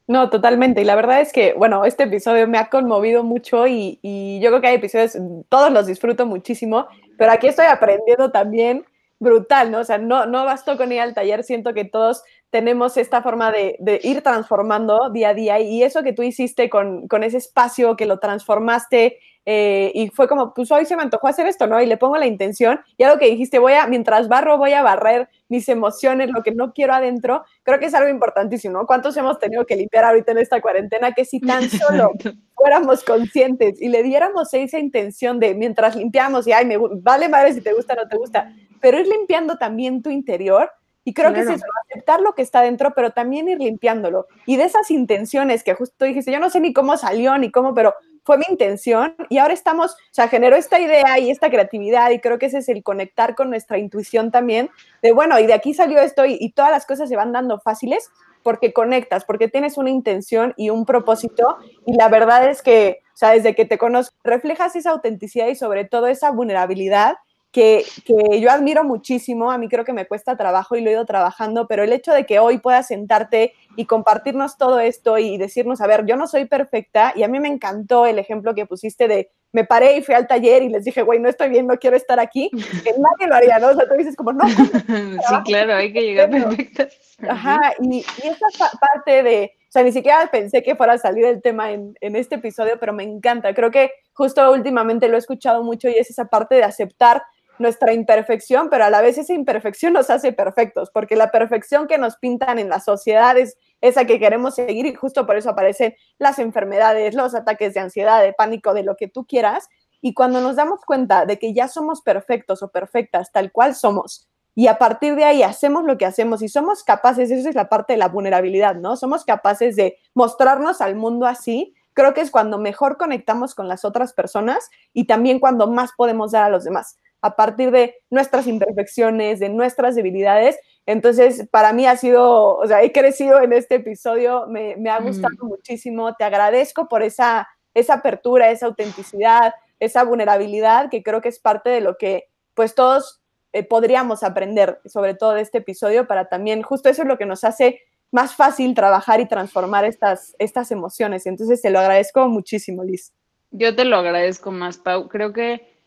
No, 0.08 0.30
totalmente. 0.30 0.80
Y 0.80 0.84
la 0.84 0.96
verdad 0.96 1.20
es 1.20 1.34
que, 1.34 1.52
bueno, 1.52 1.84
este 1.84 2.04
episodio 2.04 2.48
me 2.48 2.56
ha 2.56 2.70
conmovido 2.70 3.22
mucho 3.24 3.66
y, 3.66 4.40
yo 4.42 4.48
creo 4.48 4.60
que 4.62 4.68
hay 4.68 4.76
episodios, 4.76 5.18
todos 5.50 5.70
los 5.70 5.86
disfruto 5.86 6.24
muchísimo, 6.24 6.88
pero 7.18 7.30
aquí 7.30 7.46
estoy 7.46 7.66
aprendiendo 7.66 8.30
también 8.30 8.86
brutal, 9.18 9.70
¿no? 9.70 9.80
O 9.80 9.84
sea, 9.84 9.98
no, 9.98 10.24
no 10.24 10.46
bastó 10.46 10.78
con 10.78 10.92
ir 10.92 11.00
al 11.00 11.12
taller, 11.12 11.44
siento 11.44 11.74
que 11.74 11.84
todos 11.84 12.22
tenemos 12.50 12.96
esta 12.96 13.20
forma 13.22 13.52
de, 13.52 14.00
ir 14.02 14.22
transformando 14.22 15.10
día 15.10 15.30
a 15.30 15.34
día 15.34 15.60
y 15.60 15.82
eso 15.82 16.02
que 16.02 16.14
tú 16.14 16.22
hiciste 16.22 16.70
con, 16.70 17.06
ese 17.22 17.36
espacio, 17.36 17.96
que 17.96 18.06
lo 18.06 18.18
transformaste 18.18 19.18
eh, 19.50 19.92
y 19.94 20.10
fue 20.10 20.28
como, 20.28 20.52
pues 20.52 20.70
hoy 20.70 20.84
se 20.84 20.94
me 20.94 21.00
antojó 21.00 21.26
hacer 21.26 21.46
esto, 21.46 21.66
¿no? 21.66 21.80
Y 21.80 21.86
le 21.86 21.96
pongo 21.96 22.18
la 22.18 22.26
intención, 22.26 22.80
y 22.98 23.04
algo 23.04 23.18
que 23.18 23.30
dijiste, 23.30 23.58
voy 23.58 23.72
a, 23.72 23.86
mientras 23.86 24.28
barro, 24.28 24.58
voy 24.58 24.74
a 24.74 24.82
barrer 24.82 25.30
mis 25.48 25.70
emociones, 25.70 26.28
lo 26.28 26.42
que 26.42 26.52
no 26.52 26.74
quiero 26.74 26.92
adentro, 26.92 27.44
creo 27.62 27.78
que 27.78 27.86
es 27.86 27.94
algo 27.94 28.10
importantísimo, 28.10 28.80
¿no? 28.80 28.86
¿Cuántos 28.86 29.16
hemos 29.16 29.38
tenido 29.38 29.64
que 29.64 29.74
limpiar 29.74 30.04
ahorita 30.04 30.32
en 30.32 30.38
esta 30.38 30.60
cuarentena 30.60 31.12
que 31.12 31.24
si 31.24 31.40
tan 31.40 31.62
solo 31.70 32.10
fuéramos 32.54 33.02
conscientes 33.02 33.80
y 33.80 33.88
le 33.88 34.02
diéramos 34.02 34.52
esa 34.52 34.78
intención 34.78 35.40
de 35.40 35.54
mientras 35.54 35.96
limpiamos 35.96 36.46
y, 36.46 36.52
ay, 36.52 36.66
me 36.66 36.76
vale 36.76 37.30
madre 37.30 37.54
si 37.54 37.62
te 37.62 37.72
gusta 37.72 37.94
o 37.94 37.96
no 37.96 38.06
te 38.06 38.18
gusta, 38.18 38.52
pero 38.82 39.00
ir 39.00 39.06
limpiando 39.06 39.56
también 39.56 40.02
tu 40.02 40.10
interior, 40.10 40.70
y 41.04 41.14
creo 41.14 41.32
que 41.32 41.40
es 41.40 41.48
eso, 41.48 41.64
aceptar 41.86 42.20
lo 42.20 42.34
que 42.34 42.42
está 42.42 42.60
dentro, 42.60 42.92
pero 42.94 43.12
también 43.12 43.48
ir 43.48 43.58
limpiándolo. 43.60 44.26
Y 44.44 44.58
de 44.58 44.64
esas 44.64 44.90
intenciones 44.90 45.64
que 45.64 45.72
justo 45.72 46.04
dijiste, 46.04 46.30
yo 46.30 46.38
no 46.38 46.50
sé 46.50 46.60
ni 46.60 46.74
cómo 46.74 46.98
salió, 46.98 47.38
ni 47.38 47.50
cómo, 47.50 47.72
pero 47.72 47.94
fue 48.28 48.36
mi 48.36 48.44
intención 48.50 49.14
y 49.30 49.38
ahora 49.38 49.54
estamos, 49.54 49.92
o 49.92 49.96
sea, 50.10 50.28
generó 50.28 50.54
esta 50.54 50.78
idea 50.78 51.18
y 51.18 51.30
esta 51.30 51.48
creatividad 51.48 52.10
y 52.10 52.20
creo 52.20 52.38
que 52.38 52.44
ese 52.44 52.58
es 52.58 52.68
el 52.68 52.82
conectar 52.82 53.34
con 53.34 53.48
nuestra 53.48 53.78
intuición 53.78 54.30
también, 54.30 54.68
de 55.00 55.12
bueno, 55.12 55.38
y 55.38 55.46
de 55.46 55.54
aquí 55.54 55.72
salió 55.72 55.98
esto 55.98 56.26
y, 56.26 56.52
todas 56.52 56.70
las 56.70 56.84
cosas 56.84 57.08
se 57.08 57.16
van 57.16 57.32
dando 57.32 57.58
fáciles 57.58 58.10
porque 58.42 58.74
conectas, 58.74 59.24
porque 59.24 59.48
tienes 59.48 59.78
una 59.78 59.88
intención 59.88 60.52
y 60.58 60.68
un 60.68 60.84
propósito 60.84 61.56
y 61.86 61.94
la 61.96 62.10
verdad 62.10 62.50
es 62.50 62.60
que, 62.60 63.00
o 63.14 63.16
sea, 63.16 63.30
desde 63.30 63.54
que 63.54 63.64
te 63.64 63.78
conozco, 63.78 64.14
reflejas 64.22 64.76
esa 64.76 64.90
autenticidad 64.90 65.46
y 65.46 65.54
sobre 65.54 65.86
todo 65.86 66.06
esa 66.06 66.30
vulnerabilidad 66.30 67.16
que, 67.50 67.84
que, 68.04 68.40
yo 68.40 68.50
admiro 68.50 68.84
muchísimo, 68.84 69.50
a 69.50 69.58
mí 69.58 69.68
creo 69.68 69.84
que 69.84 69.92
me 69.92 70.06
cuesta 70.06 70.36
trabajo 70.36 70.76
y 70.76 70.82
lo 70.82 70.90
he 70.90 70.92
ido 70.92 71.06
trabajando, 71.06 71.66
pero 71.66 71.82
el 71.82 71.92
hecho 71.92 72.12
de 72.12 72.26
que 72.26 72.38
hoy 72.38 72.58
puedas 72.58 72.88
sentarte 72.88 73.54
y 73.76 73.86
compartirnos 73.86 74.58
todo 74.58 74.80
esto 74.80 75.18
y 75.18 75.38
decirnos, 75.38 75.80
a 75.80 75.86
ver, 75.86 76.04
yo 76.04 76.16
no 76.16 76.26
soy 76.26 76.44
perfecta 76.44 77.12
y 77.16 77.22
a 77.22 77.28
mí 77.28 77.40
me 77.40 77.48
encantó 77.48 78.06
el 78.06 78.18
ejemplo 78.18 78.54
que 78.54 78.66
pusiste 78.66 79.08
de, 79.08 79.30
me 79.52 79.64
paré 79.64 79.96
y 79.96 80.02
fui 80.02 80.14
al 80.14 80.26
taller 80.26 80.62
y 80.62 80.68
les 80.68 80.84
dije, 80.84 81.02
güey, 81.02 81.20
no 81.20 81.28
estoy 81.28 81.48
bien, 81.48 81.66
no 81.66 81.78
quiero 81.78 81.96
estar 81.96 82.20
aquí, 82.20 82.50
que 82.50 82.92
nadie 82.98 83.26
lo 83.26 83.34
haría, 83.34 83.58
¿no? 83.58 83.68
O 83.68 83.74
sea, 83.74 83.88
tú 83.88 83.94
dices 83.94 84.14
como, 84.14 84.32
no. 84.32 84.44
Sí, 84.48 85.34
claro, 85.44 85.74
hay 85.74 85.92
que 85.92 86.02
llegar 86.02 86.30
perfecta. 86.30 86.88
Ajá, 87.28 87.72
y, 87.80 87.98
y 87.98 88.28
esa 88.28 88.70
parte 88.78 89.22
de, 89.22 89.52
o 89.68 89.70
sea, 89.70 89.82
ni 89.82 89.92
siquiera 89.92 90.28
pensé 90.30 90.62
que 90.62 90.76
fuera 90.76 90.94
a 90.94 90.98
salir 90.98 91.24
el 91.24 91.42
tema 91.42 91.72
en, 91.72 91.94
en, 92.00 92.16
este 92.16 92.36
episodio, 92.36 92.78
pero 92.78 92.92
me 92.92 93.02
encanta. 93.02 93.54
Creo 93.54 93.70
que 93.70 93.90
justo 94.12 94.50
últimamente 94.50 95.08
lo 95.08 95.16
he 95.16 95.18
escuchado 95.18 95.62
mucho 95.62 95.88
y 95.88 95.94
es 95.94 96.10
esa 96.10 96.26
parte 96.26 96.54
de 96.54 96.64
aceptar 96.64 97.22
nuestra 97.58 97.92
imperfección, 97.92 98.70
pero 98.70 98.84
a 98.84 98.90
la 98.90 99.00
vez 99.00 99.18
esa 99.18 99.34
imperfección 99.34 99.92
nos 99.92 100.10
hace 100.10 100.32
perfectos, 100.32 100.90
porque 100.90 101.16
la 101.16 101.30
perfección 101.30 101.86
que 101.86 101.98
nos 101.98 102.16
pintan 102.16 102.58
en 102.58 102.68
la 102.68 102.80
sociedad 102.80 103.36
es 103.36 103.56
esa 103.80 104.04
que 104.04 104.18
queremos 104.18 104.54
seguir 104.54 104.86
y 104.86 104.94
justo 104.94 105.26
por 105.26 105.36
eso 105.36 105.50
aparecen 105.50 105.94
las 106.18 106.38
enfermedades, 106.38 107.14
los 107.14 107.34
ataques 107.34 107.74
de 107.74 107.80
ansiedad, 107.80 108.22
de 108.22 108.32
pánico, 108.32 108.74
de 108.74 108.82
lo 108.82 108.96
que 108.96 109.08
tú 109.08 109.26
quieras. 109.26 109.68
Y 110.00 110.14
cuando 110.14 110.40
nos 110.40 110.56
damos 110.56 110.84
cuenta 110.84 111.26
de 111.26 111.38
que 111.38 111.52
ya 111.52 111.68
somos 111.68 112.02
perfectos 112.02 112.62
o 112.62 112.70
perfectas 112.70 113.32
tal 113.32 113.52
cual 113.52 113.74
somos, 113.74 114.28
y 114.54 114.66
a 114.66 114.76
partir 114.76 115.14
de 115.14 115.22
ahí 115.22 115.44
hacemos 115.44 115.84
lo 115.84 115.98
que 115.98 116.04
hacemos 116.04 116.42
y 116.42 116.48
somos 116.48 116.82
capaces, 116.82 117.30
eso 117.30 117.48
es 117.48 117.54
la 117.54 117.68
parte 117.68 117.92
de 117.92 117.98
la 117.98 118.08
vulnerabilidad, 118.08 118.74
¿no? 118.74 118.96
Somos 118.96 119.24
capaces 119.24 119.76
de 119.76 119.98
mostrarnos 120.14 120.80
al 120.80 120.96
mundo 120.96 121.26
así, 121.26 121.76
creo 121.94 122.12
que 122.12 122.22
es 122.22 122.32
cuando 122.32 122.58
mejor 122.58 122.96
conectamos 122.96 123.54
con 123.54 123.68
las 123.68 123.84
otras 123.84 124.12
personas 124.12 124.68
y 124.92 125.06
también 125.06 125.38
cuando 125.38 125.68
más 125.68 125.90
podemos 125.96 126.32
dar 126.32 126.42
a 126.42 126.48
los 126.48 126.64
demás 126.64 126.96
a 127.20 127.36
partir 127.36 127.70
de 127.70 127.96
nuestras 128.10 128.46
imperfecciones, 128.46 129.40
de 129.40 129.48
nuestras 129.48 129.94
debilidades. 129.94 130.58
Entonces, 130.86 131.48
para 131.50 131.72
mí 131.72 131.86
ha 131.86 131.96
sido, 131.96 132.56
o 132.56 132.66
sea, 132.66 132.82
he 132.82 132.92
crecido 132.92 133.40
en 133.40 133.52
este 133.52 133.76
episodio, 133.76 134.46
me, 134.46 134.76
me 134.76 134.90
ha 134.90 135.00
gustado 135.00 135.34
mm. 135.40 135.48
muchísimo, 135.48 136.14
te 136.14 136.24
agradezco 136.24 136.88
por 136.88 137.02
esa, 137.02 137.48
esa 137.74 137.94
apertura, 137.94 138.50
esa 138.50 138.66
autenticidad, 138.66 139.52
esa 139.80 140.04
vulnerabilidad, 140.04 140.90
que 140.90 141.02
creo 141.02 141.20
que 141.20 141.28
es 141.28 141.38
parte 141.38 141.70
de 141.70 141.80
lo 141.80 141.96
que 141.96 142.24
pues 142.54 142.74
todos 142.74 143.20
eh, 143.52 143.62
podríamos 143.62 144.22
aprender, 144.22 144.80
sobre 144.84 145.14
todo 145.14 145.32
de 145.34 145.42
este 145.42 145.58
episodio, 145.58 146.06
para 146.06 146.28
también, 146.28 146.62
justo 146.62 146.88
eso 146.88 147.02
es 147.02 147.08
lo 147.08 147.18
que 147.18 147.26
nos 147.26 147.44
hace 147.44 147.80
más 148.10 148.34
fácil 148.34 148.74
trabajar 148.74 149.20
y 149.20 149.26
transformar 149.26 149.84
estas, 149.84 150.34
estas 150.38 150.70
emociones. 150.70 151.26
Entonces, 151.26 151.62
te 151.62 151.70
lo 151.70 151.78
agradezco 151.78 152.26
muchísimo, 152.28 152.84
Liz. 152.84 153.12
Yo 153.50 153.74
te 153.74 153.84
lo 153.84 153.96
agradezco 153.96 154.50
más, 154.50 154.78
Pau. 154.78 155.08
Creo 155.08 155.32
que 155.32 155.77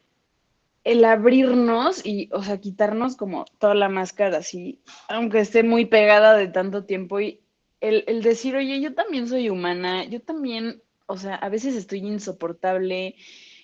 el 0.84 1.06
abrirnos 1.06 2.06
y, 2.06 2.30
o 2.32 2.44
sea, 2.44 2.60
quitarnos 2.60 3.16
como 3.16 3.46
toda 3.60 3.76
la 3.76 3.90
máscara 3.90 4.38
así, 4.38 4.82
aunque 5.08 5.40
esté 5.40 5.64
muy 5.64 5.86
pegada 5.86 6.36
de 6.36 6.48
tanto 6.48 6.86
tiempo 6.86 7.20
y 7.20 7.42
el, 7.80 8.04
el, 8.08 8.22
decir, 8.22 8.56
oye, 8.56 8.80
yo 8.80 8.94
también 8.94 9.28
soy 9.28 9.50
humana, 9.50 10.06
yo 10.06 10.22
también, 10.22 10.82
o 11.06 11.18
sea, 11.18 11.36
a 11.36 11.50
veces 11.50 11.76
estoy 11.76 12.00
insoportable, 12.00 13.16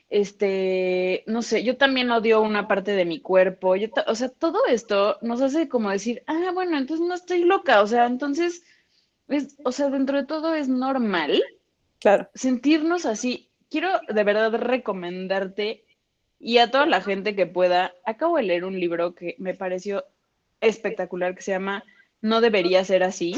este, 0.09 1.23
no 1.27 1.41
sé, 1.41 1.63
yo 1.63 1.77
también 1.77 2.11
odio 2.11 2.41
una 2.41 2.67
parte 2.67 2.91
de 2.91 3.05
mi 3.05 3.19
cuerpo, 3.19 3.75
yo 3.75 3.89
o 4.07 4.15
sea, 4.15 4.29
todo 4.29 4.65
esto 4.67 5.17
nos 5.21 5.41
hace 5.41 5.67
como 5.67 5.89
decir, 5.89 6.23
ah, 6.27 6.51
bueno, 6.53 6.77
entonces 6.77 7.05
no 7.05 7.13
estoy 7.13 7.43
loca, 7.43 7.81
o 7.81 7.87
sea, 7.87 8.05
entonces, 8.05 8.63
es, 9.27 9.57
o 9.63 9.71
sea, 9.71 9.89
dentro 9.89 10.17
de 10.17 10.25
todo 10.25 10.53
es 10.55 10.69
normal. 10.69 11.43
Claro. 11.99 12.29
Sentirnos 12.35 13.05
así. 13.05 13.49
Quiero 13.69 13.89
de 14.07 14.23
verdad 14.23 14.53
recomendarte 14.53 15.86
y 16.39 16.59
a 16.59 16.71
toda 16.71 16.85
la 16.85 17.01
gente 17.01 17.35
que 17.35 17.45
pueda, 17.45 17.93
acabo 18.05 18.37
de 18.37 18.43
leer 18.43 18.65
un 18.65 18.79
libro 18.79 19.15
que 19.15 19.35
me 19.39 19.53
pareció 19.53 20.05
espectacular 20.61 21.35
que 21.35 21.41
se 21.41 21.51
llama 21.51 21.83
No 22.21 22.41
debería 22.41 22.83
ser 22.83 23.03
así. 23.03 23.35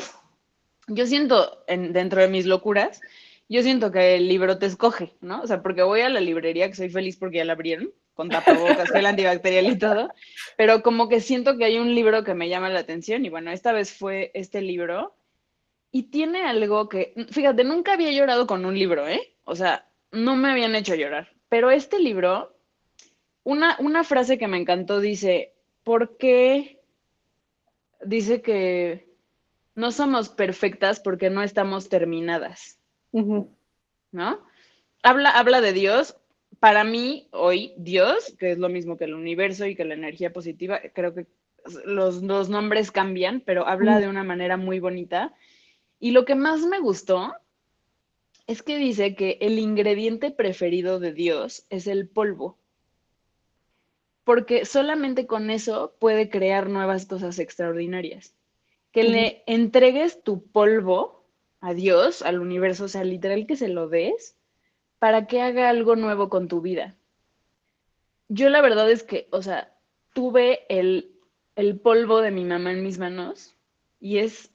Yo 0.88 1.06
siento, 1.06 1.64
en, 1.68 1.94
dentro 1.94 2.22
de 2.22 2.28
mis 2.28 2.46
locuras, 2.46 3.02
yo 3.48 3.64
siento 3.64 3.92
que 3.92 4.16
el 4.16 4.28
libro 4.28 4.58
te 4.58 4.66
escoge, 4.66 5.14
¿no? 5.22 5.42
O 5.42 5.48
sea, 5.48 5.62
porque 5.62 5.82
voy 5.82 6.02
a 6.02 6.10
la 6.10 6.20
librería, 6.20 6.68
que 6.68 6.76
soy 6.76 6.90
feliz 6.90 7.18
porque 7.18 7.38
ya 7.38 7.46
la 7.46 7.54
abrieron, 7.54 7.92
con 8.14 8.30
tapabocas, 8.30 8.92
gel 8.92 9.06
antibacterial 9.06 9.68
y 9.68 9.78
todo, 9.78 10.12
pero 10.58 10.84
como 10.84 11.08
que 11.08 11.22
siento 11.22 11.58
que 11.58 11.66
hay 11.66 11.80
un 11.80 11.96
libro 11.96 12.24
que 12.24 12.34
me 12.34 12.50
llama 12.50 12.70
la 12.70 12.82
atención 12.82 13.26
y 13.26 13.30
bueno, 13.30 13.50
esta 13.52 13.72
vez 13.72 13.94
fue 13.94 14.32
este 14.34 14.62
libro 14.62 15.16
y 15.92 16.04
tiene 16.12 16.44
algo 16.44 16.90
que, 16.90 17.14
fíjate, 17.32 17.64
nunca 17.64 17.94
había 17.94 18.12
llorado 18.12 18.46
con 18.46 18.66
un 18.66 18.78
libro, 18.78 19.08
¿eh? 19.08 19.36
O 19.46 19.56
sea, 19.56 19.90
no 20.12 20.36
me 20.36 20.52
habían 20.52 20.76
hecho 20.76 20.96
llorar, 20.96 21.30
pero 21.48 21.72
este 21.72 21.98
libro 21.98 22.59
una, 23.50 24.04
frase 24.04 24.38
que 24.38 24.48
me 24.48 24.58
encantó 24.58 25.00
dice, 25.00 25.54
¿por 25.84 26.18
qué? 26.18 26.80
Dice 28.04 28.42
que 28.42 29.08
no 29.76 29.92
somos 29.92 30.30
perfectas 30.30 31.00
porque 31.00 31.30
no 31.30 31.42
estamos 31.42 31.90
terminadas. 31.90 32.80
¿No? 33.12 34.46
Habla, 35.02 35.32
habla 35.32 35.62
de 35.62 35.74
Dios. 35.74 36.16
Para 36.60 36.84
mí, 36.84 37.28
hoy, 37.32 37.74
Dios, 37.78 38.36
que 38.38 38.52
es 38.52 38.60
lo 38.60 38.70
mismo 38.70 38.98
que 38.98 39.06
el 39.06 39.16
universo 39.16 39.66
y 39.66 39.76
que 39.76 39.86
la 39.86 39.94
energía 39.96 40.32
positiva, 40.32 40.80
creo 40.94 41.16
que 41.16 41.26
los, 41.86 42.22
los 42.22 42.50
nombres 42.50 42.92
cambian, 42.92 43.42
pero 43.42 43.68
habla 43.68 44.00
de 44.00 44.08
una 44.08 44.24
manera 44.24 44.58
muy 44.58 44.80
bonita. 44.80 45.34
Y 46.00 46.12
lo 46.12 46.26
que 46.26 46.36
más 46.36 46.62
me 46.62 46.80
gustó 46.80 47.34
es 48.46 48.62
que 48.62 48.78
dice 48.78 49.16
que 49.16 49.38
el 49.42 49.58
ingrediente 49.58 50.32
preferido 50.32 51.00
de 51.00 51.14
Dios 51.14 51.66
es 51.70 51.88
el 51.88 52.08
polvo 52.08 52.59
porque 54.30 54.64
solamente 54.64 55.26
con 55.26 55.50
eso 55.50 55.96
puede 55.98 56.30
crear 56.30 56.70
nuevas 56.70 57.08
cosas 57.08 57.40
extraordinarias. 57.40 58.36
Que 58.92 59.04
le 59.04 59.42
entregues 59.48 60.22
tu 60.22 60.46
polvo 60.52 61.26
a 61.62 61.74
Dios, 61.74 62.22
al 62.22 62.40
universo, 62.40 62.84
o 62.84 62.88
sea, 62.88 63.04
literal 63.04 63.48
que 63.48 63.56
se 63.56 63.70
lo 63.70 63.90
des, 63.90 64.38
para 65.00 65.26
que 65.26 65.42
haga 65.42 65.68
algo 65.68 65.96
nuevo 65.96 66.30
con 66.30 66.48
tu 66.48 66.62
vida. 66.62 66.96
Yo 68.28 68.50
la 68.50 68.62
verdad 68.62 68.92
es 68.92 69.02
que, 69.02 69.28
o 69.32 69.42
sea, 69.42 69.76
tuve 70.14 70.60
el, 70.70 71.12
el 71.56 71.80
polvo 71.80 72.22
de 72.22 72.30
mi 72.30 72.46
mamá 72.46 72.72
en 72.72 72.84
mis 72.84 73.00
manos 73.00 73.56
y 74.00 74.20
es... 74.20 74.52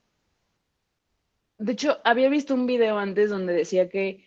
De 1.59 1.73
hecho, 1.73 1.99
había 2.05 2.29
visto 2.29 2.55
un 2.55 2.67
video 2.67 2.97
antes 2.97 3.29
donde 3.29 3.53
decía 3.53 3.89
que 3.89 4.25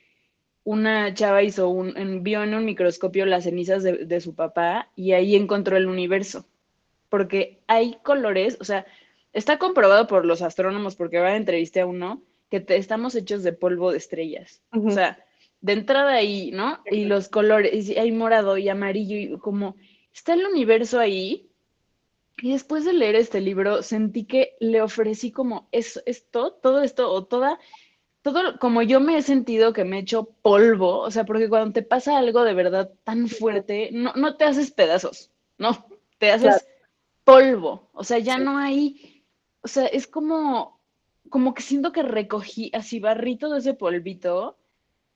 una 0.68 1.14
chava 1.14 1.44
hizo 1.44 1.70
un, 1.70 2.24
vio 2.24 2.44
en 2.44 2.54
un 2.54 2.66
microscopio 2.66 3.26
las 3.26 3.46
cenizas 3.46 3.84
de, 3.84 4.20
su 4.20 4.36
papá 4.36 4.92
y 4.98 5.14
ahí 5.14 5.38
encontró 5.38 5.78
el 5.78 5.88
universo. 5.88 6.46
Porque 7.08 7.62
hay 7.68 7.96
colores, 8.04 8.58
o 8.60 8.66
sea, 8.66 8.86
está 9.32 9.60
comprobado 9.60 10.08
por 10.08 10.26
los 10.26 10.42
astrónomos, 10.42 10.98
porque 10.98 11.20
va 11.20 11.30
a 11.30 11.38
entrevisté 11.38 11.80
a 11.80 11.86
uno, 11.86 12.22
que 12.52 12.66
estamos 12.68 13.16
hechos 13.16 13.44
de 13.44 13.54
polvo 13.54 13.94
de 13.94 13.98
estrellas. 13.98 14.62
O 14.72 14.92
sea, 14.92 15.18
de 15.62 15.72
entrada 15.72 16.12
ahí, 16.12 16.52
¿no? 16.52 16.84
Y 16.92 17.06
los 17.06 17.30
colores, 17.30 17.88
y 17.88 17.98
hay 17.98 18.12
morado 18.12 18.58
y 18.58 18.68
amarillo, 18.68 19.16
y 19.16 19.40
como 19.40 19.78
está 20.14 20.34
el 20.34 20.46
universo 20.46 21.00
ahí. 21.00 21.50
Y 22.42 22.52
después 22.52 22.84
de 22.84 22.92
leer 22.92 23.16
este 23.16 23.40
libro, 23.40 23.84
sentí 23.84 24.26
que 24.26 24.58
le 24.60 24.82
ofrecí 24.82 25.32
como 25.32 25.70
eso, 25.72 26.02
esto, 26.06 26.52
todo 26.52 26.84
esto, 26.84 27.10
o 27.10 27.24
toda 27.24 27.58
todo 28.34 28.60
como 28.60 28.82
yo 28.82 29.00
me 29.00 29.18
he 29.18 29.22
sentido 29.22 29.74
que 29.74 29.84
me 29.84 29.98
he 29.98 30.02
hecho 30.02 30.30
polvo, 30.42 31.00
o 31.00 31.12
sea, 31.12 31.26
porque 31.26 31.50
cuando 31.50 31.74
te 31.74 31.82
pasa 31.82 32.18
algo 32.18 32.44
de 32.44 32.54
verdad 32.54 32.92
tan 33.04 33.28
fuerte, 33.28 33.90
no, 33.92 34.14
no 34.14 34.38
te 34.38 34.46
haces 34.46 34.72
pedazos, 34.72 35.32
no, 35.58 35.86
te 36.18 36.32
haces 36.32 36.66
polvo, 37.24 37.90
o 37.94 38.04
sea, 38.04 38.20
ya 38.20 38.38
no 38.38 38.58
hay, 38.58 39.24
o 39.62 39.68
sea, 39.68 39.86
es 39.86 40.08
como, 40.08 40.80
como 41.30 41.54
que 41.54 41.62
siento 41.62 41.92
que 41.92 42.04
recogí 42.04 42.72
así 42.74 43.00
barrito 43.00 43.50
de 43.50 43.60
ese 43.60 43.74
polvito 43.74 44.58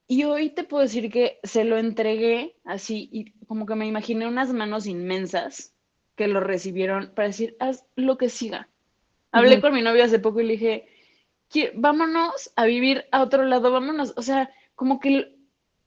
Y 0.07 0.25
hoy 0.25 0.49
te 0.49 0.63
puedo 0.63 0.83
decir 0.83 1.09
que 1.11 1.39
se 1.43 1.63
lo 1.63 1.77
entregué 1.77 2.57
así 2.65 3.09
y 3.11 3.31
como 3.45 3.65
que 3.65 3.75
me 3.75 3.87
imaginé 3.87 4.27
unas 4.27 4.51
manos 4.51 4.87
inmensas 4.87 5.73
que 6.15 6.27
lo 6.27 6.41
recibieron 6.41 7.11
para 7.15 7.29
decir, 7.29 7.55
haz 7.59 7.85
lo 7.95 8.17
que 8.17 8.29
siga. 8.29 8.67
Hablé 9.31 9.61
con 9.61 9.73
mi 9.73 9.81
novio 9.81 10.03
hace 10.03 10.19
poco 10.19 10.41
y 10.41 10.45
le 10.45 10.53
dije, 10.53 10.90
"Qui- 11.51 11.71
vámonos 11.75 12.51
a 12.55 12.65
vivir 12.65 13.05
a 13.11 13.21
otro 13.21 13.43
lado, 13.43 13.71
vámonos, 13.71 14.13
o 14.17 14.21
sea, 14.21 14.49
como 14.75 14.99
que 14.99 15.35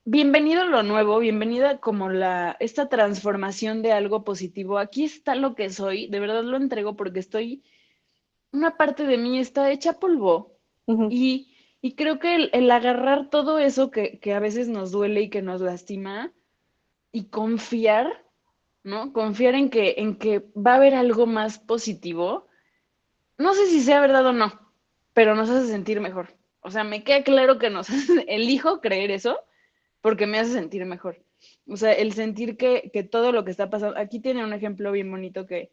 bienvenido 0.05 0.63
a 0.63 0.67
lo 0.67 0.83
nuevo, 0.83 1.19
bienvenida 1.19 1.79
como 1.81 2.09
la, 2.11 2.57
esta 2.61 2.89
transformación 2.89 3.83
de 3.83 3.93
algo 3.93 4.25
positivo. 4.25 4.79
Aquí 4.79 5.05
está 5.05 5.35
lo 5.35 5.55
que 5.55 5.71
soy, 5.71 6.07
de 6.09 6.21
verdad 6.21 6.45
lo 6.45 6.57
entrego 6.59 6.97
porque 6.97 7.21
estoy, 7.21 7.63
una 8.53 8.77
parte 8.77 9.05
de 9.07 9.19
mí 9.19 9.39
está 9.39 9.71
hecha 9.71 9.99
polvo. 10.01 10.53
Y, 11.11 11.55
y 11.81 11.95
creo 11.95 12.19
que 12.19 12.35
el, 12.37 12.51
el 12.53 12.71
agarrar 12.71 13.31
todo 13.31 13.59
eso 13.59 13.91
que, 13.91 14.19
que 14.21 14.35
a 14.35 14.41
veces 14.41 14.69
nos 14.69 14.93
duele 14.93 15.23
y 15.23 15.31
que 15.31 15.43
nos 15.43 15.61
lastima 15.63 16.33
y 17.13 17.27
confiar, 17.31 18.25
¿no? 18.83 19.13
Confiar 19.13 19.55
en 19.55 19.71
que, 19.71 19.95
en 19.99 20.17
que 20.19 20.41
va 20.57 20.73
a 20.73 20.77
haber 20.77 20.95
algo 20.95 21.27
más 21.27 21.59
positivo. 21.59 22.49
No 23.39 23.55
sé 23.55 23.67
si 23.69 23.81
sea 23.83 24.01
verdad 24.01 24.27
o 24.27 24.33
no, 24.33 24.53
pero 25.15 25.35
nos 25.35 25.49
hace 25.49 25.69
sentir 25.69 26.01
mejor. 26.01 26.35
O 26.61 26.71
sea, 26.71 26.85
me 26.85 27.03
queda 27.05 27.23
claro 27.23 27.59
que 27.59 27.71
nos 27.71 27.89
hace, 27.91 28.25
elijo 28.29 28.81
creer 28.81 29.11
eso 29.11 29.39
porque 30.03 30.27
me 30.27 30.39
hace 30.39 30.53
sentir 30.53 30.85
mejor. 30.85 31.23
O 31.67 31.77
sea, 31.77 31.93
el 31.93 32.13
sentir 32.13 32.57
que, 32.57 32.91
que 32.93 33.03
todo 33.03 33.33
lo 33.33 33.45
que 33.45 33.51
está 33.51 33.71
pasando, 33.71 33.99
aquí 33.99 34.21
tiene 34.21 34.45
un 34.45 34.53
ejemplo 34.53 34.93
bien 34.93 35.11
bonito 35.11 35.47
que, 35.47 35.71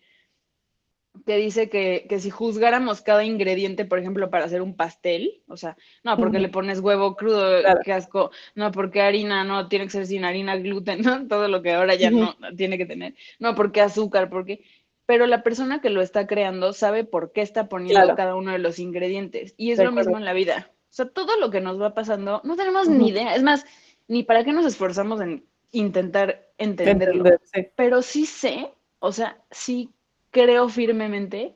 que 1.25 1.37
dice 1.37 1.69
que, 1.69 2.05
que 2.09 2.19
si 2.19 2.29
juzgáramos 2.29 3.01
cada 3.01 3.23
ingrediente, 3.23 3.85
por 3.85 3.99
ejemplo, 3.99 4.29
para 4.29 4.45
hacer 4.45 4.61
un 4.61 4.75
pastel, 4.75 5.43
o 5.47 5.57
sea, 5.57 5.75
no, 6.03 6.17
porque 6.17 6.39
le 6.39 6.49
pones 6.49 6.79
huevo 6.79 7.15
crudo, 7.15 7.61
Claro. 7.61 7.81
qué 7.83 7.93
asco, 7.93 8.31
no, 8.55 8.71
porque 8.71 9.01
harina, 9.01 9.43
no, 9.43 9.67
tiene 9.67 9.85
que 9.85 9.91
ser 9.91 10.07
sin 10.07 10.23
harina, 10.23 10.55
gluten, 10.57 11.01
¿no? 11.23 11.27
Todo 11.27 11.47
lo 11.47 11.61
que 11.61 11.73
ahora 11.73 11.95
ya 11.95 12.11
no 12.11 12.35
tiene 12.55 12.77
que 12.77 12.85
tener, 12.85 13.15
no, 13.39 13.55
porque 13.55 13.81
azúcar, 13.81 14.29
porque... 14.29 14.63
Pero 15.11 15.27
la 15.27 15.43
persona 15.43 15.81
que 15.81 15.89
lo 15.89 16.01
está 16.01 16.25
creando 16.25 16.71
sabe 16.71 17.03
por 17.03 17.33
qué 17.33 17.41
está 17.41 17.67
poniendo 17.67 17.99
Claro. 17.99 18.15
cada 18.15 18.33
uno 18.33 18.53
de 18.53 18.59
los 18.59 18.79
ingredientes. 18.79 19.53
Y 19.57 19.71
es 19.71 19.77
De 19.77 19.83
lo 19.83 19.91
mismo 19.91 20.17
en 20.17 20.23
la 20.23 20.31
vida. 20.31 20.71
O 20.89 20.93
sea, 20.93 21.09
todo 21.09 21.37
lo 21.37 21.49
que 21.49 21.59
nos 21.59 21.81
va 21.81 21.93
pasando, 21.93 22.39
no 22.45 22.55
tenemos 22.55 22.87
ni 22.87 23.09
idea. 23.09 23.35
Es 23.35 23.43
más, 23.43 23.65
ni 24.07 24.23
para 24.23 24.45
qué 24.45 24.53
nos 24.53 24.65
esforzamos 24.65 25.19
en 25.19 25.43
intentar 25.73 26.47
entenderlo 26.57 27.25
Entender, 27.25 27.41
sí. 27.43 27.67
pero 27.75 28.01
sí 28.01 28.25
sé, 28.25 28.71
o 28.99 29.11
sea, 29.11 29.37
sí 29.51 29.89
creo 30.29 30.69
firmemente 30.69 31.55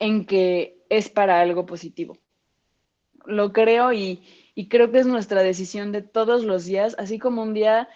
en 0.00 0.26
que 0.26 0.82
es 0.88 1.08
para 1.08 1.40
algo 1.40 1.66
positivo. 1.66 2.18
Lo 3.24 3.52
creo 3.52 3.92
y, 3.92 4.20
y 4.56 4.66
creo 4.66 4.90
que 4.90 4.98
es 4.98 5.06
nuestra 5.06 5.44
decisión 5.44 5.92
de 5.92 6.02
todos 6.02 6.42
los 6.42 6.64
días, 6.64 6.96
así 6.98 7.20
como 7.20 7.40
un 7.44 7.54
día 7.54 7.88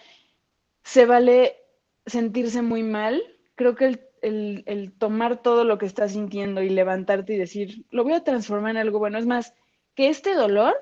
se 0.83 1.05
vale 1.05 1.57
sentirse 2.05 2.61
muy 2.61 2.81
mal, 2.83 3.21
creo 3.55 3.75
que 3.75 3.85
el, 3.85 4.08
el- 4.21 4.63
el 4.65 4.91
tomar 4.91 5.41
todo 5.41 5.63
lo 5.63 5.77
que 5.77 5.85
estás 5.85 6.11
sintiendo 6.13 6.61
y 6.61 6.69
levantarte 6.69 7.33
y 7.33 7.37
decir, 7.37 7.85
lo 7.91 8.03
voy 8.03 8.13
a 8.13 8.23
transformar 8.23 8.71
en 8.71 8.77
algo 8.77 8.99
bueno, 8.99 9.17
es 9.17 9.25
más, 9.25 9.53
que 9.95 10.09
este 10.09 10.33
dolor 10.33 10.75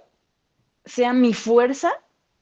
sea 0.86 1.14
mi 1.14 1.34
fuerza 1.34 1.92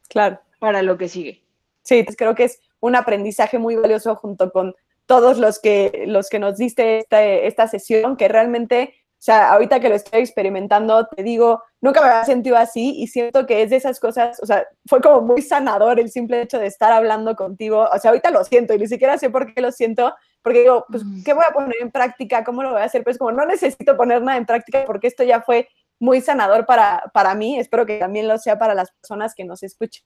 Claro. 0.09 0.39
para 0.59 0.81
lo 0.81 0.97
que 0.97 1.07
sigue. 1.09 1.41
Sí, 1.83 2.03
pues 2.03 2.15
creo 2.17 2.35
que 2.35 2.45
es 2.45 2.59
un 2.79 2.95
aprendizaje 2.95 3.57
muy 3.59 3.75
valioso 3.75 4.15
junto 4.15 4.51
con 4.51 4.75
todos 5.05 5.37
los 5.37 5.59
que, 5.59 6.05
los 6.07 6.29
que 6.29 6.39
nos 6.39 6.57
diste 6.57 6.99
esta, 6.99 7.23
esta 7.23 7.67
sesión, 7.67 8.17
que 8.17 8.27
realmente, 8.27 8.93
o 9.11 9.21
sea, 9.25 9.51
ahorita 9.53 9.79
que 9.79 9.89
lo 9.89 9.95
estoy 9.95 10.19
experimentando, 10.21 11.07
te 11.07 11.21
digo, 11.23 11.61
nunca 11.81 12.01
me 12.01 12.07
había 12.07 12.25
sentido 12.25 12.57
así 12.57 12.95
y 12.97 13.07
siento 13.07 13.45
que 13.45 13.61
es 13.61 13.69
de 13.69 13.75
esas 13.75 13.99
cosas, 13.99 14.41
o 14.41 14.45
sea, 14.47 14.67
fue 14.87 15.01
como 15.01 15.21
muy 15.21 15.41
sanador 15.43 15.99
el 15.99 16.09
simple 16.09 16.41
hecho 16.41 16.57
de 16.59 16.65
estar 16.67 16.91
hablando 16.91 17.35
contigo, 17.35 17.87
o 17.91 17.99
sea, 17.99 18.09
ahorita 18.09 18.31
lo 18.31 18.43
siento 18.43 18.73
y 18.73 18.79
ni 18.79 18.87
siquiera 18.87 19.17
sé 19.19 19.29
por 19.29 19.53
qué 19.53 19.61
lo 19.61 19.71
siento, 19.71 20.13
porque 20.45 20.59
digo, 20.61 20.85
pues. 20.87 21.01
¿qué 21.25 21.33
voy 21.33 21.43
a 21.49 21.51
poner 21.51 21.75
en 21.81 21.89
práctica? 21.89 22.43
¿Cómo 22.43 22.61
lo 22.61 22.73
voy 22.73 22.81
a 22.81 22.83
hacer? 22.83 23.03
Pues 23.03 23.17
como 23.17 23.31
no 23.31 23.47
necesito 23.47 23.97
poner 23.97 24.21
nada 24.21 24.37
en 24.37 24.45
práctica 24.45 24.83
porque 24.85 25.07
esto 25.07 25.23
ya 25.23 25.41
fue 25.41 25.67
muy 25.99 26.21
sanador 26.21 26.67
para, 26.67 27.03
para 27.15 27.33
mí, 27.33 27.57
espero 27.57 27.87
que 27.87 27.97
también 27.97 28.27
lo 28.27 28.37
sea 28.37 28.59
para 28.59 28.75
las 28.75 28.91
personas 28.91 29.33
que 29.33 29.43
nos 29.43 29.63
escuchen, 29.63 30.03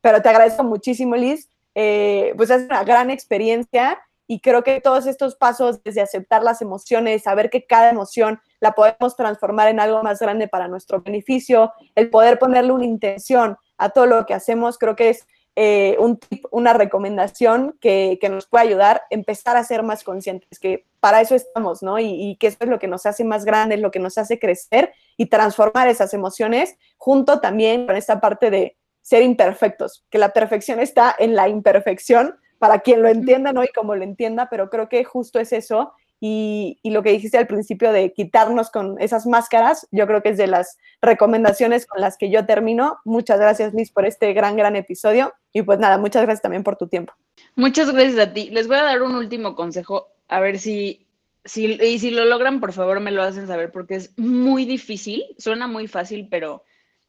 pero 0.00 0.22
te 0.22 0.30
agradezco 0.30 0.64
muchísimo, 0.64 1.14
Liz, 1.14 1.50
eh, 1.74 2.32
pues 2.38 2.48
es 2.48 2.62
una 2.62 2.84
gran 2.84 3.10
experiencia 3.10 4.00
y 4.26 4.40
creo 4.40 4.62
que 4.62 4.80
todos 4.80 5.06
estos 5.06 5.36
pasos 5.36 5.82
desde 5.82 6.00
aceptar 6.00 6.42
las 6.42 6.62
emociones, 6.62 7.24
saber 7.24 7.50
que 7.50 7.66
cada 7.66 7.90
emoción 7.90 8.40
la 8.60 8.72
podemos 8.72 9.14
transformar 9.14 9.68
en 9.68 9.78
algo 9.78 10.02
más 10.02 10.20
grande 10.20 10.48
para 10.48 10.68
nuestro 10.68 11.02
beneficio, 11.02 11.70
el 11.96 12.08
poder 12.08 12.38
ponerle 12.38 12.72
una 12.72 12.86
intención 12.86 13.58
a 13.76 13.90
todo 13.90 14.06
lo 14.06 14.24
que 14.24 14.32
hacemos, 14.32 14.78
creo 14.78 14.96
que 14.96 15.10
es 15.10 15.26
eh, 15.54 15.96
un 15.98 16.18
tip, 16.18 16.44
una 16.50 16.72
recomendación 16.72 17.76
que, 17.80 18.18
que, 18.20 18.28
nos 18.28 18.46
puede 18.46 18.64
ayudar 18.64 18.96
a 18.96 19.02
empezar 19.10 19.56
a 19.56 19.64
ser 19.64 19.82
más 19.82 20.02
conscientes, 20.02 20.58
que 20.58 20.86
para 21.00 21.20
eso 21.20 21.34
estamos, 21.34 21.82
¿no? 21.82 21.98
Y, 21.98 22.06
y, 22.06 22.36
que 22.36 22.46
eso 22.46 22.58
es 22.60 22.68
lo 22.68 22.78
que 22.78 22.88
nos 22.88 23.04
hace 23.04 23.24
más 23.24 23.44
grandes, 23.44 23.80
lo 23.80 23.90
que 23.90 23.98
nos 23.98 24.16
hace 24.16 24.38
crecer 24.38 24.92
y 25.16 25.26
transformar 25.26 25.88
esas 25.88 26.14
emociones, 26.14 26.76
junto 26.96 27.40
también 27.40 27.86
con 27.86 27.96
esta 27.96 28.20
parte 28.20 28.50
de 28.50 28.76
ser 29.02 29.22
imperfectos, 29.22 30.06
que 30.08 30.18
la 30.18 30.32
perfección 30.32 30.80
está 30.80 31.14
en 31.18 31.34
la 31.34 31.48
imperfección, 31.48 32.36
para 32.62 32.78
quien 32.78 33.02
lo 33.02 33.08
entienda, 33.08 33.52
¿no? 33.52 33.64
Y 33.64 33.68
como 33.68 33.96
lo 33.96 34.04
entienda, 34.04 34.48
pero 34.48 34.70
creo 34.70 34.88
que 34.88 35.02
justo 35.02 35.40
es 35.40 35.52
eso. 35.52 35.94
Y, 36.24 36.78
lo 36.84 37.02
que 37.02 37.10
dijiste 37.10 37.36
al 37.36 37.48
principio 37.48 37.90
de 37.90 38.12
quitarnos 38.12 38.70
con 38.70 38.96
esas 39.00 39.26
máscaras, 39.26 39.88
yo 39.90 40.06
creo 40.06 40.22
que 40.22 40.28
es 40.28 40.38
de 40.38 40.46
las 40.46 40.78
recomendaciones 41.00 41.84
con 41.84 42.00
las 42.00 42.16
que 42.16 42.30
yo 42.30 42.46
termino. 42.46 43.00
Muchas 43.04 43.40
gracias, 43.40 43.74
Liz, 43.74 43.90
por 43.90 44.06
este 44.06 44.32
gran, 44.32 44.56
gran 44.56 44.76
episodio. 44.76 45.34
Y 45.52 45.62
pues 45.62 45.80
nada, 45.80 45.98
muchas 45.98 46.22
gracias 46.22 46.40
también 46.40 46.62
por 46.62 46.76
tu 46.76 46.86
tiempo. 46.86 47.12
Muchas 47.56 47.90
gracias 47.90 48.20
a 48.20 48.32
ti. 48.32 48.50
Les 48.50 48.68
voy 48.68 48.76
a 48.76 48.84
dar 48.84 49.02
un 49.02 49.16
último 49.16 49.56
consejo, 49.56 50.12
a 50.28 50.38
ver 50.38 50.60
si, 50.60 51.08
si, 51.44 51.64
y 51.64 51.98
si 51.98 52.12
lo 52.12 52.24
logran, 52.24 52.60
por 52.60 52.72
favor, 52.72 53.00
me 53.00 53.10
lo 53.10 53.24
hacen 53.24 53.48
saber, 53.48 53.72
porque 53.72 53.96
es 53.96 54.16
muy 54.16 54.64
difícil, 54.64 55.24
suena 55.38 55.66
muy 55.66 55.88
fácil, 55.88 56.28
pero, 56.30 56.62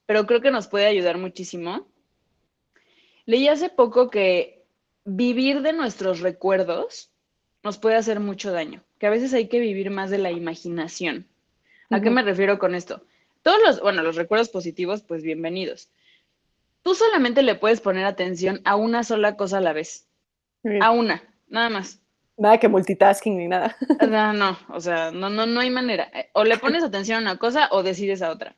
pero 0.07 0.25
creo 0.25 0.41
que 0.41 0.49
nos 0.49 0.67
puede 0.67 0.87
ayudar 0.87 1.19
muchísimo. 1.19 1.85
Leí 3.27 3.47
hace 3.47 3.69
poco 3.69 4.09
que 4.09 4.65
vivir 5.05 5.61
de 5.61 5.73
nuestros 5.73 6.21
recuerdos 6.21 7.11
nos 7.63 7.77
puede 7.77 7.95
hacer 7.95 8.19
mucho 8.19 8.51
daño, 8.51 8.83
que 9.03 9.07
a 9.07 9.09
veces 9.09 9.33
hay 9.33 9.49
que 9.49 9.59
vivir 9.59 9.89
más 9.89 10.11
de 10.11 10.17
la 10.17 10.31
imaginación. 10.31 11.27
¿A 11.89 11.97
uh 11.97 11.99
-huh. 11.99 12.03
qué 12.03 12.09
me 12.09 12.21
refiero 12.21 12.57
con 12.57 12.73
esto? 12.73 13.05
Todos 13.41 13.59
los, 13.61 13.81
bueno, 13.81 14.01
los 14.01 14.15
recuerdos 14.15 14.47
positivos, 14.47 15.01
pues 15.01 15.23
bienvenidos. 15.23 15.89
Tú 16.83 16.95
solamente 16.95 17.41
le 17.43 17.55
puedes 17.55 17.81
poner 17.81 18.05
atención 18.05 18.61
a 18.63 18.77
una 18.77 19.03
sola 19.03 19.35
cosa 19.35 19.57
a 19.57 19.59
la 19.59 19.73
vez. 19.73 20.07
A 20.79 20.91
una, 20.91 21.21
nada 21.49 21.69
más. 21.69 21.99
Nada 22.37 22.57
que 22.57 22.69
multitasking 22.69 23.37
ni 23.37 23.49
nada. 23.49 23.75
No, 24.09 24.31
no, 24.31 24.57
o 24.69 24.79
sea, 24.79 25.11
no, 25.11 25.29
no, 25.29 25.45
no 25.47 25.59
hay 25.59 25.69
manera. 25.69 26.09
O 26.31 26.45
le 26.45 26.57
pones 26.57 26.81
atención 26.81 27.17
a 27.17 27.31
una 27.31 27.37
cosa 27.37 27.67
o 27.71 27.83
decides 27.83 28.21
a 28.21 28.31
otra. 28.31 28.55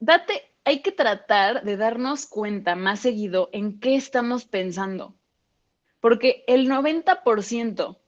Date, 0.00 0.52
hay 0.64 0.82
que 0.82 0.90
tratar 0.90 1.62
de 1.62 1.76
darnos 1.76 2.26
cuenta 2.26 2.74
más 2.74 2.98
seguido 2.98 3.50
en 3.52 3.78
qué 3.78 3.94
estamos 3.94 4.46
pensando. 4.46 5.14
Porque 6.00 6.42
el 6.48 6.68
90% 6.68 7.98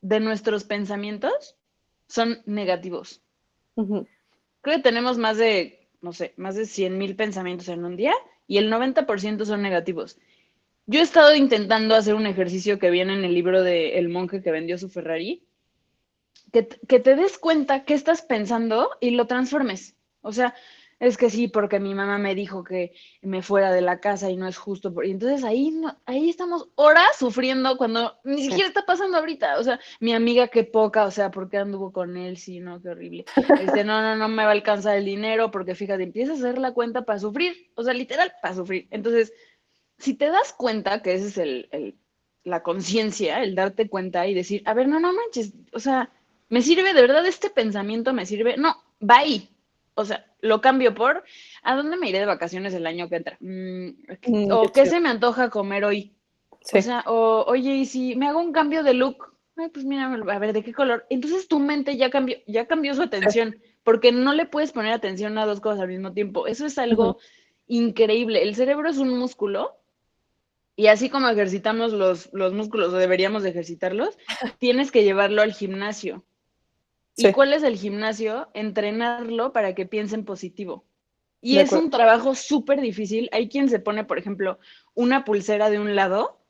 de 0.00 0.20
nuestros 0.20 0.64
pensamientos 0.64 1.56
son 2.06 2.42
negativos. 2.46 3.22
Uh 3.74 3.84
-huh. 3.84 4.08
Creo 4.60 4.76
que 4.76 4.82
tenemos 4.82 5.18
más 5.18 5.36
de, 5.36 5.88
no 6.00 6.12
sé, 6.12 6.34
más 6.36 6.56
de 6.56 6.66
100 6.66 6.98
mil 6.98 7.16
pensamientos 7.16 7.68
en 7.68 7.84
un 7.84 7.96
día 7.96 8.14
y 8.46 8.58
el 8.58 8.70
90% 8.72 9.44
son 9.44 9.62
negativos. 9.62 10.18
Yo 10.86 11.00
he 11.00 11.02
estado 11.02 11.34
intentando 11.34 11.94
hacer 11.94 12.14
un 12.14 12.26
ejercicio 12.26 12.78
que 12.78 12.90
viene 12.90 13.12
en 13.12 13.24
el 13.24 13.34
libro 13.34 13.62
de 13.62 13.98
El 13.98 14.08
monje 14.08 14.42
que 14.42 14.50
vendió 14.50 14.78
su 14.78 14.88
Ferrari, 14.88 15.44
que, 16.50 16.66
que 16.66 16.98
te 16.98 17.14
des 17.14 17.36
cuenta 17.38 17.84
qué 17.84 17.94
estás 17.94 18.22
pensando 18.22 18.90
y 19.00 19.10
lo 19.10 19.26
transformes. 19.26 19.96
O 20.22 20.32
sea, 20.32 20.54
es 21.00 21.16
que 21.16 21.30
sí, 21.30 21.48
porque 21.48 21.78
mi 21.78 21.94
mamá 21.94 22.18
me 22.18 22.34
dijo 22.34 22.64
que 22.64 22.92
me 23.22 23.42
fuera 23.42 23.72
de 23.72 23.80
la 23.80 24.00
casa 24.00 24.30
y 24.30 24.36
no 24.36 24.48
es 24.48 24.58
justo. 24.58 24.92
Y 25.02 25.12
entonces 25.12 25.44
ahí, 25.44 25.70
no, 25.70 25.96
ahí 26.06 26.28
estamos 26.28 26.68
horas 26.74 27.16
sufriendo 27.18 27.76
cuando 27.76 28.18
ni 28.24 28.42
siquiera 28.42 28.66
está 28.66 28.84
pasando 28.84 29.18
ahorita. 29.18 29.58
O 29.58 29.62
sea, 29.62 29.78
mi 30.00 30.12
amiga 30.12 30.48
qué 30.48 30.64
poca, 30.64 31.04
o 31.04 31.10
sea, 31.10 31.30
¿por 31.30 31.48
qué 31.48 31.58
anduvo 31.58 31.92
con 31.92 32.16
él? 32.16 32.36
Sí, 32.36 32.60
no, 32.60 32.82
qué 32.82 32.88
horrible. 32.88 33.24
Este, 33.60 33.84
no, 33.84 34.02
no, 34.02 34.16
no 34.16 34.28
me 34.28 34.42
va 34.42 34.50
a 34.50 34.52
alcanzar 34.52 34.96
el 34.96 35.04
dinero 35.04 35.50
porque 35.50 35.74
fíjate, 35.74 36.02
empieza 36.02 36.32
a 36.32 36.36
hacer 36.36 36.58
la 36.58 36.72
cuenta 36.72 37.02
para 37.02 37.18
sufrir. 37.18 37.70
O 37.74 37.84
sea, 37.84 37.94
literal, 37.94 38.32
para 38.42 38.54
sufrir. 38.54 38.88
Entonces, 38.90 39.32
si 39.98 40.14
te 40.14 40.26
das 40.26 40.52
cuenta 40.52 41.02
que 41.02 41.14
ese 41.14 41.28
es 41.28 41.38
el, 41.38 41.68
el 41.70 41.98
la 42.44 42.62
conciencia, 42.62 43.42
el 43.42 43.54
darte 43.54 43.88
cuenta 43.88 44.26
y 44.26 44.34
decir, 44.34 44.62
a 44.64 44.74
ver, 44.74 44.88
no, 44.88 44.98
no 44.98 45.12
manches, 45.12 45.52
o 45.72 45.78
sea, 45.78 46.10
¿me 46.48 46.62
sirve 46.62 46.94
de 46.94 47.00
verdad 47.02 47.26
este 47.26 47.50
pensamiento? 47.50 48.12
¿Me 48.12 48.26
sirve? 48.26 48.56
No, 48.56 48.76
va 49.02 49.18
ahí. 49.18 49.48
O 49.94 50.04
sea, 50.04 50.24
lo 50.40 50.60
cambio 50.60 50.94
por 50.94 51.24
¿a 51.62 51.76
dónde 51.76 51.96
me 51.96 52.08
iré 52.08 52.20
de 52.20 52.26
vacaciones 52.26 52.74
el 52.74 52.86
año 52.86 53.08
que 53.08 53.16
entra? 53.16 53.36
Mm, 53.40 53.88
mm, 54.26 54.52
o 54.52 54.72
qué 54.72 54.86
se 54.86 55.00
me 55.00 55.08
antoja 55.08 55.50
comer 55.50 55.84
hoy. 55.84 56.14
Sí. 56.60 56.78
O 56.78 56.82
sea, 56.82 57.04
o 57.06 57.44
oye, 57.46 57.74
y 57.76 57.86
si 57.86 58.16
me 58.16 58.28
hago 58.28 58.40
un 58.40 58.52
cambio 58.52 58.82
de 58.82 58.94
look, 58.94 59.34
ay, 59.56 59.68
pues 59.68 59.84
mira, 59.84 60.12
a 60.12 60.38
ver, 60.38 60.52
¿de 60.52 60.62
qué 60.62 60.72
color? 60.72 61.06
Entonces 61.10 61.48
tu 61.48 61.58
mente 61.58 61.96
ya 61.96 62.10
cambió, 62.10 62.38
ya 62.46 62.66
cambió 62.66 62.94
su 62.94 63.02
atención, 63.02 63.56
porque 63.84 64.12
no 64.12 64.32
le 64.32 64.46
puedes 64.46 64.72
poner 64.72 64.92
atención 64.92 65.38
a 65.38 65.46
dos 65.46 65.60
cosas 65.60 65.80
al 65.80 65.88
mismo 65.88 66.12
tiempo. 66.12 66.46
Eso 66.46 66.66
es 66.66 66.78
algo 66.78 67.08
uh 67.08 67.12
-huh. 67.14 67.18
increíble. 67.68 68.42
El 68.42 68.54
cerebro 68.54 68.88
es 68.88 68.98
un 68.98 69.16
músculo 69.16 69.78
y 70.78 70.86
así 70.86 71.10
como 71.10 71.28
ejercitamos 71.28 71.92
los, 71.92 72.32
los 72.32 72.52
músculos 72.52 72.94
o 72.94 72.98
deberíamos 72.98 73.42
de 73.42 73.50
ejercitarlos, 73.50 74.16
tienes 74.60 74.92
que 74.92 75.02
llevarlo 75.02 75.42
al 75.42 75.52
gimnasio. 75.52 76.24
¿Y 77.18 77.32
cuál 77.32 77.52
es 77.52 77.64
el 77.64 77.76
gimnasio? 77.76 78.48
Entrenarlo 78.54 79.52
para 79.52 79.74
que 79.74 79.86
piensen 79.86 80.24
positivo. 80.24 80.84
Y 81.40 81.58
es 81.58 81.72
un 81.72 81.90
trabajo 81.90 82.34
súper 82.34 82.80
difícil. 82.80 83.28
Hay 83.32 83.48
quien 83.48 83.68
se 83.68 83.78
pone, 83.78 84.04
por 84.04 84.18
ejemplo, 84.18 84.58
una 84.94 85.24
pulsera 85.24 85.70
de 85.70 85.78
un 85.78 85.94
lado, 85.94 86.40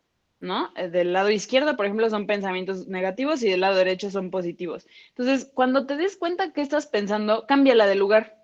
¿no? 0.40 0.72
Eh, 0.76 0.88
del 0.88 1.12
lado 1.12 1.30
izquierdo, 1.30 1.76
por 1.76 1.86
ejemplo, 1.86 2.08
son 2.08 2.26
pensamientos 2.26 2.86
negativos 2.86 3.42
y 3.42 3.50
del 3.50 3.60
lado 3.60 3.76
derecho 3.76 4.10
son 4.10 4.30
positivos. 4.30 4.86
Entonces, 5.08 5.50
cuando 5.52 5.86
te 5.86 5.96
des 5.96 6.16
cuenta 6.16 6.52
que 6.52 6.62
estás 6.62 6.86
pensando, 6.86 7.46
cámbiala 7.46 7.86
de 7.86 7.96
lugar. 7.96 8.36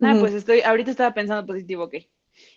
Ah, 0.00 0.16
pues 0.18 0.32
estoy, 0.32 0.62
ahorita 0.62 0.90
estaba 0.90 1.12
pensando 1.12 1.46
positivo, 1.46 1.84
ok. 1.84 1.96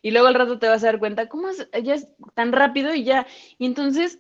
Y 0.02 0.12
luego 0.12 0.28
al 0.28 0.36
rato 0.36 0.60
te 0.60 0.68
vas 0.68 0.84
a 0.84 0.88
dar 0.88 1.00
cuenta, 1.00 1.28
¿cómo 1.28 1.50
es? 1.50 1.68
Ya 1.84 1.96
es 1.96 2.08
tan 2.36 2.52
rápido 2.52 2.94
y 2.96 3.04
ya. 3.04 3.28
Y 3.58 3.66
entonces 3.66 4.20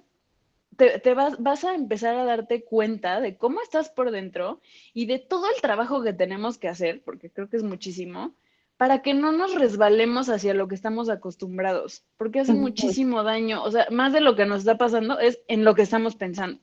te, 0.78 1.14
vas, 1.14 1.42
vas, 1.42 1.64
a 1.64 1.76
empezar 1.76 2.16
a 2.16 2.26
darte 2.26 2.64
cuenta 2.64 3.20
de 3.20 3.38
cómo 3.38 3.62
estás 3.62 3.90
por 3.90 4.12
dentro 4.12 4.62
y 4.94 5.06
de 5.06 5.20
todo 5.20 5.48
el 5.54 5.62
trabajo 5.62 6.04
que 6.04 6.14
tenemos 6.14 6.58
que 6.58 6.68
hacer, 6.68 7.02
porque 7.04 7.30
creo 7.30 7.50
que 7.50 7.58
es 7.58 7.64
muchísimo, 7.64 8.34
para 8.78 9.02
que 9.02 9.14
no 9.14 9.32
nos 9.32 9.56
resbalemos 9.56 10.30
hacia 10.30 10.54
lo 10.54 10.68
que 10.68 10.76
estamos 10.76 11.10
acostumbrados, 11.10 12.04
porque 12.18 12.40
hace 12.40 12.54
muchísimo 12.54 13.24
daño. 13.24 13.64
O 13.64 13.72
sea, 13.72 13.88
más 13.92 14.14
de 14.14 14.22
lo 14.22 14.36
que 14.36 14.46
nos 14.46 14.60
está 14.60 14.78
pasando 14.78 15.20
es 15.20 15.40
en 15.48 15.64
lo 15.64 15.76
que 15.76 15.84
estamos 15.84 16.16
pensando. 16.16 16.60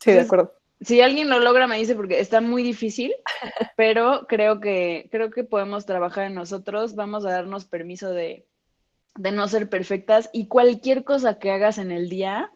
Sí, 0.00 0.12
de 0.12 0.20
acuerdo. 0.20 0.54
Si 0.80 1.00
alguien 1.00 1.30
lo 1.30 1.40
logra, 1.40 1.66
me 1.66 1.78
dice, 1.78 1.94
porque 1.94 2.20
está 2.20 2.40
muy 2.40 2.62
difícil, 2.62 3.12
pero 3.76 4.26
creo 4.28 4.60
que, 4.60 5.08
creo 5.10 5.30
que 5.30 5.44
podemos 5.44 5.86
trabajar 5.86 6.26
en 6.26 6.34
nosotros, 6.34 6.94
vamos 6.94 7.24
a 7.24 7.30
darnos 7.30 7.64
permiso 7.64 8.10
de, 8.10 8.46
de 9.16 9.32
no 9.32 9.48
ser 9.48 9.68
perfectas 9.68 10.30
y 10.32 10.46
cualquier 10.46 11.04
cosa 11.04 11.38
que 11.38 11.50
hagas 11.50 11.78
en 11.78 11.90
el 11.90 12.08
día, 12.08 12.50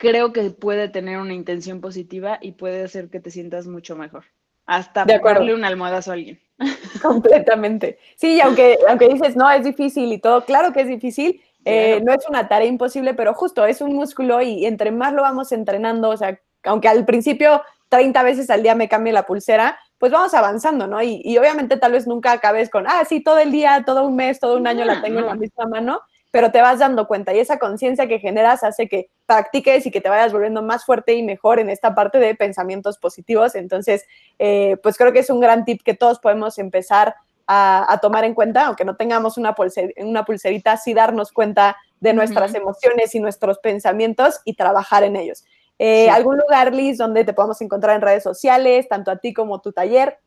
creo 0.00 0.32
que 0.32 0.50
puede 0.50 0.88
tener 0.88 1.18
una 1.18 1.34
intención 1.34 1.82
positiva 1.82 2.38
y 2.40 2.52
puede 2.52 2.82
hacer 2.84 3.10
que 3.10 3.20
te 3.20 3.30
sientas 3.30 3.66
mucho 3.66 3.96
mejor. 3.96 4.24
Hasta 4.64 5.04
darle 5.04 5.54
un 5.54 5.62
almohadazo 5.62 6.12
a 6.12 6.14
alguien. 6.14 6.40
Completamente. 7.02 7.98
Sí, 8.16 8.40
aunque, 8.40 8.78
aunque 8.88 9.08
dices, 9.08 9.36
no, 9.36 9.50
es 9.50 9.62
difícil 9.62 10.10
y 10.10 10.18
todo, 10.18 10.46
claro 10.46 10.72
que 10.72 10.80
es 10.80 10.88
difícil, 10.88 11.42
eh, 11.66 12.00
no 12.02 12.14
es 12.14 12.26
una 12.26 12.48
tarea 12.48 12.66
imposible, 12.66 13.12
pero 13.12 13.34
justo 13.34 13.66
es 13.66 13.82
un 13.82 13.94
músculo 13.94 14.40
y 14.40 14.64
entre 14.64 14.90
más 14.90 15.12
lo 15.12 15.20
vamos 15.20 15.52
entrenando, 15.52 16.08
o 16.08 16.16
sea, 16.16 16.40
aunque 16.64 16.88
al 16.88 17.04
principio 17.04 17.62
30 17.90 18.22
veces 18.22 18.48
al 18.48 18.62
día 18.62 18.74
me 18.74 18.88
cambie 18.88 19.12
la 19.12 19.26
pulsera, 19.26 19.78
pues 19.98 20.12
vamos 20.12 20.32
avanzando, 20.32 20.86
¿no? 20.86 21.02
Y, 21.02 21.20
y, 21.22 21.36
obviamente 21.36 21.76
tal 21.76 21.92
vez 21.92 22.06
nunca 22.06 22.32
acabes 22.32 22.70
con, 22.70 22.86
ah, 22.86 23.04
sí, 23.06 23.22
todo 23.22 23.38
el 23.38 23.52
día, 23.52 23.82
todo 23.84 24.06
un 24.06 24.16
mes, 24.16 24.40
todo 24.40 24.56
un 24.56 24.66
año 24.66 24.86
la 24.86 25.02
tengo 25.02 25.18
en 25.18 25.26
la 25.26 25.34
misma 25.34 25.66
mano, 25.66 26.00
pero 26.30 26.52
te 26.52 26.60
vas 26.60 26.78
dando 26.78 27.06
cuenta 27.06 27.34
y 27.34 27.40
esa 27.40 27.58
conciencia 27.58 28.06
que 28.06 28.18
generas 28.18 28.62
hace 28.62 28.88
que 28.88 29.10
practiques 29.26 29.86
y 29.86 29.90
que 29.90 30.00
te 30.00 30.08
vayas 30.08 30.32
volviendo 30.32 30.62
más 30.62 30.84
fuerte 30.84 31.14
y 31.14 31.22
mejor 31.22 31.58
en 31.58 31.70
esta 31.70 31.94
parte 31.94 32.18
de 32.18 32.34
pensamientos 32.34 32.98
positivos. 32.98 33.54
Entonces, 33.54 34.04
eh, 34.38 34.76
pues 34.82 34.96
creo 34.96 35.12
que 35.12 35.20
es 35.20 35.30
un 35.30 35.40
gran 35.40 35.64
tip 35.64 35.82
que 35.82 35.94
todos 35.94 36.20
podemos 36.20 36.58
empezar 36.58 37.14
a, 37.52 37.98
tomar 38.00 38.22
en 38.22 38.34
cuenta, 38.34 38.66
aunque 38.66 38.84
no 38.84 38.94
tengamos 38.94 39.36
una, 39.36 39.56
una 39.96 40.24
pulserita, 40.24 40.76
sí 40.76 40.94
darnos 40.94 41.32
cuenta 41.32 41.76
de 41.98 42.12
nuestras 42.14 42.54
emociones 42.54 43.12
y 43.16 43.18
nuestros 43.18 43.58
pensamientos 43.58 44.40
y 44.44 44.54
trabajar 44.54 45.02
en 45.02 45.16
ellos. 45.16 45.44
Eh, 45.76 46.08
¿Algún 46.10 46.36
lugar, 46.36 46.72
Liz, 46.72 46.98
donde 46.98 47.24
te 47.24 47.32
podamos 47.32 47.60
encontrar 47.60 47.96
en 47.96 48.02
redes 48.02 48.22
sociales, 48.22 48.88
tanto 48.88 49.10
a 49.10 49.16
ti 49.16 49.34
como 49.34 49.60
tu 49.60 49.72
taller? 49.72 50.18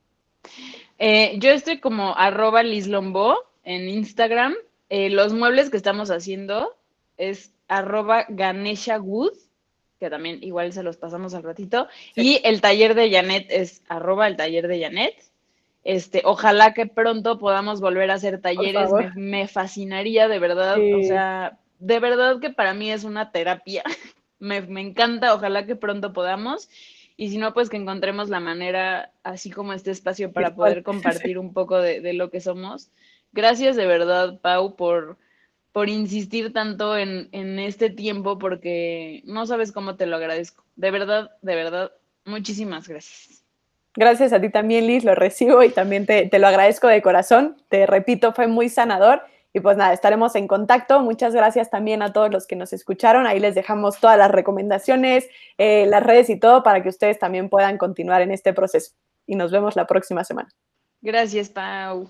Eh, 0.99 1.35
yo 1.39 1.51
estoy 1.51 1.79
como 1.79 2.13
arroba 2.17 2.61
Liz 2.61 2.87
Lombo 2.87 3.37
en 3.63 3.87
Instagram 3.87 4.53
eh, 4.95 5.09
los 5.09 5.33
muebles 5.33 5.71
que 5.71 5.77
estamos 5.77 6.11
haciendo 6.11 6.77
es 7.17 7.51
arroba 7.67 8.27
Ganesha 8.29 8.99
Wood, 8.99 9.33
que 9.99 10.11
también 10.11 10.43
igual 10.43 10.71
se 10.71 10.83
los 10.83 10.97
pasamos 10.97 11.33
al 11.33 11.41
ratito. 11.41 11.87
Y 12.15 12.41
el 12.43 12.61
taller 12.61 12.93
de 12.93 13.09
Janet 13.09 13.47
es 13.49 13.81
arroba 13.87 14.27
el 14.27 14.37
taller 14.37 14.67
de 14.67 14.79
Janet. 14.79 15.15
Este, 15.83 16.21
ojalá 16.23 16.75
que 16.75 16.85
pronto 16.85 17.39
podamos 17.39 17.81
volver 17.81 18.11
a 18.11 18.13
hacer 18.13 18.39
talleres. 18.39 18.91
Me, 19.15 19.47
fascinaría, 19.47 20.27
de 20.27 20.37
verdad. 20.37 20.77
O 20.77 21.01
sea, 21.01 21.57
de 21.79 21.99
verdad 21.99 22.39
que 22.39 22.51
para 22.51 22.75
mí 22.75 22.91
es 22.91 23.03
una 23.03 23.31
terapia. 23.31 23.81
me, 24.37 24.57
encanta, 24.79 25.33
ojalá 25.33 25.65
que 25.65 25.75
pronto 25.75 26.13
podamos. 26.13 26.69
Y 27.17 27.29
si 27.29 27.39
no, 27.39 27.55
pues 27.55 27.71
que 27.71 27.77
encontremos 27.77 28.29
la 28.29 28.39
manera, 28.39 29.11
así 29.23 29.49
como 29.49 29.73
este 29.73 29.89
espacio, 29.89 30.31
para 30.31 30.53
poder 30.53 30.83
compartir 30.83 31.39
un 31.39 31.51
poco 31.51 31.79
de, 31.79 31.99
de 31.99 32.13
lo 32.13 32.29
que 32.29 32.41
somos. 32.41 32.91
Gracias 33.33 33.75
de 33.75 33.87
verdad, 33.87 34.39
Pau, 34.41 34.75
por, 34.75 35.17
por 35.71 35.89
insistir 35.89 36.53
tanto 36.53 36.97
en, 36.97 37.27
este 37.59 37.89
tiempo, 37.89 38.37
porque 38.37 39.21
no 39.25 39.45
sabes 39.47 39.71
cómo 39.71 39.95
te 39.95 40.05
lo 40.05 40.15
agradezco. 40.15 40.63
De 40.75 40.91
verdad, 40.91 41.31
de 41.41 41.55
verdad, 41.55 41.91
muchísimas 42.25 42.87
gracias. 42.87 43.43
Gracias 43.95 44.33
a 44.33 44.41
ti 44.41 44.49
también, 44.49 44.87
Liz, 44.87 45.03
lo 45.03 45.13
recibo 45.13 45.63
y 45.63 45.69
también 45.69 46.05
te, 46.05 46.27
te, 46.27 46.39
lo 46.39 46.47
agradezco 46.47 46.87
de 46.87 47.01
corazón. 47.01 47.57
Te 47.69 47.85
repito, 47.85 48.33
fue 48.33 48.47
muy 48.47 48.69
sanador. 48.69 49.21
Y 49.55 49.59
pues 49.59 49.77
nada, 49.77 49.93
estaremos 49.93 50.35
en 50.35 50.47
contacto. 50.47 50.99
Muchas 51.01 51.33
gracias 51.35 51.69
también 51.69 52.01
a 52.01 52.11
todos 52.11 52.31
los 52.31 52.47
que 52.47 52.55
nos 52.55 52.73
escucharon. 52.73 53.27
Ahí 53.27 53.39
les 53.39 53.53
dejamos 53.53 53.99
todas 53.99 54.17
las 54.17 54.31
recomendaciones, 54.31 55.27
eh, 55.59 55.85
las 55.87 56.01
redes 56.01 56.31
y 56.31 56.39
todo 56.39 56.63
para 56.63 56.81
que 56.81 56.89
ustedes 56.89 57.19
también 57.19 57.49
puedan 57.49 57.77
continuar 57.77 58.23
en 58.23 58.31
este 58.31 58.51
proceso. 58.53 58.93
Y 59.27 59.35
nos 59.35 59.51
vemos 59.51 59.75
la 59.75 59.85
próxima 59.85 60.23
semana. 60.23 60.49
Gracias, 61.01 61.49
Pau. 61.49 62.09